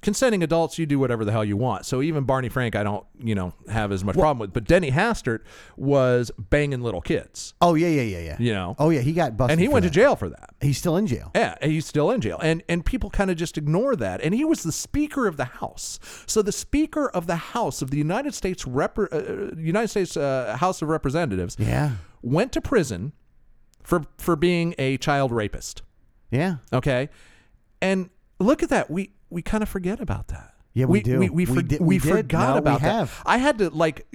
consenting 0.02 0.44
adults, 0.44 0.78
you 0.78 0.86
do 0.86 1.00
whatever 1.00 1.24
the 1.24 1.32
hell 1.32 1.46
you 1.46 1.56
want. 1.56 1.86
So 1.86 2.02
even 2.02 2.26
Barney 2.26 2.50
Frank, 2.50 2.76
I 2.76 2.84
don't, 2.84 3.06
you 3.18 3.34
know, 3.34 3.54
have 3.70 3.94
as 3.94 4.04
much 4.04 4.16
problem 4.16 4.40
with. 4.40 4.52
But 4.52 4.66
Denny 4.66 4.92
Hastert 4.92 5.40
was 5.78 6.32
banging 6.38 6.82
little 6.82 7.00
kids, 7.02 7.54
Oh 7.62 7.76
yeah, 7.76 7.88
yeah, 7.88 8.02
yeah, 8.02 8.20
yeah. 8.20 8.36
you 8.40 8.54
know, 8.54 8.76
Oh 8.78 8.90
yeah, 8.90 9.00
he 9.00 9.14
got 9.14 9.38
busted. 9.38 9.54
and 9.54 9.62
he 9.62 9.68
went 9.70 9.84
that. 9.84 9.90
to 9.90 9.94
jail 9.94 10.16
for 10.18 10.28
that. 10.30 10.50
He's 10.60 10.78
still 10.78 10.98
in 10.98 11.08
jail. 11.08 11.32
Yeah, 11.34 11.56
he's 11.62 11.86
still 11.86 12.12
in 12.12 12.20
jail, 12.22 12.40
and 12.42 12.62
and 12.68 12.86
people 12.86 13.10
kind 13.10 13.32
of 13.32 13.38
just 13.38 13.58
ignore 13.58 13.96
that. 13.96 14.22
And 14.22 14.34
he 14.36 14.44
was 14.44 14.64
the 14.64 14.72
Speaker 14.74 15.28
of 15.28 15.38
the 15.38 15.46
House. 15.46 16.00
So 16.26 16.42
the 16.42 16.52
Speaker 16.52 17.10
of 17.10 17.28
the 17.28 17.36
House 17.38 17.82
of 17.82 17.90
the 17.92 17.98
United 17.98 18.34
States 18.34 18.68
Rep- 18.68 18.98
uh, 19.00 19.52
United 19.58 19.88
States 19.90 20.18
uh, 20.18 20.58
House 20.60 20.82
of 20.82 20.90
Representatives 20.90 21.56
Yeah, 21.58 21.92
went 22.22 22.52
to 22.54 22.60
prison 22.62 23.14
for 23.86 24.06
for 24.18 24.36
being 24.36 24.76
a 24.78 24.98
child 24.98 25.32
rapist. 25.32 25.82
yeah. 26.32 26.58
Okay. 26.74 27.10
And 27.82 28.10
look 28.40 28.64
at 28.64 28.70
that. 28.70 28.90
We 28.90 29.12
we 29.30 29.42
kind 29.42 29.64
of 29.64 29.70
forget 29.70 30.00
about 30.00 30.28
that. 30.30 30.54
Yeah, 30.74 30.86
we 30.86 31.02
do. 31.02 31.20
We, 31.20 31.30
we, 31.30 31.46
We 31.46 31.64
did- 31.64 31.80
we 31.80 31.86
we 31.96 32.00
forgot 32.00 32.48
No, 32.50 32.54
we 32.56 32.60
about 32.60 32.82
that. 32.82 33.10
I 33.26 33.38
had 33.38 33.58
to 33.60 33.70
like, 33.70 34.06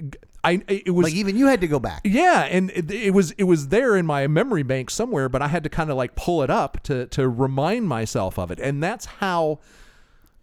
I 0.43 0.61
it 0.67 0.93
was 0.93 1.05
Like 1.05 1.13
even 1.15 1.35
you 1.35 1.47
had 1.47 1.61
to 1.61 1.67
go 1.67 1.79
back. 1.79 2.01
yeah, 2.03 2.41
and 2.43 2.69
it, 2.71 2.91
it 2.91 3.11
was 3.15 3.31
it 3.31 3.45
was 3.45 3.69
there 3.69 3.95
in 3.97 4.05
my 4.05 4.27
memory 4.27 4.61
bank 4.63 4.89
somewhere, 4.91 5.27
but 5.29 5.41
I 5.41 5.47
had 5.47 5.63
to 5.63 5.69
kind 5.69 5.89
of 5.89 5.97
like 5.97 6.15
pull 6.15 6.43
it 6.43 6.49
up 6.51 6.83
to 6.83 7.07
to 7.07 7.27
remind 7.27 7.87
myself 7.87 8.37
of 8.37 8.51
it, 8.51 8.59
and 8.59 8.81
that's 8.83 9.05
how 9.05 9.59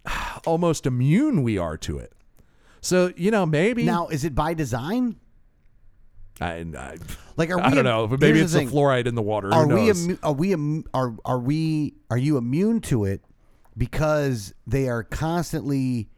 almost 0.45 0.85
immune 0.85 1.43
we 1.43 1.57
are 1.57 1.77
to 1.77 1.97
it. 1.99 2.11
So 2.81 3.13
you 3.15 3.31
know, 3.31 3.45
maybe 3.45 3.83
Now, 3.83 4.07
is 4.07 4.23
it 4.23 4.33
by 4.35 4.53
design? 4.53 5.15
I, 6.41 6.65
I, 6.77 6.97
Like, 7.37 7.49
are 7.51 7.59
I 7.59 7.69
don't 7.73 7.83
know, 7.83 8.07
but 8.07 8.19
maybe 8.21 8.39
it's 8.39 8.53
the 8.53 8.65
the 8.65 8.71
fluoride 8.71 9.05
in 9.07 9.15
the 9.15 9.21
water. 9.21 9.53
Are 9.53 9.67
we? 9.67 9.87
Immu- 9.87 10.19
are 10.23 10.33
we? 10.33 10.49
immu- 10.51 10.85
Are 10.93 11.15
are 11.25 11.39
we? 11.39 11.95
Are 12.09 12.17
you 12.17 12.37
immune 12.37 12.79
to 12.81 13.05
it 13.05 13.21
because 13.77 14.53
they 14.67 14.87
are 14.89 15.03
constantly 15.03 16.09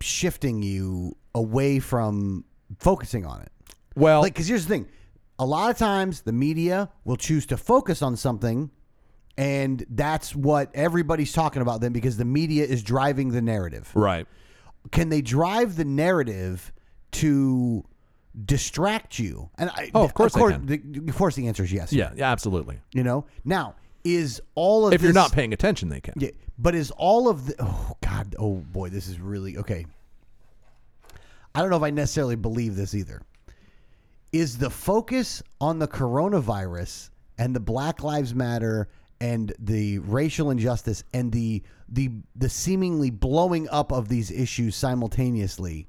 shifting 0.00 0.62
you 0.62 1.16
away 1.34 1.78
from 1.78 2.44
focusing 2.78 3.24
on 3.26 3.42
it? 3.42 3.50
well, 3.94 4.20
Like, 4.22 4.34
because 4.34 4.46
here's 4.48 4.66
the 4.66 4.74
thing: 4.74 4.86
a 5.38 5.44
lot 5.46 5.70
of 5.70 5.76
times 5.78 6.22
the 6.22 6.32
media 6.32 6.90
will 7.04 7.16
choose 7.16 7.46
to 7.46 7.56
focus 7.56 8.02
on 8.02 8.16
something, 8.16 8.70
and 9.36 9.84
that's 9.90 10.34
what 10.34 10.70
everybody's 10.74 11.32
talking 11.32 11.62
about. 11.62 11.80
Then, 11.80 11.92
because 11.92 12.16
the 12.16 12.24
media 12.24 12.64
is 12.64 12.82
driving 12.82 13.30
the 13.32 13.42
narrative. 13.42 13.90
right. 13.94 14.26
Can 14.92 15.08
they 15.08 15.20
drive 15.20 15.74
the 15.76 15.84
narrative 15.84 16.72
to 17.12 17.84
distract 18.44 19.18
you? 19.18 19.48
And 19.58 19.70
I, 19.70 19.90
Oh, 19.94 20.04
of 20.04 20.14
course 20.14 20.34
they 20.34 20.40
course. 20.40 20.54
The, 20.62 20.80
of 21.08 21.16
course, 21.16 21.34
the 21.36 21.48
answer 21.48 21.62
is 21.64 21.72
yes. 21.72 21.92
Yeah, 21.92 22.12
yeah, 22.16 22.30
absolutely. 22.30 22.78
You 22.92 23.02
know. 23.04 23.24
Now, 23.44 23.74
is 24.04 24.40
all 24.54 24.86
of 24.86 24.92
If 24.92 25.02
you're 25.02 25.12
not 25.12 25.32
paying 25.32 25.52
attention, 25.52 25.88
they 25.88 26.00
can. 26.00 26.14
yeah, 26.16 26.30
but 26.58 26.74
is 26.74 26.90
all 26.92 27.28
of 27.28 27.46
the 27.46 27.56
oh 27.58 27.96
god 28.00 28.36
oh 28.38 28.56
boy 28.56 28.88
this 28.88 29.08
is 29.08 29.18
really 29.20 29.56
okay. 29.58 29.84
I 31.54 31.60
don't 31.60 31.70
know 31.70 31.76
if 31.76 31.82
I 31.82 31.90
necessarily 31.90 32.36
believe 32.36 32.76
this 32.76 32.94
either. 32.94 33.22
Is 34.32 34.58
the 34.58 34.70
focus 34.70 35.42
on 35.60 35.78
the 35.78 35.88
coronavirus 35.88 37.10
and 37.38 37.54
the 37.56 37.60
Black 37.60 38.02
Lives 38.02 38.34
Matter 38.34 38.88
and 39.20 39.52
the 39.58 39.98
racial 40.00 40.50
injustice 40.50 41.02
and 41.14 41.32
the 41.32 41.62
the 41.88 42.10
the 42.34 42.48
seemingly 42.48 43.10
blowing 43.10 43.68
up 43.70 43.92
of 43.92 44.08
these 44.08 44.30
issues 44.30 44.76
simultaneously 44.76 45.88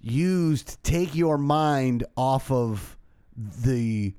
used 0.00 0.68
to 0.68 0.76
take 0.78 1.14
your 1.14 1.38
mind 1.38 2.04
off 2.16 2.50
of 2.50 2.96
the 3.36 4.14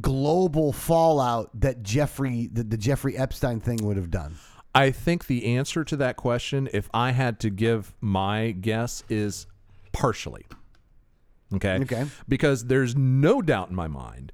global 0.00 0.72
fallout 0.72 1.50
that 1.60 1.82
Jeffrey 1.82 2.48
the, 2.52 2.62
the 2.62 2.76
Jeffrey 2.76 3.16
Epstein 3.16 3.60
thing 3.60 3.78
would 3.82 3.96
have 3.96 4.10
done. 4.10 4.36
I 4.74 4.90
think 4.90 5.26
the 5.26 5.56
answer 5.56 5.84
to 5.84 5.96
that 5.96 6.16
question, 6.16 6.68
if 6.72 6.90
I 6.92 7.12
had 7.12 7.40
to 7.40 7.50
give 7.50 7.94
my 8.00 8.50
guess, 8.50 9.02
is 9.08 9.46
partially. 9.92 10.44
Okay. 11.54 11.78
Okay. 11.80 12.06
Because 12.28 12.66
there's 12.66 12.94
no 12.94 13.40
doubt 13.40 13.70
in 13.70 13.74
my 13.74 13.88
mind 13.88 14.32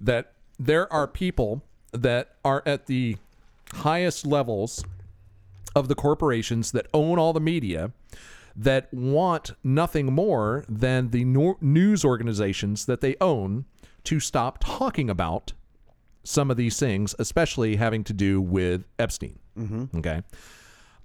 that 0.00 0.32
there 0.58 0.92
are 0.92 1.06
people 1.06 1.62
that 1.92 2.34
are 2.44 2.62
at 2.66 2.86
the 2.86 3.18
highest 3.72 4.26
levels 4.26 4.84
of 5.76 5.88
the 5.88 5.94
corporations 5.94 6.72
that 6.72 6.86
own 6.92 7.18
all 7.18 7.32
the 7.32 7.40
media 7.40 7.92
that 8.56 8.92
want 8.92 9.52
nothing 9.64 10.12
more 10.12 10.64
than 10.68 11.10
the 11.10 11.24
news 11.24 12.04
organizations 12.04 12.86
that 12.86 13.00
they 13.00 13.16
own 13.20 13.64
to 14.04 14.20
stop 14.20 14.58
talking 14.60 15.10
about 15.10 15.52
some 16.22 16.50
of 16.50 16.56
these 16.56 16.78
things, 16.78 17.14
especially 17.18 17.76
having 17.76 18.04
to 18.04 18.12
do 18.12 18.40
with 18.40 18.84
Epstein. 18.98 19.38
Mm-hmm. 19.58 19.98
Okay. 19.98 20.22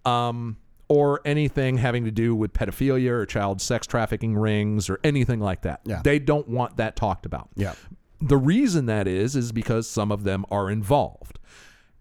Um, 0.06 0.58
or 0.88 1.22
anything 1.24 1.78
having 1.78 2.06
to 2.06 2.12
do 2.12 2.36
with 2.36 2.52
pedophilia 2.54 3.10
or 3.10 3.26
child 3.26 3.62
sex 3.62 3.86
trafficking 3.86 4.36
rings 4.36 4.90
or 4.90 5.00
anything 5.04 5.40
like 5.40 5.62
that. 5.62 5.82
Yeah. 5.86 6.02
They 6.04 6.20
don't 6.20 6.48
want 6.48 6.78
that 6.78 6.96
talked 6.96 7.26
about. 7.26 7.50
Yeah. 7.56 7.76
The 8.22 8.38
reason 8.38 8.88
that 8.88 9.08
is, 9.08 9.36
is 9.36 9.52
because 9.52 9.88
some 9.88 10.12
of 10.12 10.24
them 10.24 10.46
are 10.50 10.70
involved. 10.70 11.40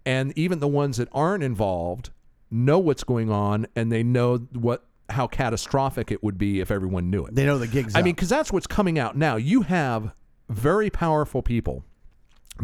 And 0.05 0.35
even 0.37 0.59
the 0.59 0.67
ones 0.67 0.97
that 0.97 1.07
aren't 1.11 1.43
involved 1.43 2.09
know 2.49 2.79
what's 2.79 3.03
going 3.03 3.29
on 3.29 3.67
and 3.75 3.91
they 3.91 4.01
know 4.01 4.37
what 4.53 4.85
how 5.11 5.27
catastrophic 5.27 6.11
it 6.11 6.23
would 6.23 6.37
be 6.37 6.59
if 6.59 6.71
everyone 6.71 7.09
knew 7.09 7.25
it. 7.25 7.35
They 7.35 7.45
know 7.45 7.57
the 7.57 7.67
gigs. 7.67 7.95
I 7.95 7.99
up. 7.99 8.05
mean, 8.05 8.15
because 8.15 8.29
that's 8.29 8.51
what's 8.51 8.67
coming 8.67 8.99
out 8.99 9.15
now. 9.17 9.35
You 9.35 9.61
have 9.63 10.13
very 10.49 10.89
powerful 10.89 11.41
people, 11.41 11.83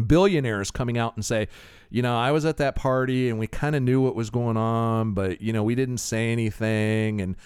billionaires 0.06 0.70
coming 0.70 0.98
out 0.98 1.16
and 1.16 1.24
say, 1.24 1.48
you 1.90 2.02
know, 2.02 2.16
I 2.16 2.32
was 2.32 2.44
at 2.44 2.56
that 2.58 2.74
party 2.74 3.28
and 3.28 3.38
we 3.38 3.46
kind 3.46 3.76
of 3.76 3.82
knew 3.82 4.00
what 4.00 4.14
was 4.14 4.30
going 4.30 4.56
on, 4.56 5.14
but 5.14 5.40
you 5.40 5.52
know, 5.52 5.62
we 5.62 5.74
didn't 5.74 5.98
say 5.98 6.32
anything. 6.32 7.20
And 7.20 7.36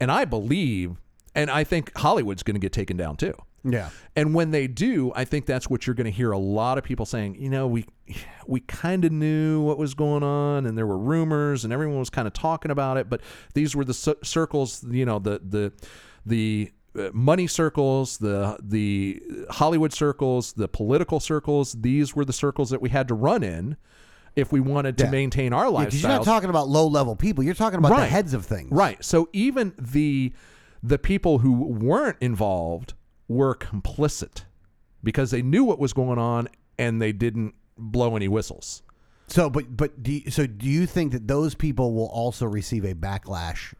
and 0.00 0.10
I 0.10 0.24
believe, 0.24 0.96
and 1.34 1.50
I 1.50 1.64
think 1.64 1.96
Hollywood's 1.96 2.42
going 2.42 2.54
to 2.54 2.60
get 2.60 2.72
taken 2.72 2.96
down 2.96 3.16
too. 3.16 3.34
Yeah. 3.64 3.90
And 4.16 4.34
when 4.34 4.50
they 4.50 4.66
do, 4.66 5.12
I 5.14 5.24
think 5.24 5.46
that's 5.46 5.68
what 5.68 5.86
you're 5.86 5.94
going 5.94 6.06
to 6.06 6.10
hear 6.10 6.32
a 6.32 6.38
lot 6.38 6.78
of 6.78 6.84
people 6.84 7.06
saying. 7.06 7.36
You 7.36 7.50
know, 7.50 7.66
we 7.66 7.86
we 8.46 8.60
kind 8.60 9.04
of 9.04 9.12
knew 9.12 9.60
what 9.62 9.78
was 9.78 9.94
going 9.94 10.22
on, 10.22 10.66
and 10.66 10.76
there 10.76 10.86
were 10.86 10.98
rumors, 10.98 11.64
and 11.64 11.72
everyone 11.72 11.98
was 11.98 12.10
kind 12.10 12.26
of 12.26 12.32
talking 12.34 12.70
about 12.70 12.96
it. 12.96 13.08
But 13.10 13.20
these 13.54 13.74
were 13.76 13.84
the 13.84 13.94
cir- 13.94 14.16
circles, 14.22 14.84
you 14.90 15.04
know, 15.04 15.18
the 15.18 15.40
the 15.46 15.72
the 16.26 16.72
uh, 16.98 17.10
money 17.12 17.46
circles, 17.46 18.18
the 18.18 18.58
the 18.62 19.22
Hollywood 19.50 19.92
circles, 19.92 20.52
the 20.54 20.66
political 20.68 21.20
circles. 21.20 21.72
These 21.72 22.16
were 22.16 22.24
the 22.24 22.32
circles 22.32 22.70
that 22.70 22.80
we 22.82 22.88
had 22.88 23.08
to 23.08 23.14
run 23.14 23.42
in 23.42 23.76
if 24.36 24.52
we 24.52 24.60
wanted 24.60 24.96
to 24.98 25.04
Yeah. 25.04 25.10
maintain 25.10 25.52
our 25.52 25.64
Yeah, 25.66 25.70
'cause 25.84 25.94
lifestyles. 25.94 26.00
you're 26.02 26.08
not 26.10 26.24
talking 26.24 26.50
about 26.50 26.68
low 26.68 26.86
level 26.86 27.14
people. 27.16 27.42
You're 27.44 27.54
talking 27.54 27.78
about 27.78 27.96
the 27.96 28.06
heads 28.06 28.32
of 28.34 28.44
things. 28.46 28.70
Right. 28.72 29.02
So 29.04 29.28
even 29.32 29.72
the 29.78 30.32
the 30.82 30.98
people 30.98 31.38
who 31.40 31.52
weren't 31.52 32.16
involved 32.20 32.94
were 33.30 33.54
complicit 33.54 34.42
because 35.04 35.30
they 35.30 35.40
knew 35.40 35.62
what 35.62 35.78
was 35.78 35.92
going 35.92 36.18
on 36.18 36.48
and 36.78 37.00
they 37.00 37.12
didn't 37.12 37.54
blow 37.78 38.16
any 38.16 38.26
whistles. 38.26 38.82
So, 39.28 39.48
but 39.48 39.76
but 39.76 40.02
do 40.02 40.12
you, 40.12 40.30
so 40.32 40.48
do 40.48 40.66
you 40.66 40.84
think 40.84 41.12
that 41.12 41.28
those 41.28 41.54
people 41.54 41.94
will 41.94 42.08
also 42.08 42.44
receive 42.46 42.84
a 42.84 42.92
backlash? 42.94 43.72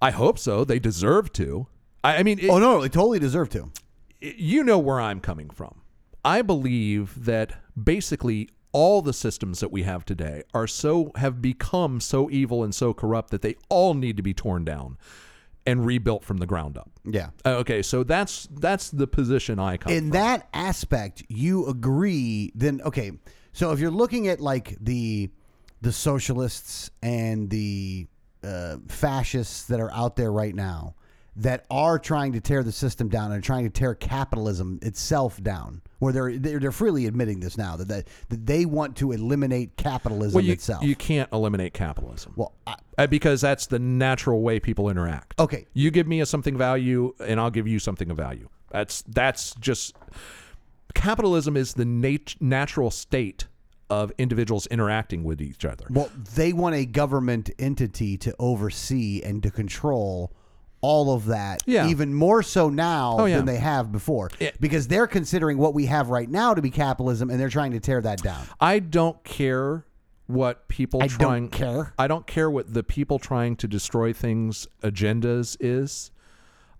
I 0.00 0.12
hope 0.12 0.38
so. 0.38 0.64
They 0.64 0.78
deserve 0.78 1.32
to. 1.32 1.66
I, 2.04 2.18
I 2.18 2.22
mean, 2.22 2.38
it, 2.38 2.48
Oh 2.48 2.60
no, 2.60 2.80
they 2.80 2.88
totally 2.88 3.18
deserve 3.18 3.48
to. 3.50 3.72
you 4.20 4.62
know 4.62 4.78
where 4.78 5.00
I'm 5.00 5.20
coming 5.20 5.50
from. 5.50 5.80
I 6.24 6.42
believe 6.42 7.24
that 7.24 7.54
basically 7.82 8.48
all 8.70 9.02
the 9.02 9.12
systems 9.12 9.58
that 9.60 9.72
we 9.72 9.82
have 9.82 10.04
today 10.04 10.44
are 10.54 10.68
so 10.68 11.10
have 11.16 11.42
become 11.42 11.98
so 12.00 12.30
evil 12.30 12.62
and 12.62 12.72
so 12.74 12.94
corrupt 12.94 13.30
that 13.30 13.42
they 13.42 13.56
all 13.68 13.94
need 13.94 14.16
to 14.16 14.22
be 14.22 14.34
torn 14.34 14.64
down 14.64 14.96
and 15.66 15.84
rebuilt 15.84 16.24
from 16.24 16.38
the 16.38 16.46
ground 16.46 16.78
up. 16.78 16.90
Yeah. 17.04 17.30
Uh, 17.44 17.56
Okay, 17.56 17.82
so 17.82 18.04
that's 18.04 18.48
that's 18.52 18.90
the 18.90 19.06
position 19.06 19.58
I 19.58 19.76
come 19.76 19.92
In 19.92 20.04
from. 20.04 20.10
that 20.10 20.48
aspect, 20.54 21.24
you 21.28 21.66
agree. 21.66 22.52
Then 22.54 22.80
okay. 22.84 23.12
So 23.52 23.72
if 23.72 23.80
you're 23.80 23.90
looking 23.90 24.28
at 24.28 24.40
like 24.40 24.76
the 24.80 25.30
the 25.80 25.92
socialists 25.92 26.90
and 27.02 27.50
the 27.50 28.06
uh, 28.44 28.76
fascists 28.88 29.64
that 29.64 29.80
are 29.80 29.90
out 29.92 30.16
there 30.16 30.30
right 30.32 30.54
now 30.54 30.94
that 31.36 31.66
are 31.70 31.98
trying 31.98 32.32
to 32.32 32.40
tear 32.40 32.62
the 32.62 32.72
system 32.72 33.08
down 33.08 33.30
and 33.30 33.44
trying 33.44 33.64
to 33.64 33.70
tear 33.70 33.94
capitalism 33.94 34.78
itself 34.82 35.42
down, 35.42 35.82
where 35.98 36.12
they're 36.12 36.38
they're, 36.38 36.58
they're 36.58 36.72
freely 36.72 37.06
admitting 37.06 37.40
this 37.40 37.58
now 37.58 37.76
that, 37.76 37.88
that 37.88 38.08
that 38.30 38.46
they 38.46 38.64
want 38.64 38.96
to 38.96 39.12
eliminate 39.12 39.76
capitalism 39.76 40.34
well, 40.34 40.44
you, 40.44 40.52
itself. 40.52 40.82
you 40.82 40.96
can't 40.96 41.30
eliminate 41.32 41.74
capitalism. 41.74 42.32
well, 42.36 42.52
I, 42.66 42.76
Uh, 42.98 43.06
because 43.06 43.40
that's 43.42 43.66
the 43.66 43.78
natural 43.78 44.40
way 44.40 44.58
people 44.58 44.88
interact. 44.88 45.38
Okay. 45.38 45.66
You 45.74 45.90
give 45.90 46.06
me 46.06 46.20
a 46.20 46.26
something 46.26 46.56
value 46.56 47.14
and 47.20 47.38
I'll 47.38 47.50
give 47.50 47.68
you 47.68 47.78
something 47.78 48.10
of 48.10 48.16
value. 48.16 48.48
That's 48.70 49.02
that's 49.02 49.54
just 49.56 49.94
capitalism 50.94 51.56
is 51.56 51.74
the 51.74 51.84
nat- 51.84 52.40
natural 52.40 52.90
state 52.90 53.46
of 53.88 54.10
individuals 54.18 54.66
interacting 54.68 55.22
with 55.22 55.40
each 55.40 55.64
other. 55.64 55.86
Well, 55.90 56.10
they 56.34 56.52
want 56.52 56.74
a 56.74 56.86
government 56.86 57.50
entity 57.58 58.16
to 58.18 58.34
oversee 58.38 59.22
and 59.22 59.42
to 59.42 59.50
control 59.50 60.32
all 60.86 61.12
of 61.14 61.26
that, 61.26 61.62
Yeah. 61.66 61.88
even 61.88 62.14
more 62.14 62.42
so 62.44 62.68
now 62.70 63.16
Oh, 63.18 63.24
yeah. 63.24 63.36
than 63.38 63.46
they 63.46 63.56
have 63.56 63.90
before, 63.90 64.30
Yeah. 64.38 64.50
because 64.60 64.86
they're 64.86 65.08
considering 65.08 65.58
what 65.58 65.74
we 65.74 65.86
have 65.86 66.10
right 66.10 66.30
now 66.30 66.54
to 66.54 66.62
be 66.62 66.70
capitalism, 66.70 67.28
and 67.28 67.40
they're 67.40 67.48
trying 67.48 67.72
to 67.72 67.80
tear 67.80 68.00
that 68.02 68.22
down. 68.22 68.42
I 68.60 68.78
don't 68.78 69.22
care 69.24 69.84
what 70.28 70.68
people 70.68 71.02
I 71.02 71.08
don't 71.08 71.18
trying 71.18 71.48
care. 71.48 71.92
I 71.98 72.06
don't 72.06 72.26
care 72.26 72.48
what 72.48 72.72
the 72.72 72.82
people 72.84 73.18
trying 73.18 73.56
to 73.56 73.66
destroy 73.68 74.12
things 74.12 74.66
agendas 74.82 75.56
is. 75.58 76.10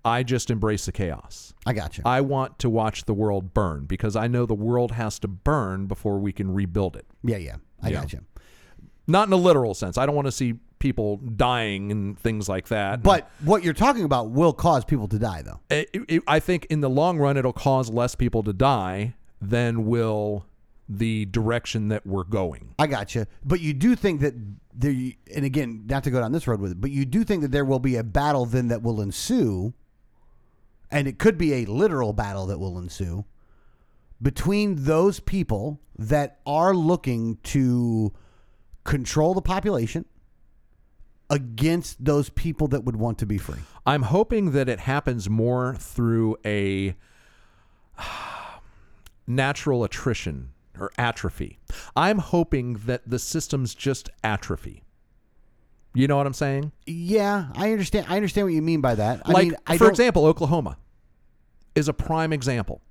I 0.05 0.23
just 0.23 0.51
embrace 0.51 0.87
the 0.87 0.93
chaos. 0.93 1.53
I 1.67 1.73
got 1.73 1.99
you. 1.99 2.05
I 2.07 2.21
want 2.21 2.61
to 2.61 2.71
watch 2.71 3.07
the 3.07 3.15
world 3.15 3.53
burn 3.55 3.87
because 3.87 4.15
I 4.15 4.29
know 4.29 4.47
the 4.47 4.55
world 4.55 4.93
has 4.93 5.19
to 5.21 5.29
burn 5.29 5.87
before 5.87 6.19
we 6.21 6.33
can 6.33 6.55
rebuild 6.55 6.95
it. 6.95 7.07
yeah, 7.25 7.39
yeah, 7.39 7.57
I 7.83 7.89
Yeah. 7.89 8.01
got 8.03 8.13
you. 8.13 8.21
Not 9.09 9.27
in 9.29 9.33
a 9.33 9.37
literal 9.37 9.75
sense. 9.75 9.99
I 9.99 10.07
don't 10.07 10.15
want 10.15 10.27
to 10.27 10.33
see 10.33 10.55
people 10.79 11.17
dying 11.17 11.91
and 11.91 12.19
things 12.19 12.49
like 12.49 12.69
that. 12.69 13.03
But 13.03 13.31
what 13.45 13.63
you're 13.65 13.73
talking 13.75 14.05
about 14.05 14.31
will 14.31 14.53
cause 14.53 14.85
people 14.85 15.09
to 15.09 15.19
die, 15.19 15.43
though. 15.43 15.61
it, 15.71 15.89
it- 16.09 16.23
I 16.27 16.39
think 16.41 16.67
in 16.67 16.81
the 16.81 16.91
long 16.91 17.19
run, 17.19 17.37
it'll 17.37 17.53
cause 17.53 17.91
less 17.91 18.15
people 18.15 18.43
to 18.45 18.53
die 18.53 19.15
than 19.41 19.87
will 19.87 20.45
the 20.89 21.25
direction 21.27 21.89
that 21.89 22.07
we're 22.07 22.25
going. 22.25 22.75
I 22.79 22.87
got 22.87 23.15
you. 23.15 23.27
But 23.45 23.61
you 23.61 23.73
do 23.75 23.97
think 23.97 24.21
that 24.21 24.35
there, 24.73 24.95
and 25.35 25.45
again, 25.45 25.85
not 25.89 26.05
to 26.05 26.11
go 26.11 26.21
down 26.21 26.33
this 26.33 26.47
road 26.47 26.61
with 26.61 26.73
it, 26.73 26.81
but 26.81 26.91
you 26.91 27.05
do 27.05 27.25
think 27.25 27.43
that 27.43 27.51
there 27.51 27.65
will 27.65 27.81
be 27.81 27.97
a 27.97 28.05
battle 28.05 28.47
then 28.47 28.69
that 28.69 28.83
will 28.83 29.01
ensue, 29.01 29.73
and 30.91 31.09
it 31.09 31.19
could 31.19 31.37
be 31.39 31.55
a 31.55 31.65
literal 31.65 32.13
battle 32.13 32.47
that 32.47 32.59
will 32.61 32.79
ensue 32.79 33.25
between 34.23 34.85
those 34.85 35.21
people 35.21 35.81
that 35.99 36.39
are 36.47 36.75
looking 36.75 37.37
to 37.43 38.13
control 38.85 39.35
the 39.35 39.43
population 39.43 40.05
against 41.29 42.05
those 42.05 42.29
people 42.31 42.69
that 42.69 42.85
would 42.85 42.97
want 42.97 43.19
to 43.19 43.27
be 43.27 43.39
free. 43.39 43.61
I'm 43.85 44.03
hoping 44.03 44.53
that 44.53 44.69
it 44.69 44.81
happens 44.81 45.29
more 45.29 45.75
through 45.77 46.37
a 46.45 46.95
natural 49.27 49.85
attrition 49.85 50.51
or 50.79 50.91
atrophy. 50.99 51.59
I'm 51.95 52.19
hoping 52.19 52.75
that 52.87 53.09
the 53.09 53.19
systems 53.19 53.75
just 53.75 54.11
atrophy. 54.23 54.83
You 55.95 56.07
know 56.07 56.17
what 56.19 56.27
I'm 56.27 56.35
saying? 56.35 56.73
Yeah, 56.87 57.47
I 57.55 57.73
understand. 57.73 58.07
I 58.09 58.17
understand 58.17 58.47
what 58.47 58.53
you 58.53 58.61
mean 58.63 58.83
by 58.83 58.95
that. 58.97 59.23
I 59.25 59.33
like, 59.33 59.45
mean, 59.49 59.57
I 59.67 59.79
for 59.79 59.85
don't- 59.85 59.93
example, 59.93 60.27
Oklahoma 60.27 60.77
is 61.75 61.89
a 61.89 61.95
prime 61.95 62.33
example. 62.33 62.83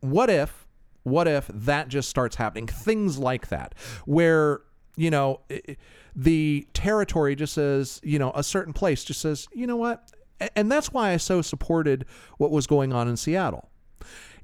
What 0.00 0.30
if, 0.30 0.66
what 1.02 1.26
if 1.26 1.50
that 1.52 1.88
just 1.88 2.08
starts 2.08 2.36
happening? 2.36 2.68
Things 2.68 3.18
like 3.18 3.48
that, 3.48 3.74
where 4.04 4.60
you 4.98 5.10
know 5.10 5.40
the 6.14 6.66
territory 6.74 7.36
just 7.36 7.54
says, 7.54 8.00
you 8.02 8.18
know, 8.18 8.32
a 8.34 8.42
certain 8.42 8.72
place 8.72 9.04
just 9.04 9.20
says, 9.20 9.46
you 9.52 9.66
know 9.66 9.76
what, 9.76 10.10
and 10.56 10.70
that's 10.70 10.92
why 10.92 11.12
I 11.12 11.16
so 11.16 11.42
supported 11.42 12.04
what 12.36 12.50
was 12.50 12.66
going 12.66 12.92
on 12.92 13.08
in 13.08 13.16
Seattle. 13.16 13.70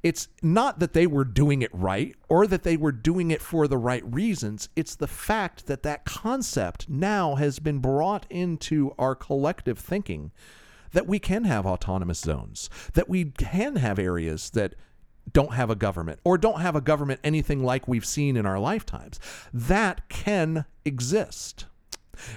It's 0.02 0.28
not 0.42 0.80
that 0.80 0.92
they 0.92 1.06
were 1.06 1.24
doing 1.24 1.62
it 1.62 1.70
right 1.72 2.14
or 2.28 2.46
that 2.46 2.62
they 2.62 2.76
were 2.76 2.92
doing 2.92 3.30
it 3.30 3.40
for 3.40 3.66
the 3.66 3.78
right 3.78 4.04
reasons. 4.04 4.68
It's 4.76 4.94
the 4.94 5.06
fact 5.06 5.66
that 5.66 5.82
that 5.82 6.04
concept 6.04 6.90
now 6.90 7.36
has 7.36 7.58
been 7.58 7.78
brought 7.78 8.26
into 8.28 8.94
our 8.98 9.14
collective 9.14 9.78
thinking 9.78 10.30
that 10.92 11.06
we 11.06 11.18
can 11.18 11.44
have 11.44 11.64
autonomous 11.64 12.20
zones, 12.20 12.68
that 12.92 13.08
we 13.08 13.24
can 13.24 13.76
have 13.76 13.98
areas 13.98 14.50
that 14.50 14.74
don't 15.32 15.54
have 15.54 15.70
a 15.70 15.74
government 15.74 16.20
or 16.24 16.38
don't 16.38 16.60
have 16.60 16.76
a 16.76 16.80
government 16.80 17.20
anything 17.24 17.62
like 17.62 17.88
we've 17.88 18.04
seen 18.04 18.36
in 18.36 18.46
our 18.46 18.58
lifetimes. 18.58 19.18
That 19.52 20.08
can 20.08 20.64
exist. 20.84 21.66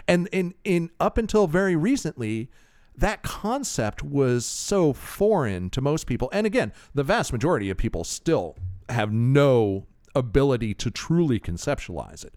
And 0.07 0.27
in, 0.31 0.55
in 0.63 0.89
up 0.99 1.17
until 1.17 1.47
very 1.47 1.75
recently, 1.75 2.49
that 2.95 3.21
concept 3.21 4.03
was 4.03 4.45
so 4.45 4.91
foreign 4.91 5.69
to 5.69 5.81
most 5.81 6.07
people. 6.07 6.29
And 6.33 6.47
again, 6.47 6.73
the 6.95 7.03
vast 7.03 7.31
majority 7.31 7.69
of 7.69 7.77
people 7.77 8.03
still 8.03 8.57
have 8.89 9.13
no 9.13 9.85
ability 10.15 10.73
to 10.73 10.89
truly 10.89 11.39
conceptualize 11.39 12.25
it. 12.25 12.33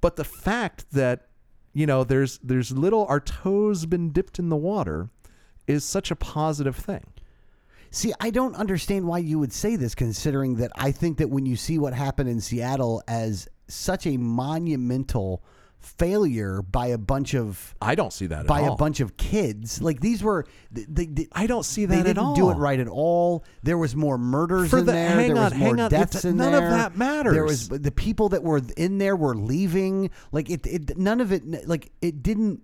But 0.00 0.16
the 0.16 0.24
fact 0.24 0.86
that 0.92 1.26
you 1.72 1.86
know 1.86 2.04
there's 2.04 2.38
there's 2.38 2.72
little 2.72 3.04
our 3.06 3.20
toes 3.20 3.86
been 3.86 4.10
dipped 4.10 4.38
in 4.38 4.48
the 4.48 4.56
water 4.56 5.10
is 5.66 5.84
such 5.84 6.10
a 6.10 6.16
positive 6.16 6.76
thing. 6.76 7.04
See, 7.96 8.12
I 8.20 8.28
don't 8.28 8.54
understand 8.56 9.06
why 9.06 9.18
you 9.20 9.38
would 9.38 9.54
say 9.54 9.76
this, 9.76 9.94
considering 9.94 10.56
that 10.56 10.70
I 10.74 10.92
think 10.92 11.16
that 11.16 11.30
when 11.30 11.46
you 11.46 11.56
see 11.56 11.78
what 11.78 11.94
happened 11.94 12.28
in 12.28 12.42
Seattle 12.42 13.02
as 13.08 13.48
such 13.68 14.06
a 14.06 14.18
monumental 14.18 15.42
failure 15.78 16.60
by 16.60 16.88
a 16.88 16.98
bunch 16.98 17.34
of 17.34 17.74
I 17.80 17.94
don't 17.94 18.12
see 18.12 18.26
that 18.26 18.46
by 18.46 18.62
at 18.64 18.72
a 18.72 18.76
bunch 18.76 19.00
of 19.00 19.16
kids, 19.16 19.80
like 19.80 20.00
these 20.00 20.22
were, 20.22 20.44
they, 20.70 21.06
they, 21.06 21.28
I 21.32 21.46
don't 21.46 21.62
see 21.62 21.86
that 21.86 22.06
at 22.06 22.18
all. 22.18 22.34
They 22.34 22.34
didn't 22.34 22.34
do 22.34 22.50
it 22.50 22.54
all. 22.54 22.60
right 22.60 22.80
at 22.80 22.88
all. 22.88 23.44
There 23.62 23.78
was 23.78 23.96
more 23.96 24.18
murders 24.18 24.68
For 24.68 24.80
in 24.80 24.84
the- 24.84 24.92
there. 24.92 25.16
there 25.16 25.34
was 25.34 25.52
on, 25.54 25.58
more 25.58 25.76
deaths 25.88 26.26
in 26.26 26.36
none 26.36 26.52
of 26.52 26.68
that 26.68 26.98
matters. 26.98 27.32
There 27.32 27.44
was 27.44 27.70
the 27.70 27.92
people 27.92 28.28
that 28.28 28.42
were 28.42 28.60
in 28.76 28.98
there 28.98 29.16
were 29.16 29.34
leaving. 29.34 30.10
Like 30.32 30.50
it, 30.50 30.66
it 30.66 30.98
none 30.98 31.22
of 31.22 31.32
it. 31.32 31.66
Like 31.66 31.92
it 32.02 32.22
didn't. 32.22 32.60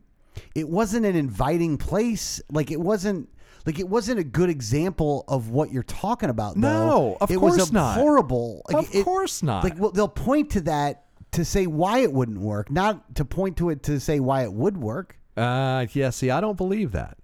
It 0.55 0.69
wasn't 0.69 1.07
an 1.07 1.17
inviting 1.17 1.79
place. 1.79 2.43
Like 2.51 2.71
it 2.71 2.81
wasn't. 2.81 3.31
Like 3.67 3.79
it 3.79 3.89
wasn't 3.89 4.19
a 4.19 4.25
good 4.25 4.51
example 4.51 5.25
of 5.29 5.51
what 5.51 5.71
you're 5.73 5.83
talking 5.85 6.31
about. 6.31 6.55
Though. 6.55 6.61
No, 6.61 7.17
of 7.21 7.31
it 7.31 7.41
was 7.41 7.57
course 7.57 7.71
a 7.71 7.73
not. 7.75 7.95
horrible. 7.97 8.63
Like, 8.71 8.89
Of 8.89 8.95
it- 8.95 9.05
course 9.05 9.43
not. 9.43 9.65
Like 9.65 9.79
well, 9.79 9.91
they'll 9.91 10.09
point 10.09 10.51
to 10.51 10.61
that 10.63 11.05
to 11.33 11.45
say 11.45 11.67
why 11.67 11.99
it 12.01 12.13
wouldn't 12.13 12.39
work, 12.41 12.71
not 12.71 13.15
to 13.15 13.25
point 13.25 13.57
to 13.59 13.71
it 13.71 13.83
to 13.85 13.99
say 14.01 14.21
why 14.21 14.43
it 14.43 14.53
would 14.53 14.77
work. 14.77 15.17
Uh, 15.37 15.87
yeah. 15.93 16.11
See, 16.11 16.31
I 16.31 16.41
don't 16.41 16.57
believe 16.57 16.93
that. 16.93 17.17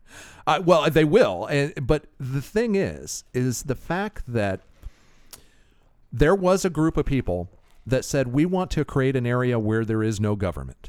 Uh, 0.46 0.62
well, 0.64 0.88
they 0.90 1.04
will, 1.04 1.44
and, 1.46 1.86
but 1.86 2.06
the 2.18 2.40
thing 2.40 2.74
is, 2.74 3.24
is 3.34 3.64
the 3.64 3.74
fact 3.74 4.22
that 4.32 4.60
there 6.10 6.34
was 6.34 6.64
a 6.64 6.70
group 6.70 6.96
of 6.96 7.04
people 7.04 7.50
that 7.86 8.04
said 8.04 8.28
we 8.28 8.46
want 8.46 8.70
to 8.70 8.84
create 8.84 9.14
an 9.14 9.26
area 9.26 9.58
where 9.58 9.84
there 9.84 10.02
is 10.02 10.18
no 10.18 10.34
government, 10.36 10.88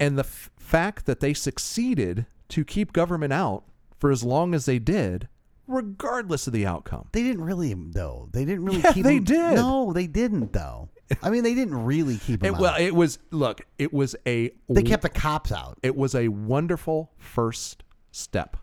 and 0.00 0.16
the 0.16 0.22
f- 0.24 0.48
fact 0.58 1.04
that 1.04 1.20
they 1.20 1.34
succeeded 1.34 2.24
to 2.48 2.64
keep 2.64 2.94
government 2.94 3.34
out 3.34 3.64
for 3.98 4.10
as 4.10 4.22
long 4.24 4.54
as 4.54 4.64
they 4.66 4.78
did, 4.78 5.28
regardless 5.66 6.46
of 6.46 6.52
the 6.52 6.66
outcome. 6.66 7.08
They 7.12 7.22
didn't 7.22 7.42
really 7.44 7.74
though. 7.74 8.28
They 8.32 8.44
didn't 8.44 8.64
really 8.64 8.80
Yeah, 8.80 8.92
keep. 8.92 9.04
they 9.04 9.16
them- 9.18 9.24
did. 9.24 9.54
No, 9.56 9.92
they 9.92 10.06
didn't 10.06 10.52
though. 10.52 10.88
I 11.22 11.30
mean, 11.30 11.42
they 11.42 11.54
didn't 11.54 11.84
really 11.84 12.16
keep 12.18 12.40
them 12.40 12.54
It, 12.54 12.60
well, 12.60 12.74
it 12.78 12.94
was 12.94 13.18
look. 13.30 13.62
It 13.78 13.92
was 13.94 14.14
a 14.26 14.50
they 14.68 14.82
kept 14.82 15.02
the 15.02 15.08
cops 15.08 15.50
out. 15.52 15.78
it 15.82 15.96
was 15.96 16.14
a 16.14 16.28
wonderful 16.28 17.10
first 17.18 17.82
step. 18.10 18.56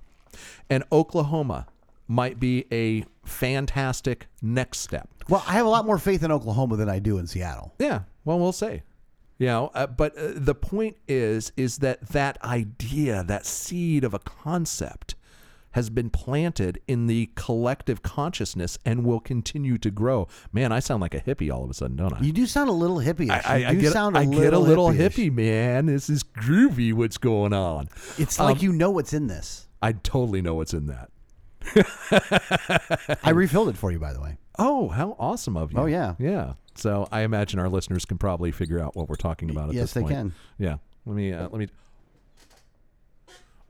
And 0.70 0.84
Oklahoma 0.92 1.66
might 2.08 2.40
be 2.40 2.66
a 2.72 3.04
fantastic 3.24 4.28
next 4.42 4.80
step. 4.80 5.10
Well, 5.28 5.44
I 5.48 5.54
have 5.54 5.66
a 5.66 5.70
lot 5.70 5.86
more 5.88 5.98
faith 5.98 6.22
in 6.24 6.32
Oklahoma 6.32 6.76
than 6.76 6.88
I 6.90 7.00
do 7.00 7.18
in 7.18 7.26
Seattle. 7.26 7.74
Yeah, 7.80 8.02
well, 8.26 8.38
we'll 8.40 8.52
see. 8.52 8.82
You 9.40 9.48
know, 9.48 9.72
uh, 9.74 9.88
but 9.88 10.16
uh, 10.18 10.32
the 10.36 10.54
point 10.56 10.98
is, 11.08 11.52
is 11.58 11.80
that 11.80 12.08
that 12.10 12.42
idea, 12.44 13.24
that 13.24 13.46
seed 13.46 14.04
of 14.04 14.14
a 14.14 14.20
concept, 14.20 15.16
has 15.76 15.90
been 15.90 16.10
planted 16.10 16.80
in 16.88 17.08
the 17.08 17.30
collective 17.36 18.02
consciousness 18.02 18.80
and 18.86 19.04
will 19.04 19.20
continue 19.20 19.78
to 19.78 19.92
grow. 19.92 20.26
Man, 20.54 20.72
I 20.72 20.80
sound 20.80 21.02
like 21.02 21.14
a 21.14 21.20
hippie 21.20 21.54
all 21.54 21.66
of 21.66 21.70
a 21.70 21.74
sudden, 21.74 21.98
don't 21.98 22.14
I? 22.14 22.22
You 22.22 22.32
do 22.32 22.46
sound 22.46 22.70
a 22.70 22.74
little 22.74 23.00
hippie. 23.00 23.30
I, 23.30 23.42
I, 23.46 23.70
I 23.72 23.74
get, 23.76 23.92
sound 23.92 24.16
a 24.16 24.20
I 24.20 24.24
little 24.24 24.42
get 24.42 24.54
a 24.54 24.60
little 24.60 24.88
hippie-ish. 24.90 25.34
man. 25.34 25.86
This 25.88 26.10
is 26.10 26.24
groovy. 26.24 26.94
What's 26.94 27.18
going 27.18 27.52
on? 27.52 27.90
It's 28.18 28.40
Um, 28.40 28.46
like 28.46 28.62
you 28.62 28.72
know 28.72 28.90
what's 28.90 29.12
in 29.12 29.28
this. 29.28 29.68
I 29.82 29.92
totally 29.92 30.42
know 30.42 30.56
what's 30.56 30.74
in 30.74 30.88
that. 30.88 31.10
I 33.24 33.32
refilled 33.32 33.68
it 33.70 33.78
for 33.78 33.92
you, 33.92 34.00
by 34.00 34.14
the 34.14 34.22
way. 34.22 34.38
Oh, 34.58 34.88
how 34.88 35.18
awesome 35.20 35.58
of 35.58 35.74
you! 35.74 35.80
Oh, 35.80 35.86
yeah. 35.88 36.16
yeah. 36.18 36.54
So 36.76 37.08
I 37.12 37.22
imagine 37.22 37.60
our 37.60 37.68
listeners 37.68 38.06
can 38.06 38.18
probably 38.18 38.52
figure 38.54 38.80
out 38.80 38.96
what 38.96 39.10
we're 39.10 39.16
talking 39.16 39.50
about 39.50 39.70
at 39.70 39.76
yes, 39.76 39.84
this 39.84 39.94
they 39.94 40.02
point. 40.02 40.14
can. 40.14 40.34
Yeah. 40.58 40.78
Let 41.06 41.16
me. 41.16 41.34
Uh, 41.34 41.50
let 41.50 41.60
me. 41.60 41.68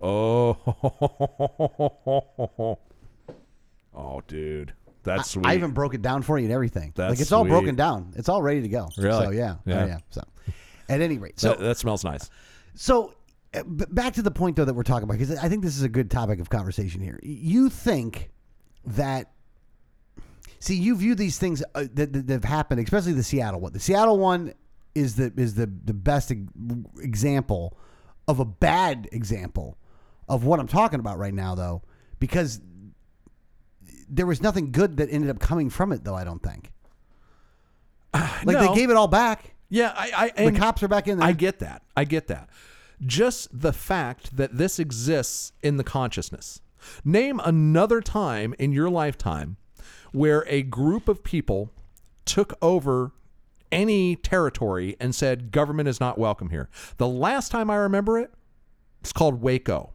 Oh. 0.08 0.58
oh, 3.96 4.22
dude, 4.28 4.74
that's 5.04 5.32
sweet. 5.32 5.46
I 5.48 5.56
even 5.56 5.72
broke 5.72 5.94
it 5.96 6.02
down 6.04 6.22
for 6.22 6.38
you 6.38 6.46
and 6.46 6.54
everything. 6.54 6.94
That's 6.96 7.12
like 7.12 7.20
it's 7.20 7.32
all 7.32 7.44
sweet. 7.44 7.50
broken 7.50 7.76
down. 7.76 8.14
It's 8.16 8.30
all 8.30 8.42
ready 8.42 8.62
to 8.62 8.68
go. 8.68 8.88
Really? 8.98 9.26
So 9.26 9.32
yeah, 9.32 9.56
Yeah. 9.66 9.76
yeah, 9.76 9.86
yeah. 9.88 9.98
So 10.12 10.22
at 10.90 11.02
any 11.02 11.18
rate, 11.18 11.40
so 11.40 11.50
that, 11.50 11.60
that 11.60 11.78
smells 11.78 12.04
nice. 12.04 12.30
So, 12.76 13.16
uh, 13.56 13.64
b- 13.64 13.86
back 13.90 14.14
to 14.14 14.22
the 14.22 14.30
point 14.32 14.56
though 14.58 14.66
that 14.66 14.74
we're 14.76 14.84
talking 14.84 15.06
about 15.06 15.18
because 15.18 15.36
I 15.38 15.50
think 15.50 15.64
this 15.64 15.76
is 15.76 15.84
a 15.84 15.90
good 15.90 16.12
topic 16.12 16.40
of 16.40 16.50
conversation 16.50 17.02
here. 17.02 17.20
You 17.24 17.70
think 17.70 18.30
that 18.86 19.32
see 20.60 20.76
you 20.76 20.96
view 20.96 21.16
these 21.16 21.40
things 21.40 21.64
uh, 21.74 21.86
that, 21.94 22.14
that, 22.14 22.28
that 22.28 22.34
have 22.34 22.44
happened, 22.44 22.80
especially 22.82 23.14
the 23.14 23.24
Seattle 23.24 23.60
one. 23.60 23.74
The 23.74 23.80
Seattle 23.80 24.20
one 24.20 24.54
is 24.94 25.16
the 25.16 25.34
is 25.36 25.56
the 25.56 25.66
the 25.66 25.94
best 25.96 26.32
e- 26.32 26.46
example 27.00 27.76
of 28.28 28.40
a 28.40 28.46
bad 28.46 29.10
example 29.12 29.78
of 30.28 30.44
what 30.46 30.60
I'm 30.60 30.68
talking 30.68 31.00
about 31.00 31.18
right 31.18 31.34
now, 31.34 31.56
though, 31.56 31.82
because 32.20 32.60
there 34.10 34.26
was 34.26 34.42
nothing 34.42 34.72
good 34.72 34.98
that 34.98 35.10
ended 35.10 35.30
up 35.30 35.40
coming 35.40 35.70
from 35.70 35.92
it, 35.92 36.04
though. 36.04 36.16
I 36.16 36.24
don't 36.24 36.42
think. 36.42 36.72
Like 38.46 38.46
No. 38.58 38.68
they 38.68 38.76
gave 38.80 38.90
it 38.90 38.96
all 38.96 39.08
back. 39.08 39.56
Yeah, 39.70 39.92
I. 39.96 40.32
I 40.38 40.46
The 40.46 40.58
cops 40.58 40.84
are 40.84 40.88
back 40.88 41.08
in 41.08 41.18
there. 41.20 41.28
I 41.28 41.32
get 41.32 41.60
that. 41.60 41.82
I 41.98 42.04
get 42.06 42.28
that. 42.28 42.50
Just 43.06 43.50
the 43.52 43.74
fact 43.74 44.38
that 44.38 44.58
this 44.58 44.80
exists 44.80 45.52
in 45.62 45.78
the 45.78 45.84
consciousness. 45.84 46.62
Name 47.04 47.42
another 47.44 48.00
time 48.00 48.54
in 48.60 48.72
your 48.72 48.90
lifetime 48.90 49.58
where 50.12 50.46
a 50.48 50.62
group 50.62 51.10
of 51.10 51.24
people 51.24 51.72
took 52.26 52.54
over 52.62 53.12
any 53.72 54.16
territory 54.16 54.96
and 55.00 55.14
said 55.14 55.52
government 55.52 55.90
is 55.90 56.00
not 56.00 56.18
welcome 56.18 56.52
here. 56.52 56.70
The 56.98 57.08
last 57.08 57.52
time 57.52 57.70
I 57.70 57.76
remember 57.76 58.18
it, 58.20 58.32
it's 59.02 59.12
called 59.12 59.42
Waco. 59.42 59.94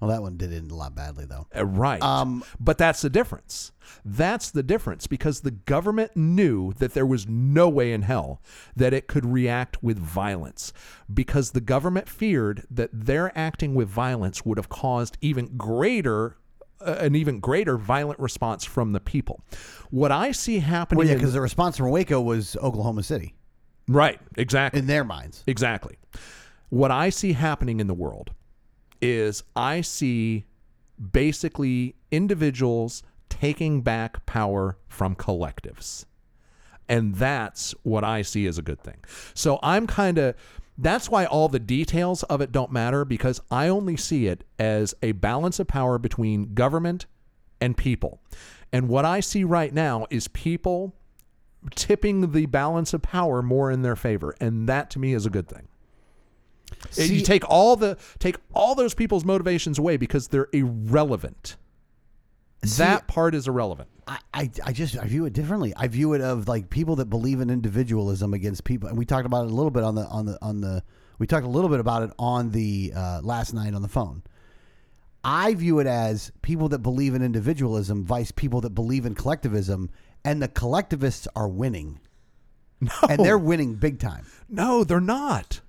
Well, 0.00 0.10
that 0.10 0.22
one 0.22 0.36
did 0.36 0.52
end 0.52 0.70
a 0.70 0.74
lot 0.74 0.94
badly, 0.94 1.24
though. 1.26 1.46
Uh, 1.56 1.66
Right. 1.66 2.02
Um, 2.02 2.44
but 2.60 2.78
that's 2.78 3.00
the 3.00 3.10
difference. 3.10 3.72
That's 4.04 4.50
the 4.50 4.62
difference 4.62 5.06
because 5.06 5.40
the 5.40 5.50
government 5.50 6.16
knew 6.16 6.72
that 6.74 6.94
there 6.94 7.06
was 7.06 7.26
no 7.26 7.68
way 7.68 7.92
in 7.92 8.02
hell 8.02 8.40
that 8.76 8.92
it 8.92 9.06
could 9.06 9.24
react 9.24 9.82
with 9.82 9.98
violence 9.98 10.72
because 11.12 11.50
the 11.50 11.60
government 11.60 12.08
feared 12.08 12.66
that 12.70 12.90
their 12.92 13.36
acting 13.36 13.74
with 13.74 13.88
violence 13.88 14.44
would 14.44 14.58
have 14.58 14.68
caused 14.68 15.16
even 15.20 15.56
greater 15.56 16.36
uh, 16.80 16.96
an 17.00 17.16
even 17.16 17.40
greater 17.40 17.76
violent 17.76 18.20
response 18.20 18.64
from 18.64 18.92
the 18.92 19.00
people. 19.00 19.40
What 19.90 20.12
I 20.12 20.30
see 20.30 20.60
happening 20.60 20.98
Well, 20.98 21.08
yeah, 21.08 21.14
because 21.14 21.32
the 21.32 21.40
response 21.40 21.76
from 21.76 21.90
Waco 21.90 22.20
was 22.20 22.56
Oklahoma 22.56 23.02
City. 23.02 23.34
Right. 23.88 24.20
Exactly. 24.36 24.78
in 24.78 24.86
their 24.86 25.02
minds. 25.02 25.42
Exactly. 25.48 25.98
What 26.68 26.92
I 26.92 27.10
see 27.10 27.32
happening 27.32 27.80
in 27.80 27.88
the 27.88 27.94
world 27.94 28.30
is 29.00 29.42
I 29.54 29.80
see 29.80 30.44
basically 31.12 31.94
individuals 32.10 33.02
taking 33.28 33.82
back 33.82 34.24
power 34.26 34.78
from 34.88 35.14
collectives. 35.14 36.04
And 36.88 37.14
that's 37.14 37.74
what 37.82 38.02
I 38.02 38.22
see 38.22 38.46
as 38.46 38.58
a 38.58 38.62
good 38.62 38.80
thing. 38.80 39.04
So 39.34 39.58
I'm 39.62 39.86
kind 39.86 40.18
of 40.18 40.34
that's 40.78 41.10
why 41.10 41.26
all 41.26 41.48
the 41.48 41.58
details 41.58 42.22
of 42.24 42.40
it 42.40 42.52
don't 42.52 42.70
matter 42.70 43.04
because 43.04 43.40
I 43.50 43.68
only 43.68 43.96
see 43.96 44.28
it 44.28 44.44
as 44.60 44.94
a 45.02 45.12
balance 45.12 45.58
of 45.58 45.66
power 45.66 45.98
between 45.98 46.54
government 46.54 47.06
and 47.60 47.76
people. 47.76 48.20
And 48.72 48.88
what 48.88 49.04
I 49.04 49.20
see 49.20 49.42
right 49.44 49.74
now 49.74 50.06
is 50.08 50.28
people 50.28 50.94
tipping 51.74 52.30
the 52.30 52.46
balance 52.46 52.94
of 52.94 53.02
power 53.02 53.42
more 53.42 53.70
in 53.70 53.82
their 53.82 53.96
favor, 53.96 54.34
and 54.40 54.68
that 54.68 54.90
to 54.90 54.98
me 54.98 55.14
is 55.14 55.26
a 55.26 55.30
good 55.30 55.48
thing. 55.48 55.67
See- 56.90 57.16
you 57.16 57.22
take 57.22 57.48
all 57.48 57.76
the 57.76 57.96
take 58.18 58.36
all 58.54 58.74
those 58.74 58.94
people's 58.94 59.24
motivations 59.24 59.78
away 59.78 59.96
because 59.96 60.28
they're 60.28 60.48
irrelevant. 60.52 61.56
that 62.76 63.06
part 63.06 63.34
is 63.34 63.46
irrelevant. 63.46 63.88
I, 64.06 64.18
I, 64.34 64.50
I 64.64 64.72
just 64.72 64.98
I 64.98 65.04
view 65.06 65.26
it 65.26 65.32
differently. 65.32 65.72
I 65.76 65.86
view 65.88 66.14
it 66.14 66.20
of 66.20 66.48
like 66.48 66.70
people 66.70 66.96
that 66.96 67.06
believe 67.06 67.40
in 67.40 67.50
individualism 67.50 68.32
against 68.34 68.64
people, 68.64 68.88
and 68.88 68.96
we 68.98 69.04
talked 69.04 69.26
about 69.26 69.44
it 69.44 69.50
a 69.50 69.54
little 69.54 69.70
bit 69.70 69.84
on 69.84 69.94
the 69.94 70.06
on 70.06 70.26
the 70.26 70.38
on 70.42 70.60
the 70.60 70.82
we 71.18 71.26
talked 71.26 71.44
a 71.46 71.50
little 71.50 71.68
bit 71.70 71.78
about 71.80 72.02
it 72.04 72.10
on 72.18 72.50
the 72.50 72.92
uh, 72.96 73.20
last 73.22 73.52
night 73.52 73.74
on 73.74 73.82
the 73.82 73.88
phone. 73.88 74.22
I 75.24 75.54
view 75.54 75.78
it 75.80 75.86
as 75.86 76.32
people 76.42 76.68
that 76.70 76.78
believe 76.78 77.14
in 77.14 77.22
individualism 77.22 78.04
vice 78.04 78.30
people 78.30 78.60
that 78.62 78.70
believe 78.70 79.04
in 79.04 79.14
collectivism, 79.14 79.90
and 80.24 80.40
the 80.40 80.48
collectivists 80.48 81.28
are 81.36 81.48
winning, 81.48 82.00
No, 82.80 82.90
and 83.10 83.22
they're 83.24 83.36
winning 83.38 83.74
big 83.74 83.98
time. 83.98 84.24
no, 84.48 84.84
they're 84.84 85.00
not. 85.00 85.60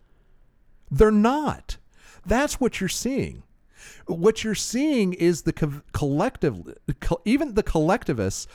They're 0.92 1.12
not. 1.12 1.78
That's 2.26 2.60
what 2.60 2.80
you're 2.80 2.90
seeing. 2.90 3.44
What 4.08 4.44
you're 4.44 4.56
seeing 4.56 5.14
is 5.14 5.44
the 5.44 5.54
co- 5.54 5.82
collective, 5.94 6.76
co- 7.00 7.22
even 7.26 7.54
the 7.54 7.64
collectivists 7.64 8.48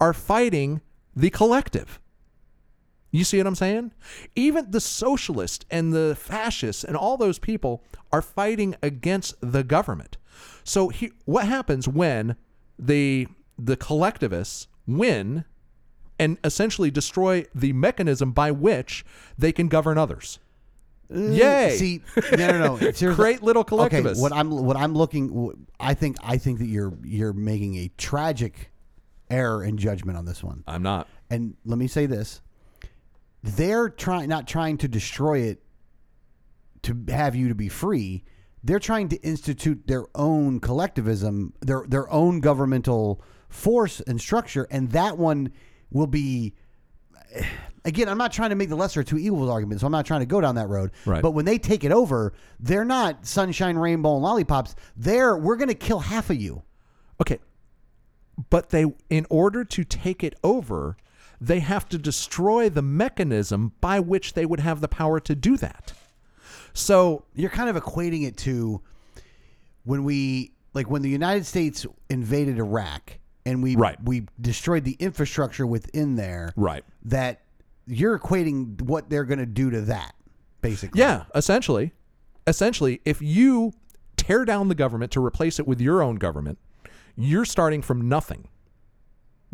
are 0.00 0.12
fighting 0.12 0.80
the 1.14 1.30
collective. 1.30 2.00
You 3.10 3.24
see 3.24 3.38
what 3.38 3.46
I'm 3.46 3.54
saying? 3.54 3.92
Even 4.34 4.70
the 4.70 4.80
socialists 4.80 5.64
and 5.70 5.92
the 5.92 6.16
fascists 6.18 6.84
and 6.84 6.96
all 6.96 7.16
those 7.16 7.38
people 7.38 7.82
are 8.12 8.20
fighting 8.20 8.76
against 8.82 9.34
the 9.40 9.64
government. 9.64 10.18
So 10.64 10.88
he, 10.88 11.12
what 11.24 11.46
happens 11.46 11.88
when 11.88 12.36
the 12.78 13.28
the 13.58 13.76
collectivists 13.76 14.68
win 14.86 15.44
and 16.18 16.36
essentially 16.44 16.90
destroy 16.90 17.46
the 17.54 17.72
mechanism 17.72 18.32
by 18.32 18.50
which 18.50 19.04
they 19.38 19.52
can 19.52 19.68
govern 19.68 19.96
others? 19.96 20.38
Yay! 21.10 21.76
See, 21.76 22.02
no, 22.36 22.46
no, 22.52 22.76
no. 22.76 22.76
Seriously. 22.92 23.14
Great 23.14 23.42
little 23.42 23.64
Okay, 23.70 24.02
what 24.02 24.32
I'm 24.32 24.50
what 24.50 24.76
I'm 24.76 24.94
looking, 24.94 25.66
I 25.78 25.94
think 25.94 26.16
I 26.22 26.38
think 26.38 26.58
that 26.58 26.66
you're 26.66 26.96
you're 27.04 27.32
making 27.32 27.76
a 27.76 27.90
tragic 27.96 28.72
error 29.30 29.62
in 29.64 29.76
judgment 29.76 30.18
on 30.18 30.24
this 30.24 30.42
one. 30.42 30.64
I'm 30.66 30.82
not. 30.82 31.08
And 31.30 31.54
let 31.64 31.78
me 31.78 31.86
say 31.86 32.06
this: 32.06 32.40
they're 33.42 33.88
trying 33.88 34.28
not 34.28 34.46
trying 34.46 34.78
to 34.78 34.88
destroy 34.88 35.40
it 35.40 35.62
to 36.82 37.04
have 37.08 37.34
you 37.34 37.48
to 37.48 37.54
be 37.54 37.68
free. 37.68 38.24
They're 38.64 38.80
trying 38.80 39.08
to 39.10 39.16
institute 39.18 39.86
their 39.86 40.06
own 40.14 40.60
collectivism, 40.60 41.54
their 41.60 41.84
their 41.86 42.10
own 42.10 42.40
governmental 42.40 43.22
force 43.48 44.00
and 44.00 44.20
structure, 44.20 44.66
and 44.70 44.90
that 44.90 45.18
one 45.18 45.52
will 45.90 46.08
be. 46.08 46.54
Again, 47.86 48.08
I'm 48.08 48.18
not 48.18 48.32
trying 48.32 48.50
to 48.50 48.56
make 48.56 48.68
the 48.68 48.76
lesser 48.76 49.02
two 49.04 49.16
evils 49.16 49.48
argument, 49.48 49.80
so 49.80 49.86
I'm 49.86 49.92
not 49.92 50.04
trying 50.04 50.20
to 50.20 50.26
go 50.26 50.40
down 50.40 50.56
that 50.56 50.68
road. 50.68 50.90
Right. 51.06 51.22
But 51.22 51.30
when 51.30 51.44
they 51.44 51.56
take 51.56 51.84
it 51.84 51.92
over, 51.92 52.32
they're 52.60 52.84
not 52.84 53.24
sunshine, 53.24 53.78
rainbow, 53.78 54.14
and 54.14 54.22
lollipops. 54.22 54.74
They're 54.96 55.36
we're 55.36 55.56
going 55.56 55.68
to 55.68 55.74
kill 55.74 56.00
half 56.00 56.28
of 56.28 56.36
you. 56.36 56.62
Okay. 57.20 57.38
But 58.50 58.70
they 58.70 58.84
in 59.08 59.24
order 59.30 59.64
to 59.64 59.84
take 59.84 60.22
it 60.24 60.34
over, 60.42 60.96
they 61.40 61.60
have 61.60 61.88
to 61.90 61.96
destroy 61.98 62.68
the 62.68 62.82
mechanism 62.82 63.72
by 63.80 64.00
which 64.00 64.34
they 64.34 64.44
would 64.44 64.60
have 64.60 64.80
the 64.80 64.88
power 64.88 65.20
to 65.20 65.34
do 65.34 65.56
that. 65.56 65.92
So, 66.74 67.24
you're 67.34 67.48
kind 67.50 67.74
of 67.74 67.82
equating 67.82 68.26
it 68.26 68.36
to 68.38 68.82
when 69.84 70.04
we 70.04 70.52
like 70.74 70.90
when 70.90 71.00
the 71.02 71.08
United 71.08 71.46
States 71.46 71.86
invaded 72.10 72.58
Iraq 72.58 73.18
and 73.46 73.62
we 73.62 73.76
Right. 73.76 73.96
we 74.04 74.26
destroyed 74.40 74.84
the 74.84 74.96
infrastructure 74.98 75.66
within 75.66 76.16
there. 76.16 76.52
Right. 76.56 76.84
That 77.04 77.40
you're 77.86 78.18
equating 78.18 78.80
what 78.82 79.10
they're 79.10 79.24
going 79.24 79.38
to 79.38 79.46
do 79.46 79.70
to 79.70 79.80
that 79.82 80.14
basically. 80.60 81.00
yeah, 81.00 81.24
essentially, 81.34 81.92
essentially 82.46 83.00
if 83.04 83.22
you 83.22 83.72
tear 84.16 84.44
down 84.44 84.68
the 84.68 84.74
government 84.74 85.12
to 85.12 85.24
replace 85.24 85.58
it 85.58 85.66
with 85.66 85.80
your 85.80 86.02
own 86.02 86.16
government, 86.16 86.58
you're 87.16 87.44
starting 87.44 87.82
from 87.82 88.08
nothing. 88.08 88.48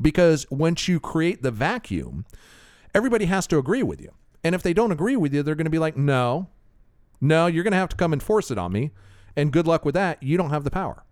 Because 0.01 0.47
once 0.51 0.89
you 0.89 0.99
create 0.99 1.43
the 1.43 1.51
vacuum, 1.51 2.25
everybody 2.95 3.27
has 3.27 3.47
to 3.49 3.59
agree 3.59 3.83
with 3.83 4.01
you. 4.01 4.13
And 4.43 4.55
if 4.55 4.63
they 4.63 4.73
don't 4.73 4.91
agree 4.91 5.17
with 5.17 5.33
you, 5.35 5.43
they're 5.43 5.55
going 5.55 5.67
to 5.67 5.71
be 5.71 5.79
like, 5.79 5.97
"No. 5.97 6.49
No, 7.21 7.47
you're 7.47 7.63
going 7.63 7.73
to 7.73 7.79
have 7.79 7.91
to 7.91 7.97
come 7.97 8.13
and 8.13 8.23
force 8.23 8.51
it 8.51 8.59
on 8.59 8.73
me." 8.73 8.91
And 9.37 9.53
good 9.53 9.67
luck 9.67 9.85
with 9.85 9.95
that. 9.95 10.23
You 10.23 10.37
don't 10.37 10.51
have 10.51 10.65
the 10.65 10.71
power. 10.71 11.05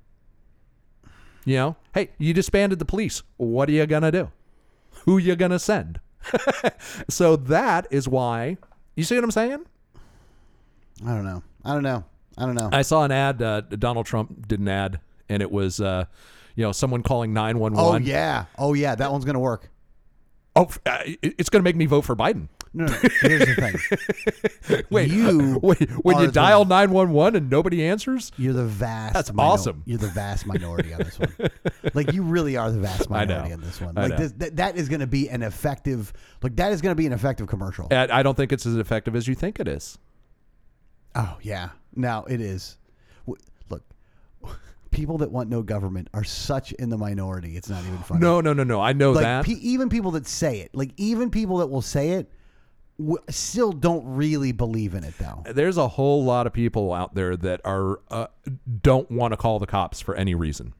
You 1.44 1.56
know, 1.56 1.76
hey, 1.94 2.10
you 2.18 2.34
disbanded 2.34 2.78
the 2.78 2.84
police. 2.84 3.22
What 3.36 3.68
are 3.68 3.72
you 3.72 3.86
going 3.86 4.02
to 4.02 4.10
do? 4.10 4.32
Who 5.04 5.18
you 5.18 5.36
going 5.36 5.52
to 5.52 5.58
send? 5.58 6.00
so 7.08 7.36
that 7.36 7.86
is 7.90 8.08
why 8.08 8.56
you 8.96 9.04
see 9.04 9.14
what 9.14 9.24
I'm 9.24 9.30
saying? 9.30 9.64
I 11.06 11.14
don't 11.14 11.24
know. 11.24 11.42
I 11.64 11.72
don't 11.72 11.82
know. 11.82 12.04
I 12.36 12.46
don't 12.46 12.54
know. 12.54 12.68
I 12.72 12.82
saw 12.82 13.04
an 13.04 13.12
ad. 13.12 13.40
Uh, 13.40 13.62
Donald 13.62 14.06
Trump 14.06 14.46
did 14.46 14.60
an 14.60 14.68
ad, 14.68 15.00
and 15.28 15.42
it 15.42 15.50
was, 15.50 15.80
uh, 15.80 16.04
you 16.54 16.64
know, 16.64 16.72
someone 16.72 17.02
calling 17.02 17.32
nine 17.32 17.58
one 17.58 17.72
oh 17.76 17.90
one. 17.90 18.04
yeah. 18.04 18.46
Oh 18.58 18.74
yeah, 18.74 18.94
that 18.94 19.10
one's 19.10 19.24
going 19.24 19.34
to 19.34 19.40
work. 19.40 19.70
Oh, 20.56 20.68
uh, 20.84 20.98
it's 21.22 21.48
going 21.48 21.60
to 21.60 21.64
make 21.64 21.76
me 21.76 21.86
vote 21.86 22.02
for 22.02 22.16
Biden. 22.16 22.48
No, 22.72 22.84
no. 22.86 22.92
Here's 23.20 23.46
the 23.46 23.54
thing. 24.68 24.82
Wait, 24.90 25.10
You 25.10 25.56
uh, 25.56 25.58
wait, 25.60 25.90
when 26.04 26.18
you 26.20 26.30
dial 26.30 26.64
nine 26.64 26.92
one 26.92 27.10
one 27.12 27.34
and 27.34 27.50
nobody 27.50 27.84
answers, 27.84 28.30
You're 28.36 28.52
the 28.52 28.64
vast. 28.64 29.14
That's 29.14 29.30
awesome. 29.36 29.82
You're 29.86 29.98
the 29.98 30.06
vast 30.06 30.46
minority 30.46 30.94
on 30.94 30.98
this 31.00 31.18
one. 31.18 31.34
Like 31.94 32.12
you 32.12 32.22
really 32.22 32.56
are 32.56 32.70
the 32.70 32.78
vast 32.78 33.10
minority 33.10 33.52
on 33.52 33.60
this 33.60 33.80
one. 33.80 33.98
I 33.98 34.02
Like 34.02 34.10
know. 34.12 34.16
this, 34.18 34.32
that, 34.32 34.56
that 34.56 34.76
is 34.76 34.88
going 34.88 35.00
to 35.00 35.08
be 35.08 35.28
an 35.28 35.42
effective. 35.42 36.12
Like 36.42 36.54
that 36.56 36.70
is 36.72 36.80
going 36.80 36.92
to 36.92 36.96
be 36.96 37.06
an 37.06 37.12
effective 37.12 37.48
commercial. 37.48 37.88
And 37.90 38.12
I 38.12 38.22
don't 38.22 38.36
think 38.36 38.52
it's 38.52 38.66
as 38.66 38.76
effective 38.76 39.16
as 39.16 39.26
you 39.26 39.34
think 39.34 39.58
it 39.58 39.66
is. 39.66 39.98
Oh 41.16 41.38
yeah, 41.42 41.70
now 41.96 42.22
it 42.24 42.40
is. 42.40 42.78
W- 43.26 43.42
Look, 43.68 43.82
people 44.92 45.18
that 45.18 45.32
want 45.32 45.48
no 45.50 45.62
government 45.62 46.06
are 46.14 46.22
such 46.24 46.70
in 46.72 46.88
the 46.90 46.98
minority. 46.98 47.56
It's 47.56 47.68
not 47.68 47.82
even 47.84 47.98
funny. 47.98 48.20
No, 48.20 48.40
no, 48.40 48.52
no, 48.52 48.62
no. 48.62 48.80
I 48.80 48.92
know 48.92 49.10
like 49.10 49.24
that. 49.24 49.44
pe- 49.44 49.54
even 49.54 49.88
people 49.88 50.12
that 50.12 50.28
say 50.28 50.60
it, 50.60 50.70
like 50.72 50.92
even 50.96 51.30
people 51.30 51.56
that 51.58 51.66
will 51.66 51.82
say 51.82 52.10
it, 52.10 52.30
w- 53.00 53.18
still 53.28 53.72
don't 53.72 54.04
really 54.04 54.52
believe 54.52 54.94
in 54.94 55.02
it 55.04 55.14
though. 55.18 55.42
There's 55.50 55.76
a 55.78 55.88
whole 55.88 56.22
lot 56.24 56.46
of 56.46 56.52
people 56.52 56.92
out 56.92 57.14
there 57.14 57.36
that 57.36 57.60
are 57.64 58.00
uh, 58.10 58.26
don't 58.82 59.10
want 59.10 59.32
to 59.32 59.36
call 59.36 59.58
the 59.58 59.66
cops 59.66 60.00
for 60.00 60.14
any 60.14 60.34
reason. 60.34 60.74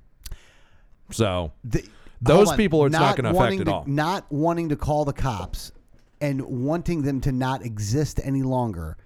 So 1.11 1.53
The- 1.65 1.89
Those 2.21 2.51
on. 2.51 2.57
people, 2.57 2.83
are 2.85 2.89
not 2.91 3.17
gonna 3.17 3.31
affect 3.31 3.39
wanting 3.39 3.61
at 3.63 3.69
all. 3.69 3.85
Not 3.87 4.31
wanting 4.31 4.69
to 4.69 4.77
call 4.77 5.05
the 5.05 5.13
cops 5.13 5.73
and 6.21 6.43
wanting 6.43 7.03
them 7.03 7.21
to 7.23 7.33
not 7.33 7.65
exist 7.65 8.21
any 8.23 8.43
longer 8.43 8.97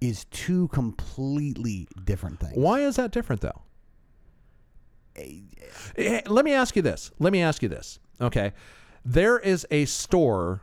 is 0.00 0.24
two 0.26 0.68
completely 0.68 1.86
different 2.04 2.38
things. 2.40 2.52
Why 2.56 2.80
is 2.80 2.96
that 2.96 3.12
different, 3.12 3.40
though? 3.40 3.62
Eh, 5.16 6.20
Let 6.26 6.44
me 6.44 6.52
ask 6.52 6.76
you 6.76 6.82
this. 6.82 7.10
Let 7.18 7.32
me 7.32 7.40
ask 7.40 7.62
you 7.62 7.68
this. 7.68 7.98
Okay. 8.20 8.52
There 9.04 9.38
is 9.38 9.66
a 9.70 9.84
store, 9.86 10.62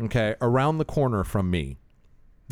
okay, 0.00 0.34
around 0.40 0.78
the 0.78 0.84
corner 0.84 1.24
from 1.24 1.50
me. 1.50 1.78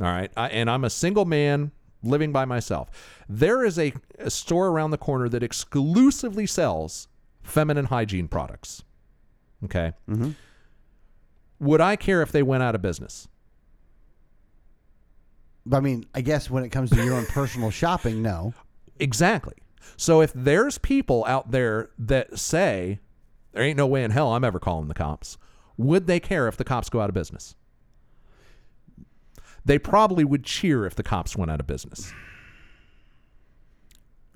All 0.00 0.06
right. 0.08 0.30
I, 0.36 0.48
and 0.48 0.70
I'm 0.70 0.84
a 0.84 0.90
single 0.90 1.24
man 1.24 1.72
living 2.02 2.32
by 2.32 2.44
myself. 2.44 2.90
There 3.28 3.64
is 3.64 3.78
a, 3.78 3.92
a 4.18 4.30
store 4.30 4.68
around 4.68 4.90
the 4.90 4.98
corner 4.98 5.28
that 5.28 5.42
exclusively 5.42 6.46
sells 6.46 7.08
feminine 7.42 7.86
hygiene 7.86 8.28
products. 8.28 8.82
Okay. 9.64 9.92
Mm-hmm. 10.08 10.30
Would 11.60 11.80
I 11.80 11.96
care 11.96 12.22
if 12.22 12.32
they 12.32 12.42
went 12.42 12.62
out 12.62 12.74
of 12.74 12.82
business? 12.82 13.28
I 15.72 15.80
mean, 15.80 16.06
I 16.14 16.22
guess 16.22 16.50
when 16.50 16.64
it 16.64 16.70
comes 16.70 16.90
to 16.90 17.04
your 17.04 17.14
own 17.14 17.26
personal 17.26 17.70
shopping, 17.70 18.22
no. 18.22 18.54
Exactly. 18.98 19.54
So 19.96 20.20
if 20.20 20.32
there's 20.32 20.78
people 20.78 21.24
out 21.26 21.50
there 21.50 21.90
that 21.98 22.38
say 22.38 23.00
there 23.52 23.62
ain't 23.62 23.76
no 23.76 23.86
way 23.86 24.02
in 24.02 24.10
hell 24.10 24.32
I'm 24.32 24.44
ever 24.44 24.58
calling 24.58 24.88
the 24.88 24.94
cops, 24.94 25.38
would 25.76 26.06
they 26.06 26.20
care 26.20 26.48
if 26.48 26.56
the 26.56 26.64
cops 26.64 26.88
go 26.88 27.00
out 27.00 27.08
of 27.08 27.14
business? 27.14 27.54
They 29.64 29.78
probably 29.78 30.24
would 30.24 30.44
cheer 30.44 30.86
if 30.86 30.94
the 30.94 31.02
cops 31.02 31.36
went 31.36 31.50
out 31.50 31.60
of 31.60 31.66
business. 31.66 32.12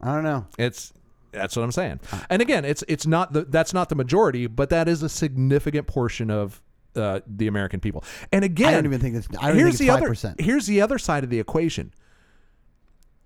I 0.01 0.14
don't 0.14 0.24
know. 0.24 0.47
It's 0.59 0.93
that's 1.32 1.57
what 1.57 1.62
I'm 1.62 1.72
saying. 1.72 2.01
And 2.30 2.41
again, 2.41 2.64
it's 2.64 2.84
it's 2.89 3.07
not 3.07 3.32
the 3.32 3.45
that's 3.45 3.74
not 3.74 3.89
the 3.89 3.95
majority, 3.95 4.47
but 4.47 4.70
that 4.70 4.89
is 4.89 5.03
a 5.03 5.09
significant 5.09 5.87
portion 5.87 6.30
of 6.30 6.62
uh, 6.95 7.20
the 7.26 7.47
American 7.47 7.80
people. 7.80 8.05
And 8.32 8.45
again, 8.45 8.68
I 8.68 8.72
don't 8.72 8.87
even 8.87 9.01
think 9.01 9.16
it's. 9.16 9.28
I 9.41 9.49
don't 9.49 9.59
here's 9.59 9.78
think 9.78 9.78
the 9.78 9.84
it's 9.84 9.93
five 9.93 10.03
other. 10.03 10.09
percent. 10.09 10.41
Here's 10.41 10.66
the 10.66 10.80
other 10.80 10.99
side 10.99 11.24
of 11.24 11.30
the 11.30 11.41
equation. 11.41 11.93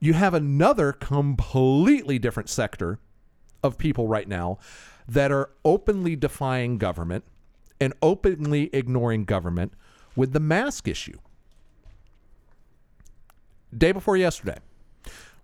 You 0.00 0.14
have 0.14 0.32
another 0.34 0.92
completely 0.92 2.18
different 2.18 2.48
sector 2.48 2.98
of 3.62 3.76
people 3.76 4.08
right 4.08 4.26
now 4.26 4.58
that 5.06 5.30
are 5.30 5.50
openly 5.64 6.16
defying 6.16 6.78
government 6.78 7.24
and 7.80 7.94
openly 8.02 8.70
ignoring 8.72 9.24
government 9.24 9.72
with 10.16 10.32
the 10.32 10.40
mask 10.40 10.86
issue. 10.86 11.18
Day 13.76 13.92
before 13.92 14.16
yesterday, 14.16 14.58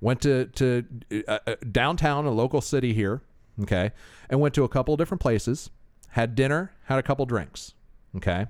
went 0.00 0.20
to 0.22 0.46
to 0.46 0.84
uh, 1.28 1.38
uh, 1.46 1.54
downtown, 1.70 2.26
a 2.26 2.30
local 2.30 2.60
city 2.60 2.92
here, 2.92 3.22
okay, 3.62 3.92
and 4.28 4.40
went 4.40 4.54
to 4.54 4.64
a 4.64 4.68
couple 4.68 4.92
of 4.92 4.98
different 4.98 5.20
places, 5.20 5.70
had 6.10 6.34
dinner, 6.34 6.72
had 6.84 6.98
a 6.98 7.02
couple 7.02 7.24
drinks, 7.26 7.74
okay. 8.16 8.46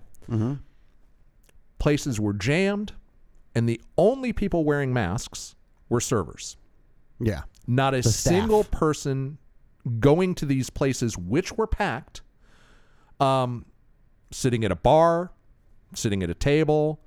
Places 1.78 2.18
were 2.18 2.32
jammed, 2.32 2.94
and 3.54 3.68
the 3.68 3.80
only 3.98 4.32
people 4.32 4.64
wearing 4.64 4.92
masks 4.94 5.54
were 5.90 6.00
servers. 6.00 6.56
Yeah. 7.20 7.42
Not 7.66 7.94
a 7.94 8.02
single 8.02 8.64
person 8.64 9.38
going 10.00 10.34
to 10.36 10.46
these 10.46 10.70
places, 10.70 11.16
which 11.18 11.52
were 11.52 11.66
packed, 11.66 12.22
um, 13.20 13.66
sitting 14.30 14.64
at 14.64 14.72
a 14.72 14.76
bar, 14.76 15.32
sitting 15.94 16.22
at 16.22 16.30
a 16.30 16.34
table, 16.34 17.00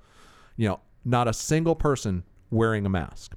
you 0.56 0.68
know, 0.68 0.80
not 1.04 1.28
a 1.28 1.32
single 1.32 1.74
person 1.74 2.24
wearing 2.50 2.84
a 2.86 2.88
mask. 2.88 3.34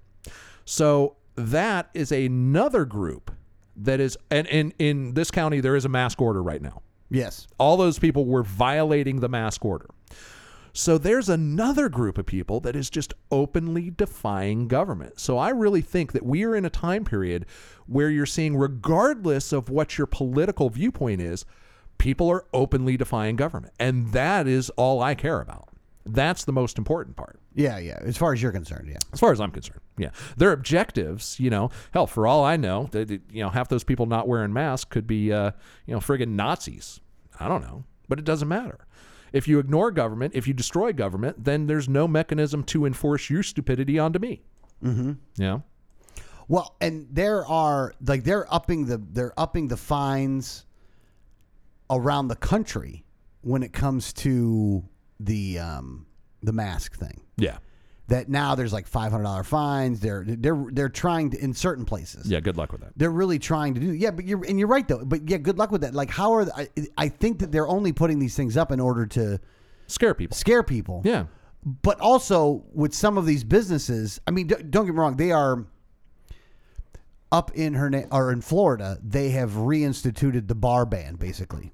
So 0.66 1.16
that 1.36 1.90
is 1.94 2.12
another 2.12 2.86
group 2.86 3.32
that 3.76 4.00
is, 4.00 4.18
and 4.30 4.48
in, 4.48 4.74
in 4.80 5.14
this 5.14 5.32
county, 5.32 5.60
there 5.60 5.76
is 5.76 5.86
a 5.86 5.90
mask 5.90 6.22
order 6.22 6.44
right 6.44 6.62
now. 6.62 6.82
Yes. 7.10 7.48
All 7.58 7.78
those 7.78 8.00
people 8.00 8.26
were 8.26 8.44
violating 8.44 9.20
the 9.20 9.30
mask 9.30 9.66
order. 9.66 9.88
So 10.76 10.98
there's 10.98 11.30
another 11.30 11.88
group 11.88 12.18
of 12.18 12.26
people 12.26 12.60
that 12.62 12.76
is 12.76 12.90
just 12.90 13.14
openly 13.30 13.92
defying 13.92 14.68
government. 14.68 15.20
So 15.20 15.38
I 15.38 15.50
really 15.50 15.82
think 15.82 16.14
that 16.14 16.26
we 16.26 16.44
are 16.44 16.56
in 16.56 16.66
a 16.66 16.70
time 16.72 17.06
period 17.06 17.46
where 17.86 18.10
you're 18.10 18.26
seeing, 18.26 18.58
regardless 18.58 19.52
of 19.52 19.70
what 19.70 20.00
your 20.00 20.08
political 20.08 20.72
viewpoint 20.72 21.22
is, 21.22 21.46
people 21.98 22.30
are 22.30 22.46
openly 22.54 22.98
defying 22.98 23.36
government. 23.36 23.74
And 23.80 24.12
that 24.14 24.48
is 24.48 24.70
all 24.72 25.02
I 25.02 25.16
care 25.16 25.41
about. 25.41 25.70
That's 26.06 26.46
the 26.46 26.52
most 26.52 26.78
important 26.78 27.16
part. 27.16 27.39
Yeah. 27.54 27.78
Yeah. 27.78 28.00
As 28.02 28.18
far 28.18 28.34
as 28.34 28.41
you're 28.41 28.52
concerned, 28.52 28.89
yeah. 28.89 28.98
As 29.14 29.20
far 29.20 29.32
as 29.32 29.39
I'm 29.39 29.52
concerned, 29.52 29.80
yeah, 29.98 30.10
their 30.38 30.52
objectives, 30.52 31.39
you 31.39 31.50
know, 31.50 31.70
hell, 31.94 32.08
for 32.08 32.26
all 32.26 32.44
I 32.44 32.58
know, 32.58 32.89
that 32.91 33.08
that, 33.08 33.22
you 33.32 33.44
know, 33.44 33.50
half 33.50 33.70
those 33.70 33.84
people 33.84 34.06
not 34.06 34.28
wearing 34.28 34.52
masks 34.54 34.89
could 34.89 35.06
be, 35.06 35.32
uh, 35.32 35.52
you 35.86 35.94
know, 35.94 36.00
friggin' 36.00 36.30
Nazis. 36.30 37.00
I 37.39 37.48
don't 37.48 37.62
know, 37.62 37.84
but 38.10 38.20
it 38.20 38.26
doesn't 38.26 38.48
matter. 38.48 38.88
If 39.32 39.48
you 39.48 39.60
ignore 39.60 39.91
government, 39.91 40.34
if 40.36 40.48
you 40.48 40.54
destroy 40.54 40.94
government, 40.94 41.44
then 41.44 41.68
there's 41.68 41.89
no 41.89 42.08
mechanism 42.08 42.64
to 42.66 42.86
enforce 42.86 43.30
your 43.30 43.44
stupidity 43.44 43.98
onto 43.98 44.20
me. 44.20 44.44
Mm-hmm. 44.84 45.14
Yeah. 45.38 45.60
Well, 46.48 46.76
and 46.82 47.08
there 47.12 47.46
are 47.46 47.94
like 48.06 48.24
they're 48.24 48.52
upping 48.54 48.86
the 48.86 48.98
they're 48.98 49.39
upping 49.39 49.68
the 49.70 49.78
fines 49.78 50.66
around 51.90 52.28
the 52.28 52.36
country 52.36 53.06
when 53.42 53.64
it 53.64 53.74
comes 53.74 54.14
to 54.14 54.84
the 55.20 55.60
um 55.60 56.06
the 56.42 56.54
mask 56.54 56.96
thing. 56.98 57.22
Yeah. 57.38 57.58
That 58.08 58.28
now 58.28 58.54
there's 58.56 58.74
like 58.74 58.86
five 58.86 59.12
hundred 59.12 59.24
dollar 59.24 59.44
fines. 59.44 60.00
They're 60.02 60.26
they're 60.28 60.66
they're 60.72 60.90
trying 60.90 61.30
to 61.32 61.38
in 61.42 61.54
certain 61.54 61.86
places. 61.86 62.28
Yeah. 62.28 62.42
Good 62.42 62.58
luck 62.58 62.72
with 62.74 62.82
that. 62.82 62.92
They're 62.98 63.10
really 63.12 63.40
trying 63.40 63.74
to 63.76 63.80
do 63.80 63.92
yeah, 63.94 64.12
but 64.12 64.26
you're 64.26 64.44
and 64.46 64.60
you're 64.60 64.68
right 64.68 64.88
though. 64.88 65.04
But 65.06 65.30
yeah, 65.30 65.38
good 65.38 65.58
luck 65.58 65.72
with 65.72 65.82
that. 65.82 65.94
Like 65.94 66.10
how 66.10 66.34
are 66.34 66.46
the, 66.46 66.56
I, 66.56 66.68
I 66.98 67.08
think 67.10 67.40
that 67.40 67.52
they're 67.52 67.68
only 67.68 67.94
putting 67.94 68.20
these 68.20 68.36
things 68.36 68.58
up 68.58 68.72
in 68.72 68.80
order 68.80 69.06
to 69.08 69.40
Scare 69.88 70.14
people. 70.14 70.36
scare 70.36 70.64
people. 70.64 71.02
Yeah. 71.06 71.26
but 71.82 72.00
also 72.02 72.64
with 72.74 72.94
some 72.94 73.18
of 73.18 73.26
these 73.26 73.44
businesses, 73.44 74.20
I 74.28 74.32
mean, 74.32 74.48
don't 74.48 74.72
get 74.72 74.86
me 74.86 74.92
wrong, 75.00 75.16
they 75.18 75.32
are 75.32 75.66
up 77.34 77.52
in 77.56 77.74
her 77.74 78.08
or 78.12 78.32
in 78.32 78.40
Florida. 78.40 78.98
They 79.04 79.32
have 79.32 79.52
reinstituted 79.52 80.48
the 80.48 80.56
bar 80.56 80.86
ban 80.86 81.16
basically. 81.16 81.74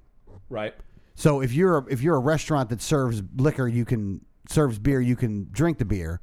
Right. 0.49 0.74
So 1.14 1.41
if 1.41 1.53
you're 1.53 1.80
a, 1.80 1.86
if 1.89 2.01
you're 2.01 2.16
a 2.16 2.20
restaurant 2.20 2.70
that 2.70 2.82
serves 2.82 3.22
liquor, 3.36 3.68
you 3.68 3.86
can 3.86 4.26
serves 4.49 4.80
beer, 4.80 5.01
you 5.01 5.18
can 5.18 5.49
drink 5.51 5.78
the 5.78 5.86
beer. 5.86 6.22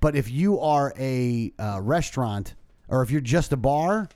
But 0.00 0.16
if 0.16 0.30
you 0.30 0.58
are 0.58 0.92
a 0.98 1.52
uh, 1.58 1.80
restaurant 1.82 2.54
or 2.88 3.02
if 3.02 3.10
you're 3.10 3.20
just 3.20 3.52
a 3.52 3.56
bar, 3.56 4.08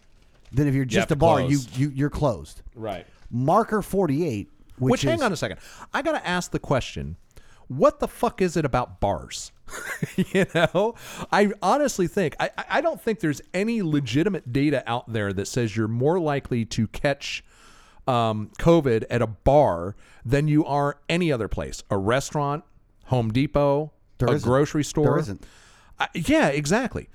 then 0.50 0.66
if 0.66 0.74
you're 0.74 0.86
just 0.86 1.10
a 1.10 1.16
bar, 1.16 1.40
close. 1.40 1.78
you 1.78 1.88
you 1.88 1.92
you're 1.94 2.10
closed. 2.10 2.62
Right. 2.74 3.06
Marker 3.30 3.82
48, 3.82 4.48
which, 4.78 4.90
Which, 4.90 5.04
is, 5.04 5.10
hang 5.10 5.22
on 5.22 5.32
a 5.32 5.36
second. 5.36 5.58
I 5.92 6.00
got 6.00 6.12
to 6.12 6.26
ask 6.26 6.50
the 6.50 6.58
question 6.58 7.16
what 7.66 8.00
the 8.00 8.08
fuck 8.08 8.40
is 8.40 8.56
it 8.56 8.64
about 8.64 8.98
bars? 8.98 9.52
you 10.16 10.46
know, 10.54 10.94
I 11.32 11.50
honestly 11.62 12.06
think, 12.06 12.36
I, 12.40 12.50
I- 12.68 12.80
don't 12.80 13.00
think 13.00 13.20
there's 13.20 13.40
any 13.52 13.82
legitimate 13.82 14.52
data 14.52 14.82
out 14.86 15.12
there 15.12 15.32
that 15.32 15.46
says 15.46 15.76
you're 15.76 15.88
more 15.88 16.18
likely 16.20 16.64
to 16.66 16.86
catch 16.88 17.44
um, 18.06 18.50
COVID 18.58 19.04
at 19.10 19.20
a 19.20 19.26
bar 19.26 19.94
than 20.24 20.48
you 20.48 20.64
are 20.64 20.98
any 21.08 21.30
other 21.30 21.48
place 21.48 21.82
a 21.90 21.98
restaurant, 21.98 22.64
Home 23.06 23.30
Depot, 23.32 23.92
There 24.18 24.28
a 24.28 24.32
isn't. 24.32 24.48
grocery 24.48 24.84
store. 24.84 25.04
There 25.06 25.18
isn't. 25.18 25.44
I, 26.00 26.08
yeah, 26.14 26.48
exactly. 26.48 27.08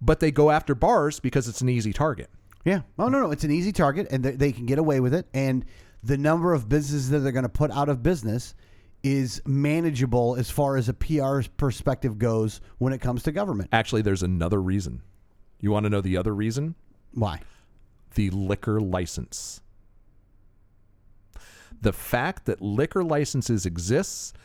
But 0.00 0.20
they 0.20 0.30
go 0.30 0.50
after 0.50 0.74
bars 0.74 1.20
because 1.20 1.46
it's 1.46 1.60
an 1.60 1.68
easy 1.68 1.92
target. 1.92 2.30
Yeah. 2.64 2.80
Oh 2.98 3.08
no, 3.08 3.20
no, 3.20 3.30
it's 3.30 3.44
an 3.44 3.50
easy 3.50 3.70
target, 3.72 4.08
and 4.10 4.24
they, 4.24 4.32
they 4.32 4.52
can 4.52 4.66
get 4.66 4.78
away 4.78 5.00
with 5.00 5.14
it. 5.14 5.26
And 5.34 5.64
the 6.02 6.16
number 6.18 6.52
of 6.54 6.68
businesses 6.68 7.10
that 7.10 7.18
they're 7.20 7.32
going 7.32 7.42
to 7.44 7.48
put 7.48 7.70
out 7.70 7.88
of 7.88 8.02
business 8.02 8.54
is 9.02 9.40
manageable 9.46 10.36
as 10.36 10.50
far 10.50 10.76
as 10.76 10.88
a 10.88 10.94
PR 10.94 11.40
perspective 11.56 12.18
goes 12.18 12.60
when 12.78 12.92
it 12.92 13.00
comes 13.00 13.22
to 13.24 13.32
government. 13.32 13.70
Actually, 13.72 14.02
there's 14.02 14.22
another 14.22 14.60
reason. 14.60 15.02
You 15.60 15.70
want 15.70 15.84
to 15.84 15.90
know 15.90 16.00
the 16.00 16.16
other 16.16 16.34
reason? 16.34 16.74
Why? 17.12 17.40
the 18.14 18.30
liquor 18.30 18.80
license. 18.80 19.60
The 21.80 21.92
fact 21.92 22.46
that 22.46 22.60
liquor 22.60 23.02
licenses 23.02 23.64
exist 23.64 24.36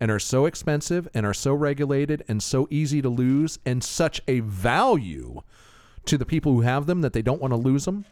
and 0.00 0.10
are 0.10 0.18
so 0.18 0.46
expensive 0.46 1.08
and 1.14 1.24
are 1.24 1.34
so 1.34 1.54
regulated 1.54 2.24
and 2.28 2.42
so 2.42 2.68
easy 2.70 3.00
to 3.02 3.08
lose 3.08 3.58
and 3.64 3.82
such 3.82 4.20
a 4.28 4.40
value 4.40 5.40
to 6.06 6.18
the 6.18 6.26
people 6.26 6.52
who 6.52 6.60
have 6.60 6.86
them 6.86 7.00
that 7.00 7.12
they 7.12 7.22
don't 7.22 7.40
want 7.40 7.52
to 7.52 7.56
lose 7.56 7.84
them 7.84 8.04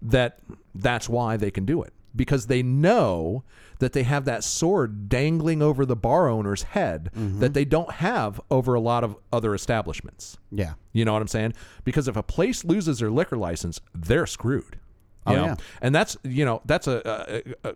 that 0.00 0.38
that's 0.74 1.08
why 1.08 1.36
they 1.36 1.50
can 1.50 1.64
do 1.64 1.82
it 1.82 1.92
because 2.14 2.46
they 2.46 2.62
know 2.62 3.42
that 3.78 3.92
they 3.92 4.02
have 4.02 4.24
that 4.24 4.44
sword 4.44 5.08
dangling 5.08 5.62
over 5.62 5.84
the 5.84 5.96
bar 5.96 6.28
owner's 6.28 6.62
head 6.62 7.10
mm-hmm. 7.16 7.40
that 7.40 7.54
they 7.54 7.64
don't 7.64 7.92
have 7.92 8.40
over 8.50 8.74
a 8.74 8.80
lot 8.80 9.04
of 9.04 9.16
other 9.32 9.54
establishments. 9.54 10.38
Yeah. 10.50 10.74
You 10.92 11.04
know 11.04 11.12
what 11.12 11.22
I'm 11.22 11.28
saying? 11.28 11.54
Because 11.84 12.08
if 12.08 12.16
a 12.16 12.22
place 12.22 12.64
loses 12.64 12.98
their 13.00 13.10
liquor 13.10 13.36
license, 13.36 13.80
they're 13.94 14.26
screwed. 14.26 14.78
Oh, 15.26 15.34
know? 15.34 15.44
yeah. 15.44 15.56
And 15.82 15.94
that's 15.94 16.16
you 16.22 16.44
know 16.44 16.62
that's 16.64 16.86
a, 16.86 17.44
a, 17.64 17.68
a 17.68 17.74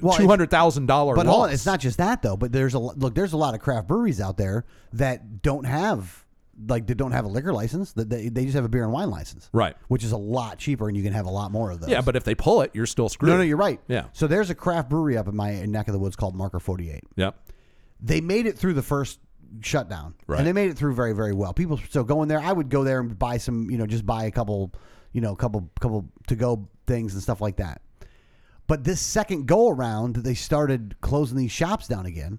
Well, 0.00 0.16
two 0.16 0.28
hundred 0.28 0.50
thousand 0.50 0.86
dollar 0.86 1.14
But 1.14 1.26
loss. 1.26 1.34
hold 1.34 1.46
on, 1.48 1.52
it's 1.54 1.66
not 1.66 1.80
just 1.80 1.98
that 1.98 2.22
though. 2.22 2.36
But 2.36 2.52
there's 2.52 2.74
a 2.74 2.78
look. 2.78 3.14
There's 3.14 3.32
a 3.32 3.38
lot 3.38 3.54
of 3.54 3.60
craft 3.60 3.88
breweries 3.88 4.20
out 4.20 4.36
there 4.36 4.64
that 4.92 5.42
don't 5.42 5.64
have 5.64 6.23
like 6.68 6.86
they 6.86 6.94
don't 6.94 7.12
have 7.12 7.24
a 7.24 7.28
liquor 7.28 7.52
license. 7.52 7.92
That 7.92 8.08
they, 8.10 8.28
they 8.28 8.44
just 8.44 8.54
have 8.54 8.64
a 8.64 8.68
beer 8.68 8.84
and 8.84 8.92
wine 8.92 9.10
license, 9.10 9.48
right. 9.52 9.76
which 9.88 10.04
is 10.04 10.12
a 10.12 10.16
lot 10.16 10.58
cheaper, 10.58 10.88
and 10.88 10.96
you 10.96 11.02
can 11.02 11.12
have 11.12 11.26
a 11.26 11.30
lot 11.30 11.50
more 11.50 11.70
of 11.70 11.80
those. 11.80 11.90
Yeah, 11.90 12.00
but 12.00 12.16
if 12.16 12.24
they 12.24 12.34
pull 12.34 12.62
it, 12.62 12.70
you're 12.74 12.86
still 12.86 13.08
screwed. 13.08 13.30
no, 13.30 13.36
no, 13.38 13.42
you're 13.42 13.56
right. 13.56 13.80
Yeah. 13.88 14.04
So 14.12 14.26
there's 14.26 14.50
a 14.50 14.54
craft 14.54 14.88
brewery 14.90 15.16
up 15.16 15.28
in 15.28 15.36
my 15.36 15.64
neck 15.66 15.88
of 15.88 15.92
the 15.92 15.98
woods 15.98 16.16
called 16.16 16.34
Marker 16.34 16.60
48. 16.60 17.02
Yep. 17.16 17.36
they 18.00 18.20
made 18.20 18.46
it 18.46 18.56
through 18.58 18.74
the 18.74 18.82
first 18.82 19.18
shutdown, 19.60 20.14
Right. 20.26 20.38
and 20.38 20.46
they 20.46 20.52
made 20.52 20.70
it 20.70 20.76
through 20.76 20.94
very, 20.94 21.12
very 21.12 21.32
well. 21.32 21.52
People 21.52 21.76
still 21.78 22.04
going 22.04 22.28
there, 22.28 22.40
I 22.40 22.52
would 22.52 22.68
go 22.68 22.82
there 22.84 23.00
and 23.00 23.16
buy 23.18 23.36
some, 23.38 23.70
you 23.70 23.78
know, 23.78 23.86
just 23.86 24.04
buy 24.04 24.24
a 24.24 24.30
couple, 24.30 24.72
you 25.12 25.20
know, 25.20 25.34
couple, 25.36 25.70
couple 25.80 26.08
to 26.26 26.34
go 26.36 26.68
things 26.86 27.14
and 27.14 27.22
stuff 27.22 27.40
like 27.40 27.56
that. 27.56 27.80
But 28.66 28.82
this 28.82 29.00
second 29.00 29.46
go 29.46 29.68
around, 29.68 30.16
they 30.16 30.34
started 30.34 30.96
closing 31.02 31.36
these 31.36 31.52
shops 31.52 31.86
down 31.86 32.06
again. 32.06 32.38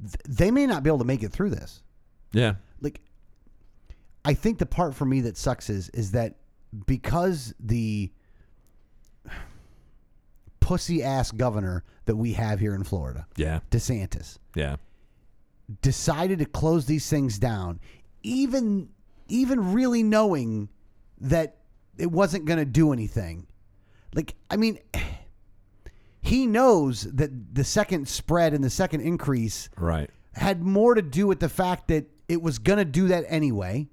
Th- 0.00 0.14
They 0.28 0.50
may 0.50 0.66
not 0.66 0.82
be 0.82 0.90
able 0.90 0.98
to 0.98 1.04
make 1.04 1.22
it 1.22 1.32
through 1.32 1.50
this. 1.50 1.82
Yeah. 2.32 2.54
I 4.24 4.34
think 4.34 4.58
the 4.58 4.66
part 4.66 4.94
for 4.94 5.04
me 5.04 5.20
that 5.22 5.36
sucks 5.36 5.68
is 5.70 5.88
is 5.90 6.12
that 6.12 6.36
because 6.86 7.54
the 7.60 8.10
pussy 10.60 11.02
ass 11.02 11.30
governor 11.30 11.84
that 12.06 12.16
we 12.16 12.32
have 12.32 12.58
here 12.60 12.74
in 12.74 12.84
Florida, 12.84 13.26
Yeah. 13.36 13.60
DeSantis, 13.70 14.38
Yeah. 14.54 14.76
decided 15.82 16.38
to 16.38 16.46
close 16.46 16.86
these 16.86 17.08
things 17.08 17.38
down, 17.38 17.80
even 18.22 18.88
even 19.26 19.72
really 19.72 20.02
knowing 20.02 20.68
that 21.18 21.56
it 21.96 22.10
wasn't 22.12 22.44
going 22.44 22.58
to 22.58 22.66
do 22.66 22.92
anything. 22.92 23.46
Like, 24.14 24.34
I 24.50 24.56
mean, 24.58 24.78
he 26.20 26.46
knows 26.46 27.02
that 27.04 27.54
the 27.54 27.64
second 27.64 28.06
spread 28.08 28.52
and 28.52 28.62
the 28.62 28.68
second 28.70 29.00
increase 29.00 29.70
Right. 29.78 30.10
had 30.34 30.62
more 30.62 30.94
to 30.94 31.00
do 31.02 31.26
with 31.26 31.40
the 31.40 31.48
fact 31.48 31.88
that 31.88 32.04
it 32.28 32.42
was 32.42 32.58
going 32.58 32.78
to 32.78 32.84
do 32.84 33.08
that 33.08 33.24
anyway. 33.28 33.88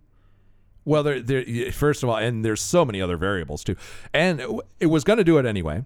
Well, 0.86 1.04
there, 1.04 1.20
there. 1.22 1.72
First 1.72 2.02
of 2.04 2.10
all, 2.10 2.18
and 2.18 2.44
there's 2.44 2.62
so 2.62 2.84
many 2.86 3.02
other 3.02 3.18
variables 3.18 3.64
too, 3.64 3.76
and 4.14 4.40
it, 4.42 4.50
it 4.80 4.86
was 4.88 5.04
going 5.04 5.18
to 5.18 5.24
do 5.24 5.38
it 5.38 5.46
anyway, 5.46 5.86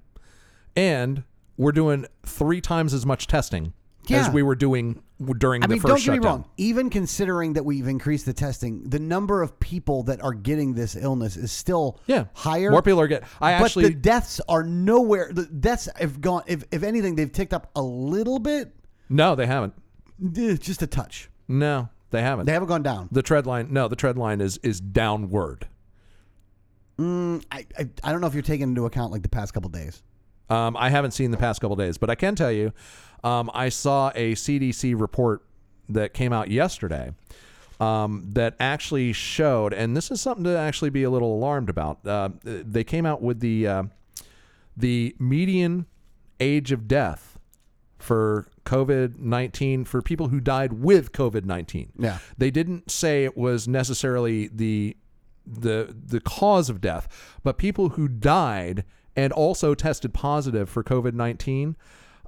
and 0.76 1.24
we're 1.58 1.72
doing 1.72 2.06
three 2.26 2.62
times 2.62 2.94
as 2.94 3.06
much 3.06 3.28
testing 3.28 3.74
Yeah. 4.08 4.20
as 4.28 4.30
we 4.30 4.44
were 4.44 4.56
doing 4.56 5.02
during 5.38 5.64
I 5.64 5.68
the 5.68 5.74
mean, 5.76 5.82
1st 5.82 5.88
don't 5.88 5.96
get 5.98 6.04
shutdown. 6.04 6.22
me 6.22 6.26
wrong. 6.28 6.46
Even 6.58 6.90
considering 6.90 7.54
that 7.54 7.64
we've 7.64 7.88
increased 7.88 8.26
the 8.26 8.34
testing, 8.34 8.84
the 8.90 9.00
number 9.00 9.42
of 9.42 9.58
people 9.62 10.04
that 10.04 10.22
are 10.22 10.34
getting 10.34 10.74
this 10.74 10.96
illness 10.98 11.38
is 11.38 11.52
still 11.54 12.00
Yeah, 12.06 12.26
higher. 12.34 12.70
More 12.72 12.82
people 12.82 13.00
are 13.00 13.08
getting. 13.08 13.26
I 13.40 13.58
but 13.60 13.66
actually 13.66 13.86
the 13.86 13.94
deaths 13.96 14.42
are 14.50 14.64
nowhere. 14.64 15.30
The 15.32 15.46
deaths 15.46 15.88
have 15.98 16.20
gone. 16.20 16.44
If 16.48 16.66
if 16.72 16.84
anything, 16.84 17.16
they've 17.16 17.32
ticked 17.32 17.54
up 17.54 17.70
a 17.76 17.82
little 17.82 18.40
bit, 18.40 18.74
no, 19.10 19.36
they 19.36 19.46
haven't. 19.46 19.74
eh, 20.38 20.56
just 20.60 20.82
a 20.82 20.88
touch. 20.88 21.30
No, 21.48 21.88
they 22.16 22.22
haven't. 22.22 22.46
They 22.46 22.54
haven't 22.54 22.70
gone 22.70 22.84
down. 22.84 23.10
the 23.12 23.22
tread 23.22 23.46
line. 23.46 23.68
No, 23.72 23.88
the 23.88 23.96
tread 23.96 24.18
line 24.18 24.42
is 24.42 24.58
is 24.64 24.80
downward. 24.80 25.68
I, 26.98 27.44
I 27.52 27.90
I 28.04 28.12
don't 28.12 28.22
know 28.22 28.28
if 28.28 28.34
you're 28.34 28.44
taking 28.44 28.70
into 28.70 28.86
account 28.86 29.12
like 29.12 29.22
the 29.22 29.30
past 29.30 29.54
couple 29.54 29.70
days. 29.70 30.02
Um, 30.50 30.78
I 30.78 30.90
haven't 30.90 31.12
seen 31.12 31.32
the 31.32 31.38
past 31.38 31.60
couple 31.60 31.76
days, 31.76 31.98
but 31.98 32.10
I 32.10 32.16
can 32.16 32.36
tell 32.36 32.52
you, 32.52 32.72
um, 33.24 33.50
I 33.54 33.70
saw 33.70 34.12
a 34.16 34.34
CDC 34.34 35.00
report 35.00 35.44
that 35.90 36.14
came 36.14 36.32
out 36.32 36.50
yesterday 36.52 37.12
um, 37.80 38.30
that 38.34 38.56
actually 38.60 39.12
showed, 39.12 39.74
and 39.74 39.98
this 39.98 40.12
is 40.12 40.22
something 40.22 40.44
to 40.46 40.58
actually 40.58 40.92
be 40.92 41.04
a 41.04 41.10
little 41.10 41.36
alarmed 41.36 41.70
about. 41.70 42.06
Uh, 42.06 42.30
they 42.44 42.84
came 42.84 43.06
out 43.06 43.22
with 43.22 43.40
the 43.40 43.68
uh, 43.68 43.84
the 44.78 45.16
median 45.20 45.86
age 46.40 46.72
of 46.72 46.88
death 46.88 47.40
for 47.98 48.48
COVID 48.66 49.20
nineteen 49.20 49.86
for 49.86 50.02
people 50.02 50.28
who 50.30 50.40
died 50.40 50.74
with 50.74 51.12
COVID 51.12 51.46
nineteen. 51.46 51.92
Yeah. 51.98 52.20
they 52.38 52.52
didn't 52.52 52.92
say 52.92 53.24
it 53.24 53.38
was 53.38 53.68
necessarily 53.68 54.48
the 54.48 54.98
the 55.46 55.96
the 56.06 56.20
cause 56.20 56.70
of 56.70 56.82
death, 56.82 57.08
but 57.44 57.58
people 57.58 57.90
who 57.90 58.08
died 58.08 58.84
and 59.16 59.32
also 59.32 59.74
tested 59.76 60.14
positive 60.14 60.70
for 60.70 60.84
COVID 60.84 61.14
nineteen. 61.14 61.76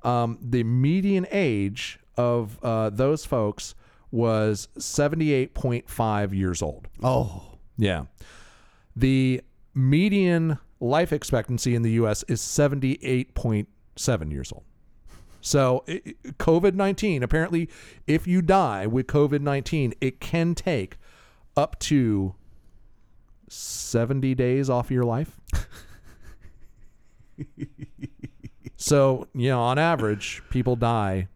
Um, 0.03 0.37
the 0.41 0.63
median 0.63 1.25
age 1.31 1.99
of 2.15 2.59
uh, 2.63 2.89
those 2.91 3.25
folks 3.25 3.73
was 4.11 4.67
seventy 4.77 5.33
eight 5.33 5.53
point 5.53 5.89
five 5.89 6.33
years 6.33 6.61
old. 6.61 6.87
Oh, 7.03 7.57
Yeah. 7.77 8.05
The 8.95 9.41
median 9.75 10.57
life 10.79 11.11
expectancy 11.13 11.75
in 11.75 11.81
the 11.83 11.91
U.S. 11.91 12.23
is 12.27 12.41
78.7 12.41 14.31
years 14.31 14.51
old. 14.51 14.63
So, 15.47 15.85
COVID 15.87 16.73
19, 16.73 17.23
apparently, 17.23 17.69
if 18.05 18.27
you 18.27 18.41
die 18.41 18.85
with 18.85 19.07
COVID 19.07 19.39
19, 19.39 19.93
it 20.01 20.19
can 20.19 20.53
take 20.53 20.97
up 21.55 21.79
to 21.79 22.35
70 23.47 24.35
days 24.35 24.69
off 24.69 24.91
your 24.91 25.05
life. 25.05 25.39
so, 28.75 29.29
you 29.33 29.47
know, 29.47 29.61
on 29.61 29.79
average, 29.79 30.43
people 30.49 30.75
die, 30.75 31.29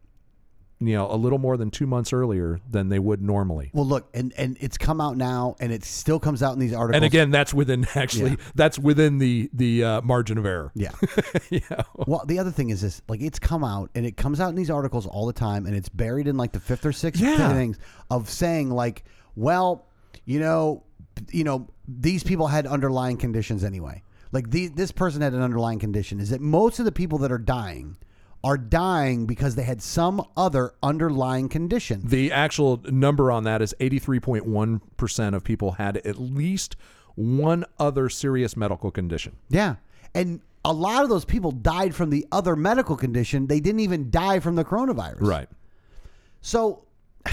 you 0.82 0.96
know, 0.96 1.10
a 1.12 1.16
little 1.16 1.38
more 1.38 1.56
than 1.58 1.70
two 1.72 1.86
months 1.88 2.12
earlier 2.12 2.60
than 2.70 2.90
they 2.90 2.98
would 3.00 3.22
normally. 3.22 3.70
well, 3.74 3.86
look, 3.86 4.10
and 4.14 4.34
and 4.36 4.58
it's 4.60 4.78
come 4.78 5.00
out 5.00 5.16
now, 5.16 5.56
and 5.60 5.72
it 5.72 5.84
still 5.86 6.20
comes 6.20 6.42
out 6.42 6.54
in 6.54 6.60
these 6.60 6.74
articles. 6.74 6.96
And 6.98 7.06
again, 7.06 7.30
that's 7.32 7.54
within 7.54 7.86
actually 7.96 8.32
Yeah. 8.32 8.36
that's 8.56 8.80
within 8.80 9.20
the 9.20 9.50
the 9.54 9.84
uh, 9.84 10.02
margin 10.02 10.38
of 10.38 10.46
error. 10.46 10.72
yeah. 10.74 10.92
yeah. 11.50 11.84
Well, 11.96 12.24
the 12.26 12.40
other 12.40 12.52
thing 12.52 12.70
is 12.72 12.82
this: 12.82 13.02
like 13.08 13.22
it's 13.22 13.40
come 13.40 13.64
out, 13.64 13.92
and 13.96 14.06
it 14.06 14.18
comes 14.18 14.40
out 14.42 14.50
in 14.50 14.56
these 14.56 14.70
articles 14.72 15.06
all 15.06 15.26
the 15.28 15.34
time, 15.34 15.66
and 15.66 15.76
it's 15.76 15.90
buried 15.90 16.28
in 16.28 16.36
like 16.36 16.52
the 16.52 16.60
fifth 16.60 16.86
or 16.86 16.92
sixth 16.92 17.22
Yeah. 17.22 17.54
things 17.54 17.78
of 18.10 18.30
saying 18.30 18.72
like, 18.72 19.06
well, 19.36 19.86
you 20.26 20.40
know, 20.40 20.84
you 21.32 21.44
know, 21.44 21.68
these 21.88 22.24
people 22.24 22.48
had 22.48 22.66
underlying 22.66 23.18
conditions 23.18 23.64
anyway. 23.64 24.02
Like 24.32 24.50
this 24.50 24.92
person 24.94 25.22
had 25.22 25.34
an 25.34 25.42
underlying 25.42 25.78
condition. 25.78 26.20
Is 26.22 26.30
that 26.30 26.40
most 26.42 26.80
of 26.80 26.86
the 26.86 26.92
people 26.92 27.18
that 27.20 27.32
are 27.32 27.38
dying 27.38 27.98
are 28.44 28.58
dying 28.58 29.26
because 29.28 29.56
they 29.56 29.64
had 29.64 29.82
some 29.82 30.22
other 30.36 30.74
underlying 30.82 31.48
condition. 31.48 32.02
The 32.04 32.32
actual 32.32 32.82
number 32.86 33.32
on 33.32 33.44
that 33.44 33.62
is 33.62 33.76
83.1% 33.80 35.36
of 35.36 35.44
people 35.44 35.74
had 35.74 35.98
at 35.98 36.18
least 36.20 36.76
one 37.16 37.66
other 37.78 38.10
serious 38.10 38.58
medical 38.58 38.90
condition. 38.90 39.36
Yeah, 39.50 39.76
and 40.16 40.42
a 40.66 40.74
lot 40.74 41.04
of 41.04 41.10
those 41.10 41.26
people 41.26 41.52
died 41.52 41.94
from 41.94 42.10
the 42.10 42.26
other 42.32 42.56
medical 42.56 42.96
condition. 42.96 43.48
They 43.48 43.60
didn't 43.60 43.82
even 43.82 44.10
die 44.10 44.40
from 44.40 44.56
the 44.56 44.64
coronavirus. 44.66 45.22
Right. 45.22 45.50
So, 46.42 46.86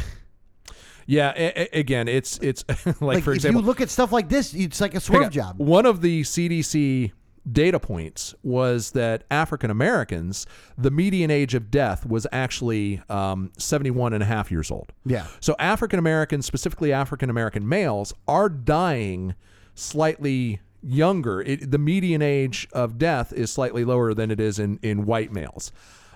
Yeah, 1.07 1.33
a- 1.37 1.63
a- 1.75 1.81
again, 1.81 2.07
it's 2.07 2.39
it's 2.43 2.65
like, 2.87 3.01
like, 3.01 3.25
for 3.25 3.33
example, 3.33 3.61
if 3.61 3.65
you 3.65 3.67
look 3.67 3.81
at 3.81 3.89
stuff 3.89 4.13
like 4.13 4.29
this, 4.29 4.53
it's 4.53 4.79
like 4.79 4.95
a 4.95 5.01
swerve 5.01 5.31
job. 5.31 5.59
One 5.59 5.87
of 5.87 6.03
the 6.03 6.21
CDC 6.23 7.13
data 7.53 7.79
points 7.81 8.35
was 8.43 8.93
that 8.93 9.25
African 9.31 9.71
Americans, 9.71 10.47
the 10.77 10.91
median 10.91 11.31
age 11.31 11.55
of 11.55 11.71
death 11.71 12.07
was 12.07 12.27
actually 12.33 13.01
um, 13.09 13.53
71 13.59 14.13
and 14.13 14.23
a 14.23 14.27
half 14.27 14.51
years 14.51 14.71
old. 14.71 14.93
Yeah. 15.05 15.27
So 15.41 15.55
African 15.59 15.99
Americans, 15.99 16.47
specifically 16.47 16.93
African 16.93 17.31
American 17.31 17.69
males, 17.69 18.13
are 18.27 18.49
dying 18.49 19.35
slightly 19.75 20.61
younger. 20.83 21.41
It, 21.43 21.71
the 21.71 21.79
median 21.79 22.23
age 22.23 22.69
of 22.73 22.99
death 22.99 23.33
is 23.33 23.51
slightly 23.51 23.85
lower 23.85 24.15
than 24.15 24.31
it 24.31 24.41
is 24.41 24.59
in, 24.59 24.79
in 24.83 25.07
white 25.07 25.33
males. 25.33 25.73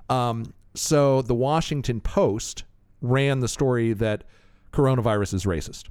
Um, 0.09 0.53
so 0.75 1.23
the 1.23 1.35
Washington 1.35 2.01
Post 2.01 2.65
ran 3.01 3.41
the 3.41 3.49
story 3.49 3.93
that 3.95 4.25
coronavirus 4.73 5.35
is 5.35 5.45
racist. 5.45 5.85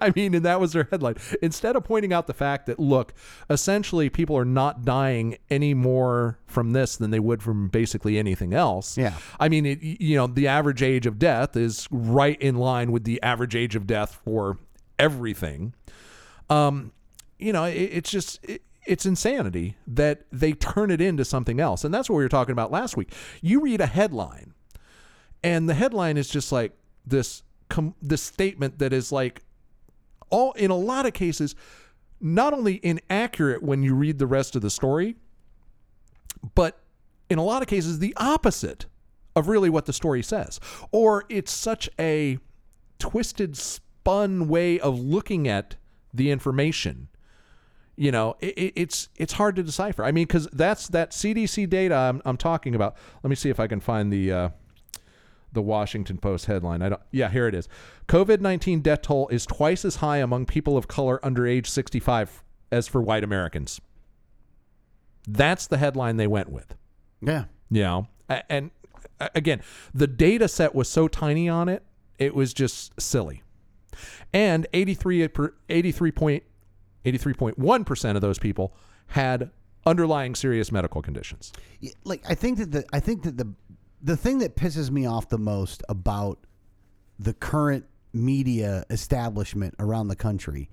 I 0.00 0.12
mean, 0.14 0.34
and 0.34 0.44
that 0.44 0.60
was 0.60 0.72
their 0.72 0.88
headline. 0.90 1.16
Instead 1.42 1.76
of 1.76 1.84
pointing 1.84 2.12
out 2.12 2.26
the 2.26 2.34
fact 2.34 2.66
that, 2.66 2.78
look, 2.78 3.14
essentially 3.48 4.10
people 4.10 4.36
are 4.36 4.44
not 4.44 4.84
dying 4.84 5.38
any 5.50 5.74
more 5.74 6.38
from 6.46 6.72
this 6.72 6.96
than 6.96 7.10
they 7.10 7.20
would 7.20 7.42
from 7.42 7.68
basically 7.68 8.18
anything 8.18 8.52
else. 8.54 8.98
Yeah. 8.98 9.14
I 9.38 9.48
mean, 9.48 9.66
it, 9.66 9.78
you 9.82 10.16
know, 10.16 10.26
the 10.26 10.48
average 10.48 10.82
age 10.82 11.06
of 11.06 11.18
death 11.18 11.56
is 11.56 11.88
right 11.90 12.40
in 12.40 12.56
line 12.56 12.92
with 12.92 13.04
the 13.04 13.22
average 13.22 13.54
age 13.54 13.76
of 13.76 13.86
death 13.86 14.20
for 14.24 14.58
everything. 14.98 15.74
Um, 16.50 16.92
you 17.38 17.52
know, 17.52 17.64
it, 17.64 17.74
it's 17.74 18.10
just. 18.10 18.44
It, 18.44 18.62
it's 18.86 19.06
insanity 19.06 19.78
that 19.86 20.26
they 20.30 20.52
turn 20.52 20.90
it 20.90 21.00
into 21.00 21.24
something 21.24 21.58
else. 21.58 21.84
And 21.84 21.94
that's 21.94 22.10
what 22.10 22.16
we 22.16 22.22
were 22.22 22.28
talking 22.28 22.52
about 22.52 22.70
last 22.70 22.98
week. 22.98 23.10
You 23.40 23.62
read 23.62 23.80
a 23.80 23.86
headline 23.86 24.52
and 25.42 25.68
the 25.68 25.72
headline 25.72 26.18
is 26.18 26.28
just 26.28 26.52
like 26.52 26.76
this 27.06 27.42
com- 27.68 27.94
this 28.02 28.22
statement 28.22 28.78
that 28.78 28.92
is 28.92 29.10
like 29.12 29.42
all 30.30 30.52
in 30.52 30.70
a 30.70 30.76
lot 30.76 31.06
of 31.06 31.12
cases 31.12 31.54
not 32.20 32.52
only 32.52 32.80
inaccurate 32.82 33.62
when 33.62 33.82
you 33.82 33.94
read 33.94 34.18
the 34.18 34.26
rest 34.26 34.56
of 34.56 34.62
the 34.62 34.70
story 34.70 35.16
but 36.54 36.80
in 37.30 37.38
a 37.38 37.44
lot 37.44 37.62
of 37.62 37.68
cases 37.68 37.98
the 37.98 38.14
opposite 38.16 38.86
of 39.36 39.48
really 39.48 39.68
what 39.70 39.86
the 39.86 39.92
story 39.92 40.22
says. 40.22 40.60
Or 40.92 41.24
it's 41.28 41.50
such 41.50 41.88
a 41.98 42.38
twisted 42.98 43.56
spun 43.56 44.46
way 44.48 44.78
of 44.78 45.00
looking 45.00 45.48
at 45.48 45.74
the 46.12 46.30
information. 46.30 47.08
You 47.96 48.12
know 48.12 48.36
it, 48.40 48.54
it- 48.58 48.72
it's 48.76 49.08
it's 49.16 49.32
hard 49.34 49.56
to 49.56 49.62
decipher. 49.62 50.04
I 50.04 50.12
mean 50.12 50.26
because 50.26 50.48
that's 50.52 50.88
that 50.88 51.10
cdc 51.12 51.68
data 51.68 51.94
I'm, 51.94 52.22
I'm 52.24 52.36
talking 52.36 52.74
about. 52.74 52.96
Let 53.22 53.30
me 53.30 53.36
see 53.36 53.50
if 53.50 53.58
i 53.60 53.66
can 53.66 53.80
find 53.80 54.12
the 54.12 54.32
uh, 54.32 54.48
the 55.54 55.62
washington 55.62 56.18
post 56.18 56.46
headline. 56.46 56.82
I 56.82 56.90
don't 56.90 57.00
yeah 57.10 57.30
here 57.30 57.48
it 57.48 57.54
is. 57.54 57.68
Covid-19 58.08 58.82
death 58.82 59.02
toll 59.02 59.28
is 59.28 59.46
twice 59.46 59.84
as 59.84 59.96
high 59.96 60.18
among 60.18 60.46
people 60.46 60.76
of 60.76 60.88
color 60.88 61.24
under 61.24 61.46
age 61.46 61.68
65 61.68 62.42
as 62.70 62.86
for 62.88 63.00
white 63.00 63.24
americans. 63.24 63.80
That's 65.26 65.66
the 65.66 65.78
headline 65.78 66.16
they 66.16 66.26
went 66.26 66.50
with. 66.50 66.74
Yeah. 67.22 67.44
you 67.70 67.82
know 67.82 68.08
and 68.48 68.70
uh, 69.20 69.28
again 69.34 69.62
the 69.94 70.06
data 70.06 70.48
set 70.48 70.74
was 70.74 70.88
so 70.88 71.08
tiny 71.08 71.48
on 71.48 71.68
it 71.68 71.82
it 72.18 72.34
was 72.34 72.52
just 72.54 73.00
silly. 73.00 73.42
And 74.32 74.66
83 74.72 75.28
per- 75.28 75.54
83 75.68 76.12
83.1% 77.04 78.14
of 78.14 78.20
those 78.20 78.38
people 78.38 78.74
had 79.08 79.50
underlying 79.86 80.34
serious 80.34 80.72
medical 80.72 81.02
conditions. 81.02 81.52
Like 82.04 82.22
I 82.28 82.34
think 82.34 82.58
that 82.58 82.72
the 82.72 82.84
I 82.92 83.00
think 83.00 83.22
that 83.24 83.36
the 83.36 83.52
the 84.04 84.16
thing 84.16 84.38
that 84.38 84.54
pisses 84.54 84.90
me 84.90 85.06
off 85.06 85.28
the 85.28 85.38
most 85.38 85.82
about 85.88 86.38
the 87.18 87.32
current 87.32 87.86
media 88.12 88.84
establishment 88.90 89.74
around 89.80 90.08
the 90.08 90.16
country 90.16 90.70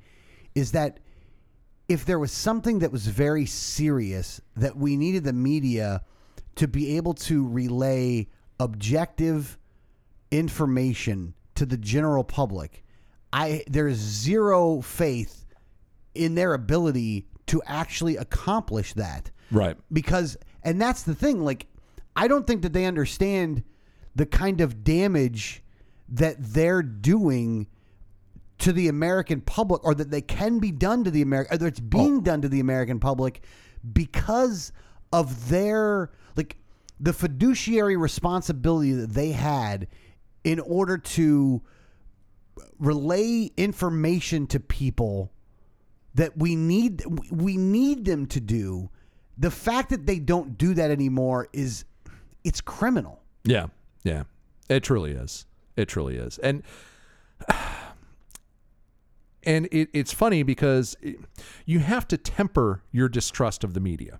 is 0.53 0.73
that 0.73 0.99
if 1.89 2.05
there 2.05 2.19
was 2.19 2.31
something 2.31 2.79
that 2.79 2.91
was 2.91 3.07
very 3.07 3.45
serious 3.45 4.39
that 4.55 4.77
we 4.77 4.95
needed 4.95 5.23
the 5.23 5.33
media 5.33 6.03
to 6.55 6.67
be 6.67 6.97
able 6.97 7.13
to 7.13 7.47
relay 7.47 8.27
objective 8.59 9.57
information 10.29 11.33
to 11.55 11.65
the 11.65 11.77
general 11.77 12.23
public 12.23 12.83
i 13.33 13.63
there's 13.67 13.97
zero 13.97 14.81
faith 14.81 15.41
in 16.13 16.35
their 16.35 16.53
ability 16.53 17.25
to 17.47 17.61
actually 17.65 18.17
accomplish 18.17 18.93
that. 18.93 19.31
Right. 19.51 19.77
Because 19.91 20.37
and 20.63 20.81
that's 20.81 21.03
the 21.03 21.15
thing 21.15 21.43
like 21.43 21.67
i 22.15 22.27
don't 22.27 22.47
think 22.47 22.61
that 22.61 22.73
they 22.73 22.85
understand 22.85 23.63
the 24.15 24.25
kind 24.25 24.61
of 24.61 24.83
damage 24.83 25.63
that 26.09 26.35
they're 26.39 26.83
doing 26.83 27.67
to 28.61 28.71
the 28.71 28.87
American 28.87 29.41
public, 29.41 29.83
or 29.83 29.95
that 29.95 30.11
they 30.11 30.21
can 30.21 30.59
be 30.59 30.71
done 30.71 31.03
to 31.03 31.11
the 31.11 31.21
American, 31.21 31.55
or 31.55 31.57
that 31.57 31.65
it's 31.65 31.79
oh. 31.79 31.83
being 31.89 32.17
Oh. 32.17 32.21
done 32.21 32.41
to 32.41 32.49
the 32.49 32.59
American 32.59 32.99
public 32.99 33.41
because 33.93 34.71
of 35.11 35.49
their 35.49 36.11
like 36.35 36.57
the 36.99 37.13
fiduciary 37.13 37.97
responsibility 37.97 38.91
that 38.93 39.13
they 39.13 39.31
had 39.31 39.87
in 40.43 40.59
order 40.59 40.97
to 40.97 41.61
relay 42.77 43.49
information 43.57 44.45
to 44.47 44.59
people 44.59 45.31
that 46.13 46.37
we 46.37 46.55
need 46.55 47.03
we 47.31 47.57
need 47.57 48.05
them 48.05 48.25
to 48.27 48.39
do 48.39 48.89
the 49.37 49.51
fact 49.51 49.89
that 49.89 50.05
they 50.05 50.19
don't 50.19 50.57
do 50.57 50.73
that 50.73 50.91
anymore 50.91 51.47
is 51.53 51.85
it's 52.43 52.61
criminal 52.61 53.21
Yeah, 53.43 53.67
yeah, 54.03 54.23
it 54.69 54.83
truly 54.83 55.11
is. 55.11 55.45
It 55.75 55.87
truly 55.87 56.17
is, 56.17 56.37
and 56.39 56.63
and 59.43 59.67
it, 59.71 59.89
it's 59.93 60.13
funny 60.13 60.43
because 60.43 60.95
you 61.65 61.79
have 61.79 62.07
to 62.09 62.17
temper 62.17 62.83
your 62.91 63.09
distrust 63.09 63.63
of 63.63 63.73
the 63.73 63.79
media 63.79 64.19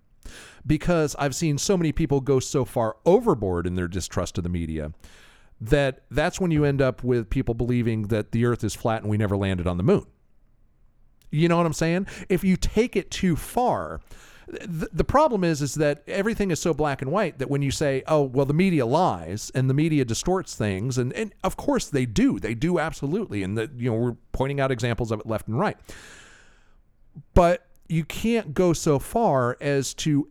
because 0.66 1.16
I've 1.20 1.36
seen 1.36 1.58
so 1.58 1.78
many 1.78 1.92
people 1.92 2.22
go 2.22 2.40
so 2.40 2.66
far 2.66 2.98
overboard 3.06 3.68
in 3.68 3.76
their 3.76 3.88
distrust 3.88 4.38
of 4.38 4.44
the 4.44 4.50
media 4.50 4.94
that 5.60 6.04
that's 6.10 6.40
when 6.40 6.52
you 6.52 6.66
end 6.66 6.82
up 6.82 7.04
with 7.04 7.30
people 7.30 7.54
believing 7.54 8.08
that 8.08 8.32
the 8.32 8.46
Earth 8.46 8.64
is 8.64 8.74
flat 8.74 9.02
and 9.02 9.12
we 9.12 9.18
never 9.18 9.38
landed 9.38 9.68
on 9.68 9.78
the 9.78 9.84
moon. 9.84 10.06
You 11.32 11.48
know 11.48 11.58
what 11.58 11.66
I'm 11.66 11.74
saying? 11.74 12.08
If 12.30 12.44
you 12.44 12.58
take 12.58 12.96
it 12.96 13.10
too 13.10 13.36
far, 13.36 14.02
the, 14.48 15.04
problem 15.04 15.44
is 15.44 15.62
is 15.62 15.76
that 15.76 16.04
everything 16.08 16.52
is 16.52 16.60
so 16.60 16.74
black 16.74 17.02
and 17.02 17.12
white 17.12 17.40
that 17.40 17.50
when 17.50 17.62
you 17.62 17.72
say, 17.72 18.04
"Oh, 18.08 18.24
well, 18.24 18.46
the 18.46 18.54
media 18.54 18.86
lies 18.86 19.52
and 19.56 19.70
the 19.70 19.74
media 19.74 20.04
distorts 20.04 20.56
things," 20.56 20.98
and 20.98 21.14
and 21.14 21.34
of 21.44 21.56
course 21.58 21.88
they 21.90 22.06
do, 22.06 22.40
they 22.40 22.54
do 22.54 22.80
absolutely, 22.80 23.44
and 23.44 23.58
that 23.58 23.72
you 23.78 23.90
know 23.90 23.96
we're 23.96 24.18
pointing 24.34 24.60
out 24.60 24.72
examples 24.72 25.12
of 25.12 25.22
it 25.22 25.26
left 25.26 25.48
and 25.48 25.58
right. 25.58 25.78
But 27.34 27.66
you 27.88 28.04
can't 28.04 28.54
go 28.54 28.74
so 28.74 29.00
far 29.00 29.58
as 29.62 29.94
to 29.96 30.30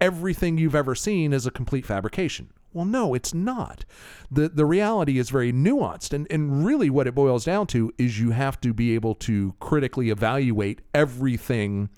everything 0.00 0.58
you've 0.58 0.74
ever 0.74 0.94
seen 0.94 1.32
is 1.32 1.46
a 1.46 1.50
complete 1.50 1.86
fabrication. 1.86 2.50
Well, 2.74 2.84
no, 2.84 3.14
it's 3.14 3.32
not. 3.32 3.84
The 4.30 4.48
the 4.48 4.66
reality 4.66 5.18
is 5.18 5.30
very 5.30 5.52
nuanced 5.52 6.12
and, 6.12 6.26
and 6.28 6.66
really 6.66 6.90
what 6.90 7.06
it 7.06 7.14
boils 7.14 7.44
down 7.44 7.68
to 7.68 7.92
is 7.96 8.20
you 8.20 8.32
have 8.32 8.60
to 8.62 8.74
be 8.74 8.94
able 8.96 9.14
to 9.14 9.54
critically 9.60 10.10
evaluate 10.10 10.80
everything, 10.92 11.88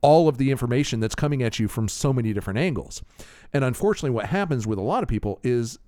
all 0.00 0.28
of 0.28 0.38
the 0.38 0.52
information 0.52 1.00
that's 1.00 1.16
coming 1.16 1.42
at 1.42 1.58
you 1.58 1.66
from 1.66 1.88
so 1.88 2.12
many 2.12 2.32
different 2.32 2.60
angles. 2.60 3.02
And 3.52 3.64
unfortunately 3.64 4.10
what 4.10 4.26
happens 4.26 4.64
with 4.64 4.78
a 4.78 4.82
lot 4.82 5.02
of 5.02 5.08
people 5.08 5.40
is 5.42 5.78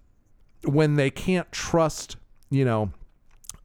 when 0.64 0.97
they 0.97 1.11
can't 1.11 1.51
trust, 1.53 2.16
you 2.51 2.64
know, 2.64 2.91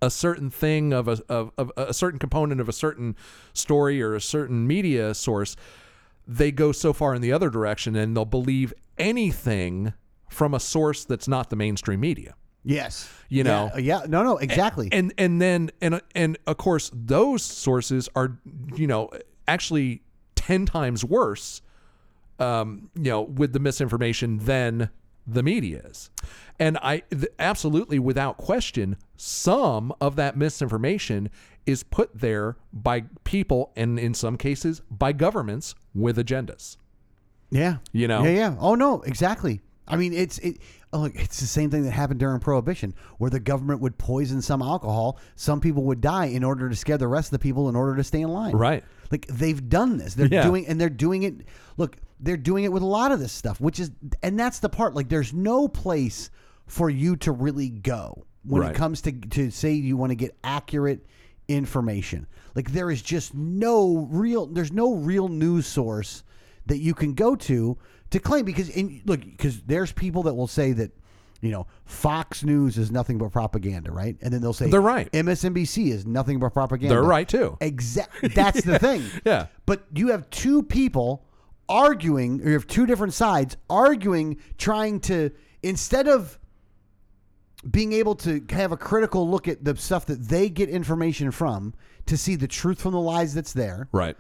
a 0.04 0.12
certain 0.12 0.52
thing 0.52 0.94
of 0.94 1.08
a 1.08 1.20
of, 1.28 1.52
of 1.58 1.72
a 1.78 1.94
certain 1.96 2.20
component 2.20 2.62
of 2.62 2.70
a 2.70 2.74
certain 2.74 3.16
story 3.54 4.02
or 4.04 4.14
a 4.14 4.22
certain 4.22 4.68
media 4.68 5.16
source, 5.16 5.56
they 6.28 6.52
go 6.52 6.72
so 6.72 6.94
far 6.94 7.16
in 7.16 7.24
the 7.24 7.34
other 7.34 7.50
direction 7.50 7.96
and 7.96 8.16
they'll 8.16 8.24
believe 8.24 8.72
anything 9.00 9.94
from 10.30 10.54
a 10.54 10.60
source 10.60 11.06
that's 11.06 11.28
not 11.28 11.50
the 11.50 11.56
mainstream 11.56 12.00
media. 12.00 12.36
yes 12.64 13.10
You 13.30 13.44
know. 13.44 13.70
yeah, 13.76 14.00
yeah 14.02 14.02
no 14.08 14.24
no 14.24 14.38
exactly 14.38 14.90
And 14.92 15.14
and 15.18 15.42
then 15.42 15.72
and 15.82 16.02
and 16.16 16.38
of 16.48 16.58
course 16.58 16.92
those 16.94 17.44
sources 17.44 18.10
are 18.16 18.38
you 18.76 18.88
know 18.88 19.10
actually 19.48 20.02
10 20.36 20.66
times 20.66 21.04
worse 21.06 21.62
um 22.40 22.90
you 22.96 23.10
know 23.12 23.22
with 23.22 23.54
the 23.54 23.60
misinformation 23.60 24.38
than 24.40 24.90
the 25.28 25.44
media 25.44 25.82
is. 25.86 26.10
And 26.58 26.78
I 26.80 27.00
th- 27.12 27.28
absolutely 27.38 28.00
without 28.00 28.38
question 28.38 28.96
some 29.16 29.94
of 30.02 30.16
that 30.16 30.36
misinformation 30.36 31.30
is 31.68 31.84
put 31.84 32.10
there 32.20 32.58
by 32.74 33.04
people 33.26 33.72
and 33.76 34.00
in 34.00 34.16
some 34.16 34.38
cases 34.38 34.82
by 34.90 35.12
governments 35.12 35.76
with 35.94 36.18
agendas. 36.18 36.78
Yeah. 37.52 37.78
You 37.92 38.08
know? 38.08 38.24
Yeah, 38.24 38.32
yeah. 38.32 38.56
Oh 38.60 38.74
no, 38.74 39.02
exactly. 39.02 39.62
I 39.90 39.96
mean, 39.98 40.14
it's 40.14 40.38
it. 40.40 40.58
Oh, 40.94 41.00
look, 41.02 41.16
it's 41.16 41.40
the 41.40 41.46
same 41.48 41.70
thing 41.70 41.84
that 41.84 41.92
happened 41.92 42.20
during 42.20 42.40
Prohibition, 42.40 42.94
where 43.18 43.30
the 43.30 43.40
government 43.40 43.82
would 43.82 43.98
poison 43.98 44.42
some 44.42 44.62
alcohol. 44.62 45.20
Some 45.36 45.60
people 45.62 45.84
would 45.84 46.02
die 46.02 46.26
in 46.28 46.44
order 46.44 46.70
to 46.70 46.76
scare 46.76 46.98
the 46.98 47.08
rest 47.08 47.28
of 47.28 47.32
the 47.32 47.40
people 47.40 47.70
in 47.70 47.76
order 47.76 47.96
to 47.96 48.04
stay 48.04 48.22
in 48.22 48.30
line. 48.30 48.56
Right. 48.56 48.84
Like 49.12 49.26
they've 49.28 49.68
done 49.70 49.98
this. 49.98 50.14
They're 50.16 50.28
Yeah. 50.28 50.44
doing, 50.44 50.68
and 50.68 50.80
they're 50.80 50.90
doing 50.90 51.24
it. 51.24 51.42
Look, 51.78 51.98
they're 52.20 52.38
doing 52.38 52.64
it 52.64 52.72
with 52.72 52.84
a 52.84 52.88
lot 52.88 53.12
of 53.12 53.20
this 53.20 53.32
stuff, 53.32 53.60
which 53.62 53.80
is, 53.80 53.92
and 54.24 54.40
that's 54.40 54.60
the 54.60 54.70
part. 54.70 54.94
Like, 54.96 55.10
there's 55.10 55.34
no 55.34 55.68
place 55.68 56.30
for 56.68 56.90
you 56.90 57.16
to 57.18 57.32
really 57.32 57.70
go 57.70 58.26
when 58.44 58.62
Right. 58.62 58.72
it 58.72 58.76
comes 58.78 59.02
to 59.02 59.12
to 59.12 59.50
say 59.52 59.74
you 59.74 59.98
want 59.98 60.12
to 60.12 60.16
get 60.16 60.38
accurate 60.44 61.06
information. 61.48 62.28
Like, 62.56 62.72
there 62.72 62.92
is 62.92 63.02
just 63.02 63.34
no 63.34 64.08
real. 64.12 64.46
There's 64.46 64.72
no 64.72 64.94
real 64.96 65.28
news 65.28 65.66
source 65.68 66.24
that 66.66 66.78
you 66.80 66.94
can 66.94 67.14
go 67.14 67.36
to 67.36 67.78
to 68.12 68.20
claim 68.20 68.46
because 68.46 68.70
in 68.70 69.02
look 69.06 69.22
because 69.22 69.62
there's 69.62 69.92
people 69.92 70.24
that 70.24 70.34
will 70.34 70.48
say 70.48 70.72
that 70.74 70.92
you 71.42 71.52
know 71.52 71.68
Fox 71.86 72.44
News 72.44 72.78
is 72.78 72.92
nothing 72.92 73.18
but 73.18 73.32
propaganda, 73.32 73.92
right? 73.92 74.18
And 74.22 74.34
then 74.34 74.42
they'll 74.42 74.54
say 74.54 74.70
They're 74.70 74.82
right. 74.82 75.12
MSNBC 75.12 75.92
is 75.92 76.06
nothing 76.06 76.40
but 76.40 76.50
propaganda. 76.54 76.96
They're 76.96 77.04
right 77.04 77.28
too. 77.28 77.58
Exactly. 77.62 78.30
That's 78.36 78.62
the 78.64 78.80
thing. 78.80 79.04
Yeah. 79.26 79.48
But 79.66 79.84
you 79.94 80.10
have 80.10 80.30
two 80.30 80.64
people 80.64 81.26
arguing, 81.68 82.42
or 82.42 82.48
you 82.48 82.54
have 82.54 82.68
two 82.68 82.86
different 82.86 83.14
sides 83.14 83.56
arguing, 83.70 84.38
trying 84.58 85.00
to 85.02 85.32
instead 85.62 86.08
of 86.08 86.38
being 87.70 87.92
able 87.94 88.16
to 88.16 88.44
have 88.52 88.72
a 88.72 88.78
critical 88.78 89.30
look 89.30 89.48
at 89.48 89.64
the 89.64 89.76
stuff 89.76 90.06
that 90.06 90.22
they 90.30 90.50
get 90.50 90.70
information 90.70 91.30
from 91.30 91.74
to 92.06 92.18
see 92.18 92.36
the 92.36 92.48
truth 92.48 92.82
from 92.82 92.94
the 92.94 93.00
lies 93.00 93.34
that's 93.34 93.52
there 93.54 93.90
Right. 93.92 94.16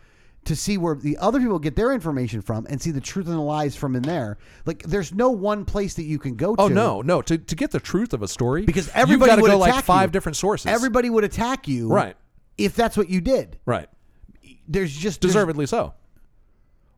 To 0.49 0.55
see 0.55 0.79
where 0.79 0.95
the 0.95 1.15
other 1.17 1.39
people 1.39 1.59
get 1.59 1.75
their 1.75 1.91
information 1.93 2.41
from 2.41 2.65
and 2.71 2.81
see 2.81 2.89
the 2.89 2.99
truth 2.99 3.27
and 3.27 3.35
the 3.35 3.39
lies 3.41 3.75
from 3.75 3.95
in 3.95 4.01
there. 4.01 4.39
Like 4.65 4.81
there's 4.81 5.13
no 5.13 5.29
one 5.29 5.63
place 5.63 5.93
that 5.93 6.05
you 6.05 6.17
can 6.17 6.33
go 6.35 6.53
oh, 6.53 6.55
to. 6.55 6.61
Oh 6.63 6.67
no, 6.67 7.01
no. 7.01 7.21
To 7.21 7.37
to 7.37 7.55
get 7.55 7.69
the 7.69 7.79
truth 7.79 8.13
of 8.13 8.23
a 8.23 8.27
story, 8.27 8.65
Because 8.65 8.89
everybody 8.95 9.11
you've 9.11 9.27
got 9.29 9.35
to 9.35 9.41
would 9.43 9.51
go 9.51 9.57
like 9.59 9.71
attack 9.73 9.83
five 9.85 10.09
you. 10.09 10.13
different 10.13 10.37
sources. 10.37 10.65
Everybody 10.65 11.11
would 11.11 11.23
attack 11.23 11.67
you. 11.67 11.87
Right. 11.87 12.15
If 12.57 12.75
that's 12.75 12.97
what 12.97 13.09
you 13.11 13.21
did. 13.21 13.59
right, 13.67 13.87
There's 14.67 14.91
just 14.91 15.21
there's- 15.21 15.33
deservedly 15.33 15.67
so. 15.67 15.93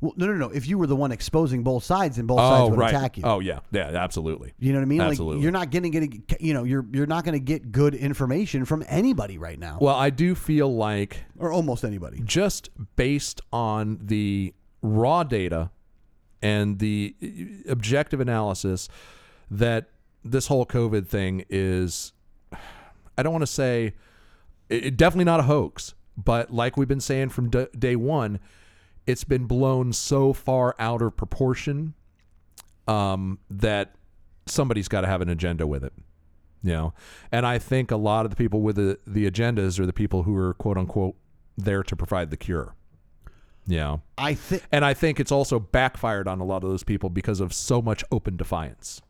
Well, 0.01 0.13
no, 0.17 0.25
no, 0.25 0.33
no. 0.33 0.49
If 0.49 0.67
you 0.67 0.77
were 0.79 0.87
the 0.87 0.95
one 0.95 1.11
exposing 1.11 1.61
both 1.63 1.83
sides, 1.83 2.15
then 2.17 2.25
both 2.25 2.39
Oh 2.39 2.49
sides 2.49 2.69
would 2.71 2.79
right. 2.79 2.89
attack 2.93 3.17
you. 3.17 3.23
Oh 3.23 3.39
yeah, 3.39 3.59
yeah, 3.71 3.89
absolutely. 3.89 4.51
You 4.59 4.73
know 4.73 4.79
what 4.79 4.83
I 4.83 4.87
mean? 4.87 5.01
Absolutely. 5.01 5.35
Like 5.37 5.43
you're 5.43 5.51
not 5.51 5.69
getting 5.69 5.91
getting 5.91 6.23
you 6.39 6.53
know 6.55 6.63
you're 6.63 6.85
you're 6.91 7.05
not 7.05 7.23
going 7.23 7.33
to 7.33 7.39
get 7.39 7.71
good 7.71 7.93
information 7.93 8.65
from 8.65 8.83
anybody 8.87 9.37
right 9.37 9.59
now, 9.59 9.77
Well, 9.79 9.95
I 9.95 10.09
do 10.09 10.33
feel 10.33 10.73
like 10.75 11.23
or 11.37 11.51
almost 11.51 11.83
anybody. 11.85 12.19
just 12.25 12.69
based 12.95 13.41
on 13.53 13.99
the 14.01 14.53
raw 14.81 15.23
data 15.23 15.69
and 16.41 16.79
the 16.79 17.15
objective 17.69 18.19
analysis 18.19 18.89
that 19.51 19.89
this 20.23 20.47
whole 20.47 20.65
COVID 20.65 21.07
thing 21.07 21.45
is, 21.49 22.13
I 23.17 23.21
don't 23.23 23.33
want 23.33 23.43
to 23.43 23.47
say, 23.47 23.93
it, 24.69 24.85
it- 24.87 24.97
definitely 24.97 25.25
not 25.25 25.39
a 25.39 25.43
hoax, 25.43 25.93
but 26.17 26.51
like 26.51 26.77
we've 26.77 26.87
been 26.87 26.99
saying 26.99 27.29
from 27.29 27.49
d- 27.51 27.67
day 27.77 27.95
one, 27.95 28.39
it's 29.07 29.23
been 29.23 29.45
blown 29.45 29.93
so 29.93 30.33
far 30.33 30.75
out 30.79 31.01
of 31.01 31.15
proportion 31.17 31.93
um, 32.87 33.39
that 33.49 33.95
somebody's 34.45 34.87
got 34.87 35.01
to 35.01 35.07
have 35.07 35.21
an 35.21 35.29
agenda 35.29 35.65
with 35.67 35.83
it. 35.83 35.93
You 36.63 36.73
know, 36.73 36.93
and 37.31 37.45
I 37.47 37.57
think 37.57 37.89
a 37.89 37.95
lot 37.97 38.25
of 38.25 38.29
the 38.29 38.35
people 38.35 38.61
with 38.61 38.75
the, 38.75 38.99
the 39.07 39.29
agendas 39.29 39.79
are 39.79 39.87
the 39.87 39.93
people 39.93 40.23
who 40.23 40.35
are 40.37 40.53
quote 40.53 40.77
unquote 40.77 41.15
there 41.57 41.81
to 41.81 41.95
provide 41.95 42.29
the 42.29 42.37
cure. 42.37 42.75
You 43.65 43.77
know, 43.77 44.01
I 44.17 44.35
think 44.35 44.63
and 44.71 44.85
I 44.85 44.93
think 44.93 45.19
it's 45.19 45.31
also 45.31 45.59
backfired 45.59 46.27
on 46.27 46.39
a 46.39 46.43
lot 46.43 46.63
of 46.63 46.69
those 46.69 46.83
people 46.83 47.09
because 47.09 47.39
of 47.39 47.51
so 47.53 47.81
much 47.81 48.03
open 48.11 48.37
defiance. 48.37 49.01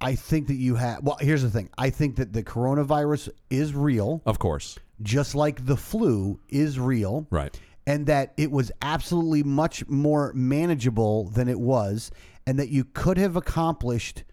I 0.00 0.14
think 0.14 0.46
that 0.48 0.54
you 0.54 0.76
have. 0.76 1.02
Well, 1.04 1.18
here's 1.20 1.42
the 1.42 1.50
thing. 1.50 1.68
I 1.76 1.90
think 1.90 2.16
that 2.16 2.32
the 2.32 2.42
coronavirus 2.42 3.28
is 3.50 3.74
real, 3.74 4.22
Of 4.24 4.38
course. 4.38 4.78
just 5.02 5.34
like 5.34 5.66
the 5.66 5.76
flu 5.76 6.40
is 6.48 6.78
real. 6.80 7.26
Right. 7.30 7.58
And 7.86 8.06
that 8.06 8.32
it 8.36 8.50
was 8.50 8.70
absolutely 8.82 9.42
much 9.42 9.86
more 9.88 10.32
manageable 10.34 11.24
than 11.30 11.48
it 11.48 11.58
was, 11.58 12.10
and 12.46 12.58
that 12.58 12.68
you 12.68 12.84
could 12.84 13.16
have 13.18 13.36
accomplished 13.36 14.24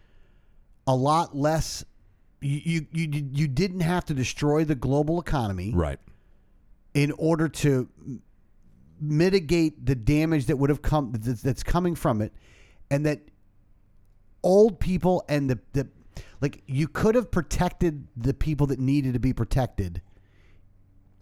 a 0.86 0.96
lot 0.96 1.36
less. 1.36 1.84
You 2.42 2.86
you 2.92 3.08
you, 3.10 3.30
you 3.34 3.48
didn't 3.48 3.80
have 3.80 4.06
to 4.06 4.14
destroy 4.14 4.64
the 4.64 4.76
global 4.76 5.20
economy 5.20 5.72
Right. 5.74 6.00
in 6.94 7.12
order 7.14 7.50
to 7.50 7.90
mitigate 9.00 9.86
the 9.86 9.96
damage 9.96 10.48
that 10.48 10.58
would 10.58 10.70
have 10.70 10.82
come 10.82 11.12
that's 11.14 11.42
that's 11.42 11.64
coming 11.64 11.96
from 11.96 12.22
it, 12.22 12.34
and 12.92 13.06
that 13.06 13.22
old 14.44 14.80
people 14.80 15.24
and 15.28 15.50
the 15.50 15.60
the 15.74 15.88
like 16.42 16.62
you 16.68 16.88
could 16.88 17.16
have 17.16 17.32
protected 17.32 18.08
the 18.16 18.34
people 18.34 18.68
that 18.68 18.80
needed 18.80 19.14
to 19.14 19.20
be 19.20 19.34
protected 19.34 20.02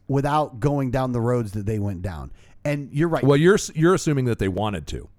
without 0.08 0.60
going 0.60 0.92
down 0.92 1.12
the 1.12 1.22
roads 1.22 1.52
that 1.54 1.66
they 1.66 1.80
went 1.80 2.02
down. 2.02 2.32
And 2.64 2.92
you're 2.92 3.10
right. 3.10 3.24
Well, 3.24 3.38
you're 3.38 3.60
you're 3.74 3.94
assuming 3.94 4.26
that 4.26 4.40
they 4.40 4.48
wanted 4.48 4.88
to. 4.88 5.10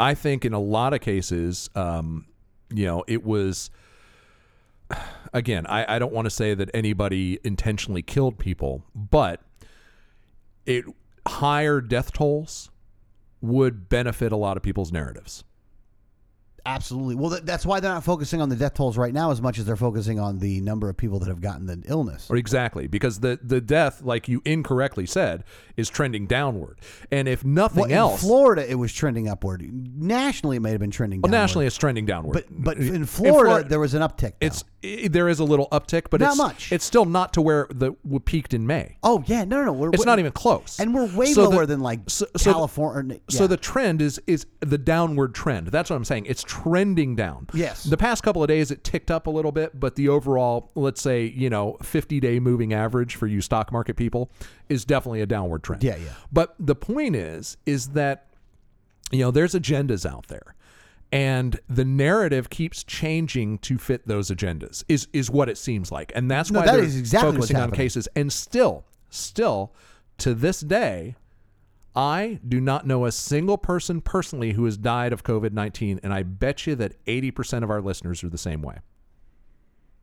I 0.00 0.14
think 0.14 0.44
in 0.44 0.52
a 0.52 0.60
lot 0.60 0.94
of 0.94 1.00
cases, 1.00 1.70
um, 1.74 2.26
you 2.72 2.86
know, 2.86 3.04
it 3.06 3.24
was 3.24 3.70
again, 5.32 5.66
I, 5.66 5.96
I 5.96 5.98
don't 5.98 6.12
want 6.12 6.26
to 6.26 6.30
say 6.30 6.54
that 6.54 6.70
anybody 6.74 7.38
intentionally 7.44 8.02
killed 8.02 8.38
people, 8.38 8.84
but 8.94 9.40
it 10.66 10.84
higher 11.26 11.80
death 11.80 12.12
tolls 12.12 12.70
would 13.40 13.88
benefit 13.88 14.32
a 14.32 14.36
lot 14.36 14.56
of 14.56 14.62
people's 14.62 14.92
narratives. 14.92 15.44
Absolutely. 16.68 17.14
Well, 17.14 17.30
th- 17.30 17.42
that's 17.44 17.64
why 17.64 17.80
they're 17.80 17.92
not 17.92 18.04
focusing 18.04 18.40
on 18.42 18.48
the 18.50 18.56
death 18.56 18.74
tolls 18.74 18.98
right 18.98 19.12
now 19.14 19.30
as 19.30 19.40
much 19.40 19.58
as 19.58 19.64
they're 19.64 19.76
focusing 19.76 20.20
on 20.20 20.38
the 20.38 20.60
number 20.60 20.88
of 20.88 20.96
people 20.96 21.18
that 21.20 21.28
have 21.28 21.40
gotten 21.40 21.66
the 21.66 21.82
illness. 21.86 22.28
Or 22.30 22.36
exactly, 22.36 22.86
because 22.86 23.20
the 23.20 23.38
the 23.42 23.60
death, 23.60 24.02
like 24.02 24.28
you 24.28 24.42
incorrectly 24.44 25.06
said, 25.06 25.44
is 25.76 25.88
trending 25.88 26.26
downward. 26.26 26.78
And 27.10 27.26
if 27.26 27.44
nothing 27.44 27.88
Well, 27.88 28.10
else, 28.10 28.22
in 28.22 28.28
Florida, 28.28 28.70
it 28.70 28.74
was 28.74 28.92
trending 28.92 29.28
upward. 29.28 29.62
Nationally, 29.96 30.56
it 30.56 30.60
may 30.60 30.70
have 30.72 30.80
been 30.80 30.90
trending 30.90 31.20
well, 31.22 31.30
downward. 31.30 31.42
nationally 31.42 31.66
it's 31.66 31.76
trending 31.76 32.04
downward. 32.06 32.32
but 32.34 32.44
but 32.50 32.76
in 32.78 33.06
Florida, 33.06 33.66
there 33.68 33.80
was 33.80 33.94
an 33.94 34.02
uptick. 34.02 34.32
now. 34.40 34.46
it's 34.48 34.64
i 34.84 35.08
there 35.10 35.28
is 35.28 35.40
a 35.40 35.44
little 35.44 35.68
uptick, 35.72 36.04
but 36.10 36.20
Not 36.20 36.30
it's 36.30 36.38
much. 36.38 36.72
It's 36.72 36.84
still 36.84 37.04
not 37.04 37.32
to 37.32 37.40
where 37.42 37.66
the 37.70 37.92
w- 38.04 38.20
peaked 38.20 38.54
in 38.54 38.66
May. 38.66 38.96
oh 39.02 39.24
yeah, 39.26 39.42
no, 39.44 39.56
no, 39.58 39.64
no. 39.66 39.72
We're, 39.72 39.88
It's 39.88 39.98
we're- 39.98 40.06
not 40.06 40.18
even 40.20 40.30
close, 40.32 40.78
and 40.78 40.94
we're 40.94 41.06
way 41.16 41.32
So 41.32 41.42
the- 41.44 41.48
lower 41.50 41.66
than 41.66 41.80
like 41.80 42.00
so- 42.08 42.26
so 42.36 42.50
the- 42.50 42.52
California. 42.54 43.18
So 43.30 43.44
yeah. 43.44 43.46
the 43.48 43.56
trend 43.56 44.02
is 44.02 44.20
is 44.26 44.46
the 44.60 44.78
downward 44.78 45.34
trend. 45.34 45.68
That's 45.68 45.90
what 45.90 45.96
I'm 45.96 46.04
saying. 46.04 46.26
It's 46.26 46.44
trending 46.62 47.16
down. 47.16 47.46
Yes. 47.52 47.84
The 47.84 47.96
past 47.96 48.22
couple 48.22 48.42
of 48.42 48.48
days 48.48 48.70
it 48.70 48.84
ticked 48.84 49.10
up 49.10 49.26
a 49.26 49.30
little 49.30 49.52
bit, 49.52 49.78
but 49.78 49.96
the 49.96 50.08
overall, 50.08 50.70
let's 50.74 51.00
say, 51.00 51.24
you 51.26 51.50
know, 51.50 51.76
50 51.82 52.20
day 52.20 52.40
moving 52.40 52.72
average 52.72 53.16
for 53.16 53.26
you 53.26 53.40
stock 53.40 53.72
market 53.72 53.96
people 53.96 54.30
is 54.68 54.84
definitely 54.84 55.20
a 55.20 55.26
downward 55.26 55.62
trend. 55.62 55.82
Yeah, 55.82 55.96
yeah. 55.96 56.10
But 56.32 56.54
the 56.58 56.74
point 56.74 57.16
is, 57.16 57.56
is 57.66 57.88
that 57.90 58.26
you 59.10 59.20
know 59.20 59.30
there's 59.30 59.54
agendas 59.54 60.04
out 60.04 60.26
there 60.28 60.54
and 61.10 61.58
the 61.68 61.84
narrative 61.84 62.50
keeps 62.50 62.84
changing 62.84 63.58
to 63.58 63.78
fit 63.78 64.06
those 64.06 64.30
agendas 64.30 64.84
is 64.88 65.08
is 65.12 65.30
what 65.30 65.48
it 65.48 65.56
seems 65.56 65.90
like 65.90 66.12
and 66.14 66.30
that's 66.30 66.50
No, 66.50 66.60
why 66.60 66.66
that 66.66 66.72
they're 66.76 66.84
is 66.84 66.98
exactly 66.98 67.32
focusing 67.32 67.56
on 67.56 67.70
cases 67.70 68.08
and 68.14 68.30
still 68.30 68.84
still 69.08 69.72
to 70.18 70.34
this 70.34 70.60
day 70.60 71.16
I 71.98 72.38
do 72.46 72.60
not 72.60 72.86
know 72.86 73.06
a 73.06 73.10
single 73.10 73.58
person 73.58 74.00
personally 74.00 74.52
who 74.52 74.64
has 74.66 74.76
died 74.76 75.12
of 75.12 75.24
COVID 75.24 75.52
19, 75.52 75.98
and 76.04 76.14
I 76.14 76.22
bet 76.22 76.64
you 76.64 76.76
that 76.76 77.04
80% 77.06 77.64
of 77.64 77.70
our 77.70 77.82
listeners 77.82 78.22
are 78.22 78.28
the 78.28 78.38
same 78.38 78.62
way. 78.62 78.76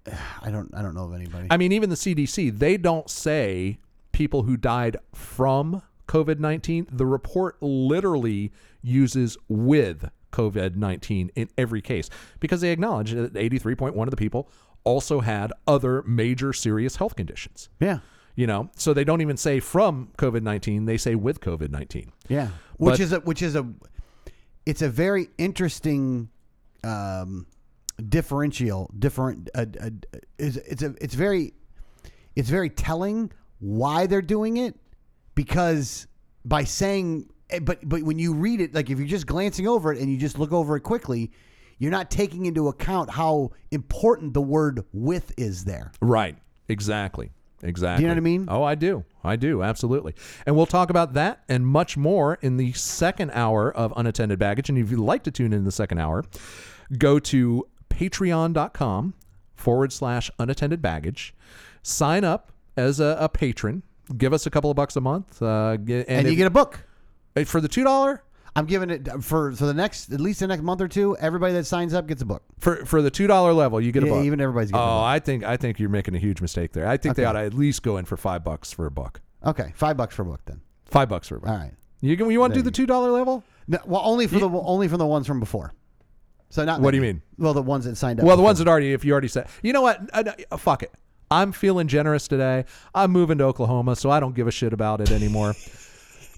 I 0.42 0.52
don't 0.52 0.76
I 0.76 0.82
don't 0.82 0.94
know 0.94 1.06
of 1.06 1.14
anybody. 1.14 1.48
I 1.50 1.56
mean, 1.56 1.72
even 1.72 1.90
the 1.90 1.96
CDC, 1.96 2.60
they 2.60 2.76
don't 2.76 3.10
say 3.10 3.80
people 4.12 4.44
who 4.44 4.58
died 4.58 4.98
from 5.14 5.82
COVID 6.10 6.38
19. 6.38 6.88
The 6.92 7.06
report 7.06 7.56
literally 7.62 8.52
uses 8.82 9.38
with 9.48 10.10
COVID 10.34 10.76
19 10.76 11.32
in 11.34 11.48
every 11.58 11.82
case 11.82 12.10
because 12.42 12.60
they 12.60 12.72
acknowledge 12.72 13.14
that 13.14 13.34
83.1 13.36 14.04
of 14.04 14.12
the 14.12 14.18
people 14.18 14.52
also 14.84 15.22
had 15.22 15.54
other 15.66 16.04
major 16.04 16.52
serious 16.52 16.98
health 16.98 17.16
conditions. 17.16 17.70
yeah, 17.80 18.00
You 18.36 18.48
know, 18.48 18.70
so 18.76 18.94
they 18.94 19.06
don't 19.06 19.22
even 19.22 19.38
say 19.38 19.60
from 19.62 20.10
COVID 20.18 20.42
19, 20.42 20.86
they 20.86 20.98
say 20.98 21.16
with 21.16 21.40
COVID 21.40 21.70
19. 21.72 22.12
yeah. 22.28 22.50
Which 22.78 22.94
But- 22.94 23.00
is 23.00 23.12
a 23.14 23.20
which 23.22 23.42
is 23.42 23.56
a 23.56 23.66
it's 24.66 24.82
a 24.82 24.90
very 24.90 25.30
interesting 25.38 26.30
um, 26.84 27.48
differential 28.10 28.92
different 28.98 29.50
uh, 29.56 29.66
uh, 29.82 29.90
is 30.38 30.58
it's 30.58 30.84
a 30.84 30.94
it's 31.00 31.16
very 31.16 31.54
it's 32.36 32.50
very 32.50 32.70
telling 32.70 33.32
why 33.60 34.06
they're 34.06 34.22
doing 34.22 34.58
it 34.58 34.76
because 35.36 36.08
by 36.44 36.64
saying 36.66 37.30
eh, 37.52 37.60
but 37.60 37.88
but 37.88 38.04
when 38.04 38.20
you 38.20 38.34
read 38.34 38.60
it 38.60 38.74
like 38.76 38.90
if 38.90 39.00
you're 39.00 39.08
just 39.08 39.26
glancing 39.28 39.66
over 39.68 39.94
it 39.94 40.00
and 40.00 40.12
you 40.12 40.18
just 40.18 40.38
look 40.38 40.52
over 40.52 40.76
it 40.76 40.82
quickly 40.82 41.32
you're 41.78 41.92
not 41.92 42.12
taking 42.12 42.46
into 42.46 42.68
account 42.68 43.10
how 43.12 43.52
important 43.72 44.34
the 44.34 44.42
word 44.42 44.84
with 44.92 45.32
is 45.38 45.64
there 45.64 45.92
Right. 46.02 46.38
Exactly. 46.68 47.32
Exactly. 47.64 47.98
Do 47.98 48.04
you 48.04 48.08
know 48.10 48.14
what 48.14 48.18
I 48.18 48.22
mean? 48.22 48.46
Oh, 48.50 48.64
I 48.64 48.76
do. 48.76 49.06
I 49.24 49.36
do. 49.38 49.64
Absolutely. 49.64 50.14
And 50.46 50.56
we'll 50.56 50.66
talk 50.66 50.90
about 50.90 51.14
that 51.14 51.44
and 51.50 51.66
much 51.66 51.98
more 51.98 52.38
in 52.42 52.58
the 52.58 52.74
second 52.74 53.32
hour 53.32 53.72
of 53.76 53.94
Unattended 53.96 54.38
Baggage. 54.38 54.70
And 54.70 54.78
if 54.78 54.92
you'd 54.92 55.00
like 55.00 55.24
to 55.24 55.32
tune 55.32 55.54
in 55.54 55.64
the 55.64 55.72
second 55.72 55.98
hour, 56.00 56.24
go 56.98 57.18
to 57.20 57.66
patreon.com 57.90 59.14
forward 59.56 59.94
slash 59.94 60.30
unattended 60.38 60.82
baggage. 60.82 61.34
Sign 61.82 62.24
up 62.24 62.52
as 62.78 63.00
a, 63.00 63.18
a 63.20 63.30
patron. 63.30 63.84
Give 64.18 64.34
us 64.34 64.46
a 64.46 64.50
couple 64.50 64.70
of 64.70 64.76
bucks 64.76 64.96
a 64.96 65.02
month. 65.02 65.42
Uh, 65.42 65.78
get- 65.78 66.08
and, 66.10 66.26
you 66.28 66.34
if- 66.34 66.38
get 66.38 66.48
a 66.48 66.52
book 66.52 66.86
for 67.46 67.60
the 67.62 67.70
$2. 67.70 68.20
I'm 68.56 68.66
giving 68.66 68.90
it 68.90 69.08
for 69.22 69.52
for 69.52 69.66
the 69.66 69.74
next 69.74 70.12
at 70.12 70.20
least 70.22 70.40
the 70.40 70.48
next 70.48 70.64
month 70.64 70.82
or 70.82 70.88
two 70.88 71.16
everybody 71.18 71.54
that 71.54 71.66
signs 71.66 71.94
up 71.94 72.08
gets 72.08 72.22
a 72.22 72.26
book 72.26 72.44
For 72.60 72.86
for 72.86 73.02
the 73.02 73.12
two 73.12 73.28
dollar 73.28 73.54
level, 73.54 73.80
you 73.82 73.92
get 73.92 74.04
a 74.04 74.08
Yeah, 74.08 74.14
book. 74.14 74.26
even 74.26 74.40
everybody's 74.42 74.72
getting 74.72 74.82
a 74.82 74.86
Oh, 74.86 74.98
book. 75.00 75.04
I 75.06 75.20
think 75.20 75.44
I 75.44 75.58
think 75.58 75.80
you're 75.80 75.90
making 75.90 76.16
a 76.16 76.20
huge 76.20 76.42
mistake 76.42 76.72
there. 76.74 76.88
I 76.88 76.98
think 76.98 77.16
they 77.16 77.26
ought 77.26 77.34
to 77.34 77.40
at 77.40 77.54
least 77.54 77.84
go 77.84 77.98
in 77.98 78.06
for 78.06 78.18
five 78.18 78.44
bucks 78.44 78.72
for 78.72 78.86
a 78.86 78.92
book. 78.92 79.22
okay 79.46 79.72
five 79.76 79.98
bucks 79.98 80.16
for 80.16 80.22
a 80.22 80.26
book 80.26 80.42
then 80.46 80.62
Five 80.86 81.10
bucks 81.10 81.28
for 81.28 81.36
a 81.38 81.40
book. 81.40 81.50
all 81.50 81.58
right 81.58 81.74
You 82.02 82.16
can, 82.18 82.30
you 82.30 82.40
want 82.40 82.54
to 82.54 82.60
do 82.60 82.64
the 82.64 82.72
two 82.72 82.86
dollar 82.86 83.12
level? 83.12 83.44
No, 83.68 83.80
well, 83.86 84.02
only 84.06 84.28
for 84.28 84.40
the 84.40 84.48
only 84.50 84.88
from 84.88 85.00
the 85.00 85.06
ones 85.08 85.26
from 85.28 85.40
before. 85.40 85.74
So 86.50 86.64
not. 86.64 86.80
What 86.80 86.92
do 86.92 86.98
you 86.98 87.02
mean? 87.02 87.22
Well, 87.38 87.54
the 87.56 87.62
ones 87.64 87.86
that 87.86 87.96
signed 87.98 88.20
up. 88.20 88.26
Well, 88.26 88.36
the 88.38 88.42
before. 88.42 88.46
ones 88.50 88.60
that 88.60 88.68
already, 88.68 88.94
if 88.94 89.04
you 89.04 89.12
already 89.12 89.28
said, 89.28 89.48
you 89.64 89.74
know 89.74 89.82
what, 89.82 90.00
uh, 90.14 90.24
uh, 90.52 90.58
fuck 90.58 90.84
it. 90.84 90.92
I'm 91.32 91.52
feeling 91.52 91.88
generous 91.88 92.28
today. 92.28 92.66
I'm 92.94 93.12
moving 93.12 93.40
to 93.40 93.46
Oklahoma, 93.46 93.96
so 93.96 94.12
I 94.12 94.20
don't 94.20 94.36
give 94.36 94.48
a 94.48 94.52
shit 94.52 94.72
about 94.72 95.02
it 95.02 95.12
anymore. 95.12 95.56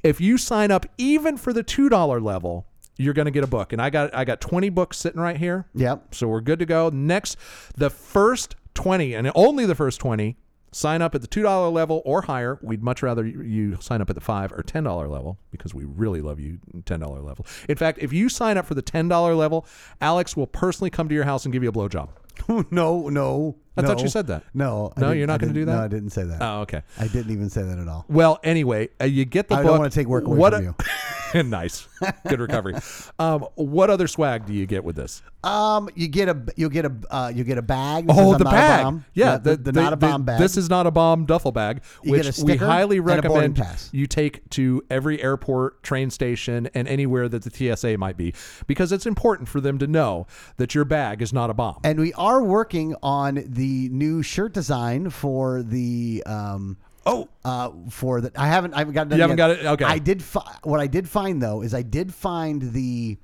if 0.03 0.21
you 0.21 0.37
sign 0.37 0.71
up 0.71 0.85
even 0.97 1.37
for 1.37 1.53
the 1.53 1.63
two 1.63 1.89
dollar 1.89 2.19
level, 2.19 2.67
you're 2.97 3.13
going 3.13 3.25
to 3.25 3.31
get 3.31 3.43
a 3.43 3.47
book, 3.47 3.73
and 3.73 3.81
I 3.81 3.89
got 3.89 4.13
I 4.15 4.25
got 4.25 4.41
20 4.41 4.69
books 4.69 4.97
sitting 4.97 5.21
right 5.21 5.37
here. 5.37 5.67
Yep. 5.75 6.15
So 6.15 6.27
we're 6.27 6.41
good 6.41 6.59
to 6.59 6.65
go. 6.65 6.89
Next, 6.89 7.37
the 7.75 7.89
first 7.89 8.55
20, 8.73 9.13
and 9.13 9.31
only 9.35 9.65
the 9.65 9.75
first 9.75 9.99
20, 9.99 10.35
sign 10.71 11.01
up 11.01 11.15
at 11.15 11.21
the 11.21 11.27
$2 11.27 11.71
level 11.73 12.01
or 12.05 12.23
higher. 12.23 12.59
We'd 12.61 12.83
much 12.83 13.01
rather 13.01 13.25
you- 13.25 13.41
you 13.41 13.77
sign 13.79 14.01
up 14.01 14.09
at 14.09 14.15
the 14.15 14.21
5 14.21 14.51
or 14.51 14.61
$10 14.63 15.07
level 15.07 15.39
because 15.51 15.73
we 15.73 15.83
really 15.85 16.21
love 16.21 16.39
you 16.39 16.59
$10 16.85 17.21
level. 17.23 17.45
In 17.69 17.75
fact, 17.77 17.99
if 18.01 18.11
you 18.13 18.29
sign 18.29 18.57
up 18.57 18.65
for 18.65 18.75
the 18.75 18.81
$10 18.81 19.35
level, 19.35 19.65
Alex 20.01 20.35
will 20.35 20.45
personally 20.47 20.89
come 20.89 21.07
to 21.07 21.15
your 21.15 21.23
house 21.23 21.45
and 21.45 21.53
give 21.53 21.63
you 21.63 21.69
a 21.69 21.73
blowjob. 21.73 22.09
no, 22.71 23.09
no. 23.09 23.55
I 23.79 23.83
thought 23.83 24.01
you 24.01 24.07
said 24.09 24.25
that. 24.27 24.41
No. 24.55 24.91
I 24.97 25.01
No, 25.01 25.07
didn't- 25.07 25.17
you're 25.19 25.27
not 25.27 25.39
gonna 25.39 25.53
didn't- 25.53 25.65
do 25.67 25.71
that? 25.71 25.77
No, 25.77 25.83
I 25.83 25.87
didn't 25.87 26.09
say 26.09 26.23
that. 26.23 26.41
Oh, 26.41 26.61
okay. 26.61 26.81
I 26.99 27.07
didn't 27.07 27.31
even 27.31 27.49
say 27.51 27.61
that 27.61 27.77
at 27.77 27.87
all. 27.87 28.05
Well, 28.09 28.39
anyway, 28.43 28.89
uh, 28.99 29.05
you 29.05 29.23
get 29.23 29.49
the 29.49 29.53
I 29.55 29.57
book. 29.61 29.67
don't 29.71 29.77
wanna 29.79 29.89
take 29.91 30.07
work 30.07 30.25
away 30.25 30.49
from 30.49 30.63
you. 30.63 31.43
nice, 31.43 31.87
good 32.27 32.39
recovery. 32.39 32.73
Um, 33.19 33.45
what 33.55 33.89
other 33.91 34.07
swag 34.07 34.45
do 34.47 34.53
you 34.53 34.65
get 34.65 34.83
with 34.83 34.95
this? 34.95 35.21
Um, 35.43 35.89
you 35.93 36.07
get 36.07 36.27
a 36.29 36.41
you'll 36.55 36.69
get 36.71 36.85
a 36.85 36.91
uh, 37.11 37.31
you 37.33 37.43
get 37.43 37.57
a 37.59 37.61
bag. 37.61 38.05
Oh, 38.09 38.31
says, 38.33 38.39
the 38.41 38.47
"I'm 38.47 38.51
not 38.51 38.53
a 38.53 38.55
bag. 38.55 38.83
bomb." 38.83 39.05
Yeah, 39.13 39.37
the, 39.37 39.57
the, 39.57 39.71
not 39.73 39.93
a 39.93 39.97
bomb 39.97 40.23
bag. 40.23 40.39
This 40.39 40.57
is 40.57 40.69
not 40.69 40.87
a 40.87 40.91
bomb 40.91 41.25
duffel 41.25 41.51
bag, 41.51 41.81
You 42.01 42.15
get 42.15 42.25
which 42.25 42.39
a 42.39 42.41
we 42.45 42.51
sticker 42.53 42.65
highly 42.65 42.97
and 42.97 43.05
a 43.05 43.21
boarding 43.21 43.31
recommend 43.31 43.55
pass. 43.57 43.89
you 43.93 44.07
take 44.07 44.49
to 44.51 44.83
every 44.89 45.21
airport, 45.21 45.83
train 45.83 46.09
station, 46.09 46.67
and 46.73 46.87
anywhere 46.87 47.29
that 47.29 47.43
the 47.43 47.51
TSA 47.75 47.97
might 47.97 48.17
be, 48.17 48.33
because 48.65 48.91
it's 48.91 49.05
important 49.05 49.47
for 49.49 49.61
them 49.61 49.77
to 49.77 49.85
know 49.87 50.25
that 50.57 50.73
your 50.73 50.85
bag 50.85 51.21
is 51.21 51.31
not 51.31 51.49
a 51.49 51.53
bomb. 51.53 51.77
and 51.83 51.99
we 51.99 52.11
are 52.27 52.41
working 52.43 52.95
on 53.01 53.43
the 53.47 53.89
new 53.89 54.21
shirt 54.23 54.53
design 54.53 55.09
for 55.09 55.63
the 55.63 56.23
um 56.25 56.77
oh, 57.05 57.27
uh 57.45 57.71
for 57.89 58.21
the 58.21 58.31
I 58.35 58.47
haven't 58.47 58.73
I 58.73 58.79
haven't 58.79 58.93
got 58.93 59.07
it 59.11 59.15
You 59.15 59.21
haven't 59.21 59.37
yet. 59.37 59.47
got 59.47 59.49
it? 59.51 59.65
Okay. 59.65 59.85
I 59.85 59.99
did 59.99 60.21
fi- 60.23 60.57
what 60.63 60.79
I 60.79 60.87
did 60.87 61.07
find 61.07 61.41
though 61.41 61.61
is 61.61 61.73
I 61.73 61.81
did 61.83 62.13
find 62.13 62.61
the 62.73 63.17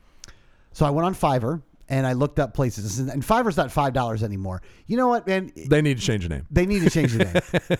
so 0.71 0.85
I 0.85 0.89
went 0.89 1.05
on 1.05 1.13
Fiverr 1.15 1.61
and 1.89 2.07
I 2.07 2.13
looked 2.13 2.39
up 2.39 2.53
places 2.53 2.97
and 2.99 3.21
Fiverr's 3.21 3.57
not 3.57 3.71
five 3.71 3.93
dollars 3.93 4.23
anymore. 4.23 4.61
You 4.87 4.97
know 4.97 5.09
what, 5.09 5.27
man? 5.27 5.51
they 5.67 5.81
need 5.81 5.97
to 5.99 6.03
change 6.03 6.23
the 6.23 6.29
name. 6.29 6.47
They 6.49 6.65
need 6.65 6.81
to 6.83 6.89
change 6.89 7.11
the 7.13 7.25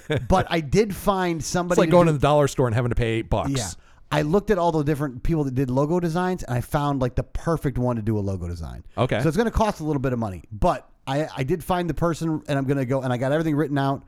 name. 0.10 0.20
but 0.28 0.46
I 0.50 0.60
did 0.60 0.94
find 0.96 1.44
somebody. 1.44 1.76
It's 1.80 1.86
like 1.86 1.90
going 1.90 2.08
do- 2.08 2.12
to 2.14 2.18
the 2.18 2.22
dollar 2.22 2.48
store 2.48 2.68
and 2.68 2.76
having 2.76 2.90
to 2.90 2.96
pay 2.96 3.12
eight 3.20 3.30
bucks. 3.30 3.52
Yeah. 3.52 3.70
I 4.12 4.22
looked 4.22 4.52
at 4.52 4.60
all 4.60 4.72
the 4.72 4.84
different 4.84 5.24
people 5.24 5.44
that 5.46 5.56
did 5.56 5.72
logo 5.72 6.00
designs 6.00 6.44
and 6.44 6.56
I 6.56 6.62
found 6.62 7.02
like 7.02 7.16
the 7.16 7.24
perfect 7.24 7.80
one 7.80 7.96
to 7.96 8.02
do 8.04 8.16
a 8.18 8.22
logo 8.22 8.48
design. 8.48 8.84
Okay. 8.96 9.20
So 9.22 9.28
it's 9.28 9.38
going 9.38 9.50
to 9.50 9.58
cost 9.58 9.80
a 9.80 9.84
little 9.84 10.02
bit 10.02 10.14
of 10.14 10.20
money, 10.20 10.44
but 10.52 10.88
I, 11.06 11.28
I 11.38 11.44
did 11.44 11.64
find 11.64 11.90
the 11.90 11.94
person 11.94 12.42
and 12.48 12.58
I'm 12.58 12.66
going 12.66 12.78
to 12.78 12.86
go 12.86 13.02
and 13.02 13.12
I 13.12 13.18
got 13.18 13.32
everything 13.32 13.56
written 13.56 13.78
out 13.78 14.04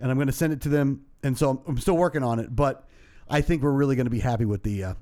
and 0.00 0.10
I'm 0.10 0.16
going 0.16 0.28
to 0.28 0.32
send 0.32 0.52
it 0.52 0.60
to 0.62 0.68
them. 0.68 1.04
And 1.22 1.36
so 1.36 1.50
I'm, 1.50 1.60
I'm 1.66 1.78
still 1.78 1.96
working 1.96 2.22
on 2.22 2.38
it, 2.38 2.54
but 2.54 2.86
I 3.28 3.40
think 3.40 3.62
we're 3.62 3.72
really 3.72 3.96
going 3.96 4.06
to 4.06 4.10
be 4.10 4.20
happy 4.20 4.44
with 4.44 4.62
the, 4.62 4.84
uh, 4.84 4.94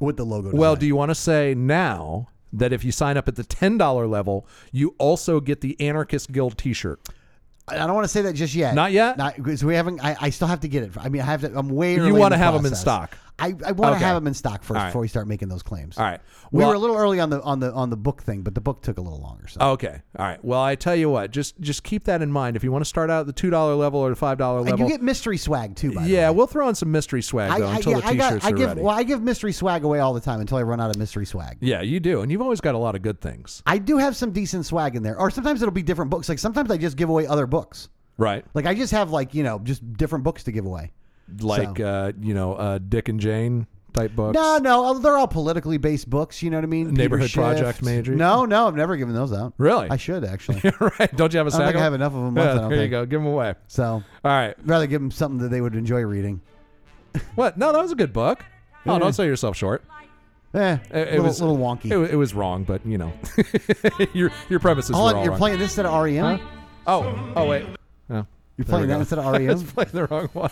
with 0.00 0.16
the 0.16 0.24
logo. 0.24 0.50
Well, 0.50 0.76
do 0.76 0.86
you 0.86 0.96
want 0.96 1.10
to 1.10 1.14
say 1.14 1.54
now 1.54 2.28
that 2.52 2.72
if 2.72 2.84
you 2.84 2.92
sign 2.92 3.16
up 3.16 3.28
at 3.28 3.36
the 3.36 3.44
ten 3.44 3.78
dollar 3.78 4.06
level, 4.06 4.46
you 4.72 4.94
also 4.98 5.40
get 5.40 5.60
the 5.60 5.80
Anarchist 5.80 6.32
Guild 6.32 6.58
T-shirt? 6.58 7.00
I 7.66 7.76
I 7.76 7.86
don't 7.86 7.94
want 7.94 8.04
to 8.04 8.08
say 8.08 8.22
that 8.22 8.34
just 8.34 8.54
yet. 8.54 8.74
Not 8.74 8.92
yet? 8.92 9.16
Not 9.16 9.36
because 9.36 9.64
we 9.64 9.74
haven't. 9.74 10.04
I, 10.04 10.16
I 10.20 10.30
still 10.30 10.48
have 10.48 10.60
to 10.60 10.68
get 10.68 10.82
it. 10.82 10.92
I 10.98 11.08
mean, 11.08 11.22
I 11.22 11.24
have 11.24 11.40
to. 11.42 11.58
I'm 11.58 11.68
way. 11.68 11.94
You 11.94 12.00
early 12.00 12.10
in 12.10 12.16
wanna 12.16 12.36
the 12.36 12.50
them 12.50 12.66
in 12.66 12.74
stock. 12.74 13.16
I, 13.36 13.46
I 13.46 13.72
want 13.72 13.92
to 13.94 13.96
Okay. 13.96 14.04
have 14.04 14.14
them 14.14 14.28
in 14.28 14.34
stock 14.34 14.62
first 14.62 14.76
right. 14.78 14.86
before 14.86 15.00
we 15.00 15.08
start 15.08 15.26
making 15.26 15.48
those 15.48 15.64
claims. 15.64 15.98
All 15.98 16.04
right. 16.04 16.20
We 16.52 16.60
Well- 16.60 16.68
were 16.68 16.74
a 16.76 16.78
little 16.78 16.94
early 16.96 17.18
on 17.18 17.30
the 17.30 17.42
on 17.42 17.58
the 17.58 17.72
on 17.72 17.90
the 17.90 17.96
book 17.96 18.22
thing, 18.22 18.42
but 18.42 18.54
the 18.54 18.60
book 18.60 18.80
took 18.80 18.96
a 18.96 19.00
little 19.00 19.20
longer. 19.20 19.48
So 19.48 19.60
Okay. 19.72 20.02
All 20.16 20.24
right. 20.24 20.44
Well, 20.44 20.60
I 20.62 20.76
tell 20.76 20.94
you 20.94 21.10
what, 21.10 21.32
just 21.32 21.60
just 21.60 21.82
keep 21.82 22.04
that 22.04 22.22
in 22.22 22.30
mind. 22.30 22.54
If 22.54 22.62
you 22.62 22.70
want 22.70 22.84
to 22.84 22.88
start 22.88 23.10
out 23.10 23.20
at 23.22 23.26
the 23.26 23.32
two 23.32 23.50
dollar 23.50 23.74
level 23.74 23.98
or 23.98 24.08
the 24.10 24.14
five 24.16 24.38
dollar 24.38 24.58
and 24.60 24.70
level, 24.70 24.86
you 24.86 24.92
get 24.92 25.02
mystery 25.02 25.36
swag 25.36 25.74
too. 25.74 25.92
By 25.92 26.04
the 26.04 26.08
yeah, 26.10 26.30
way. 26.30 26.36
we'll 26.36 26.46
throw 26.46 26.68
in 26.68 26.76
some 26.76 26.92
mystery 26.92 27.22
swag 27.22 27.58
though 27.58 27.68
until 27.68 27.92
yeah, 27.94 28.00
the 28.00 28.06
I 28.06 28.12
t-shirts 28.12 28.44
I 28.44 28.48
are 28.50 28.52
give 28.52 28.68
ready. 28.68 28.80
well, 28.82 28.96
I 28.96 29.02
give 29.02 29.20
mystery 29.20 29.52
swag 29.52 29.82
away 29.82 29.98
all 29.98 30.14
the 30.14 30.20
time 30.20 30.40
until 30.40 30.58
I 30.58 30.62
run 30.62 30.80
out 30.80 30.90
of 30.90 30.96
mystery 30.96 31.26
swag. 31.26 31.56
yeah, 31.60 31.82
you 31.82 31.98
do, 31.98 32.20
and 32.20 32.30
you've 32.30 32.40
always 32.42 32.60
got 32.60 32.76
a 32.76 32.78
lot 32.78 32.94
of 32.94 33.02
good 33.02 33.20
things, 33.20 33.62
I 33.66 33.78
do 33.78 33.98
have 33.98 34.14
some 34.14 34.30
decent 34.30 34.64
swag 34.64 34.94
in 34.94 35.02
there, 35.02 35.18
or 35.18 35.30
sometimes 35.32 35.60
it'll 35.60 35.72
be 35.72 35.82
different 35.82 36.10
books. 36.10 36.28
Like 36.28 36.38
sometimes 36.38 36.70
I 36.70 36.76
just 36.76 36.96
give 36.96 37.08
away 37.08 37.26
other 37.26 37.48
books. 37.48 37.88
right? 38.16 38.44
Like 38.54 38.66
I 38.66 38.74
just 38.74 38.92
have 38.92 39.10
like 39.10 39.34
you 39.34 39.42
know 39.42 39.58
just 39.58 39.92
different 39.94 40.22
books 40.24 40.44
to 40.44 40.52
give 40.52 40.66
away. 40.66 40.92
Like 41.40 41.78
So- 41.78 41.84
uh, 41.86 42.12
you 42.20 42.34
know, 42.34 42.54
uh, 42.54 42.78
Dick 42.78 43.08
and 43.08 43.18
Jane 43.20 43.66
type 43.92 44.14
books. 44.16 44.34
No, 44.34 44.58
no, 44.58 44.98
they're 44.98 45.16
all 45.16 45.28
politically 45.28 45.78
based 45.78 46.10
books. 46.10 46.42
You 46.42 46.50
know 46.50 46.56
what 46.56 46.64
I 46.64 46.66
mean? 46.66 46.86
Peter 46.90 46.96
Neighborhood 47.02 47.30
Schiff. 47.30 47.42
Project, 47.42 47.82
maybe? 47.82 48.10
No, 48.10 48.44
no, 48.44 48.66
I've 48.66 48.74
never 48.76 48.96
given 48.96 49.14
those 49.14 49.32
out. 49.32 49.54
Really? 49.56 49.88
I 49.88 49.96
should 49.96 50.24
actually. 50.24 50.60
right? 50.80 51.16
Don't 51.16 51.32
you 51.32 51.38
have 51.38 51.46
a 51.46 51.50
I 51.50 51.50
don't 51.50 51.52
stack? 51.52 51.66
think 51.68 51.76
I 51.76 51.82
have 51.84 51.94
enough 51.94 52.12
of 52.14 52.24
them 52.24 52.34
left, 52.34 52.50
I 52.50 52.60
don't 52.60 52.68
there 52.70 52.78
you 52.78 52.82
think. 52.84 52.90
go. 52.90 53.06
Give 53.06 53.20
them 53.20 53.26
away. 53.32 53.54
So 53.68 53.84
All 53.84 54.02
right. 54.24 54.54
I'd 54.58 54.68
rather 54.68 54.86
give 54.86 55.00
them 55.00 55.10
something 55.10 55.38
that 55.38 55.48
they 55.50 55.60
would 55.60 55.74
enjoy 55.76 56.02
reading. 56.02 56.40
What? 57.36 57.56
No, 57.56 57.72
that 57.72 57.80
was 57.80 57.92
a 57.92 57.94
good 57.94 58.12
book. 58.12 58.44
Oh, 58.86 58.98
don't 58.98 59.12
sell 59.12 59.24
yourself 59.24 59.56
short. 59.56 59.84
Eh, 60.52 60.72
It, 60.90 60.96
it 60.96 61.10
little, 61.12 61.24
was 61.26 61.40
little 61.40 61.56
wonky. 61.56 61.90
It, 61.90 61.96
wa- 61.96 62.04
it 62.04 62.16
was 62.16 62.34
wrong, 62.34 62.64
but 62.64 62.84
you 62.84 62.98
know, 62.98 63.12
your 64.14 64.30
your 64.48 64.58
premises 64.60 64.94
Hold 64.96 65.04
were 65.04 65.10
on, 65.10 65.16
all 65.16 65.22
you're 65.22 65.30
wrong. 65.30 65.38
playing 65.38 65.58
this 65.58 65.70
instead 65.70 65.86
of 65.86 66.02
REM. 66.04 66.40
Oh, 66.86 67.32
oh 67.36 67.46
wait. 67.46 67.66
You're 68.56 68.66
playing 68.66 68.88
that 68.88 69.00
instead 69.00 69.18
of 69.18 69.26
I 69.34 69.38
was 69.46 69.64
REM. 69.64 69.72
playing 69.72 69.90
the 69.92 70.06
wrong 70.06 70.28
one. 70.32 70.50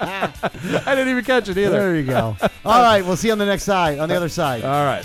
I 0.86 0.94
didn't 0.94 1.08
even 1.08 1.24
catch 1.24 1.48
it 1.48 1.56
either. 1.56 1.70
There 1.70 1.96
you 1.96 2.04
go. 2.04 2.36
All 2.64 2.82
right, 2.82 3.04
we'll 3.04 3.16
see 3.16 3.28
you 3.28 3.32
on 3.32 3.38
the 3.38 3.46
next 3.46 3.64
side, 3.64 3.98
on 3.98 4.08
the 4.08 4.16
other 4.16 4.28
side. 4.28 4.64
All 4.64 4.84
right. 4.84 5.04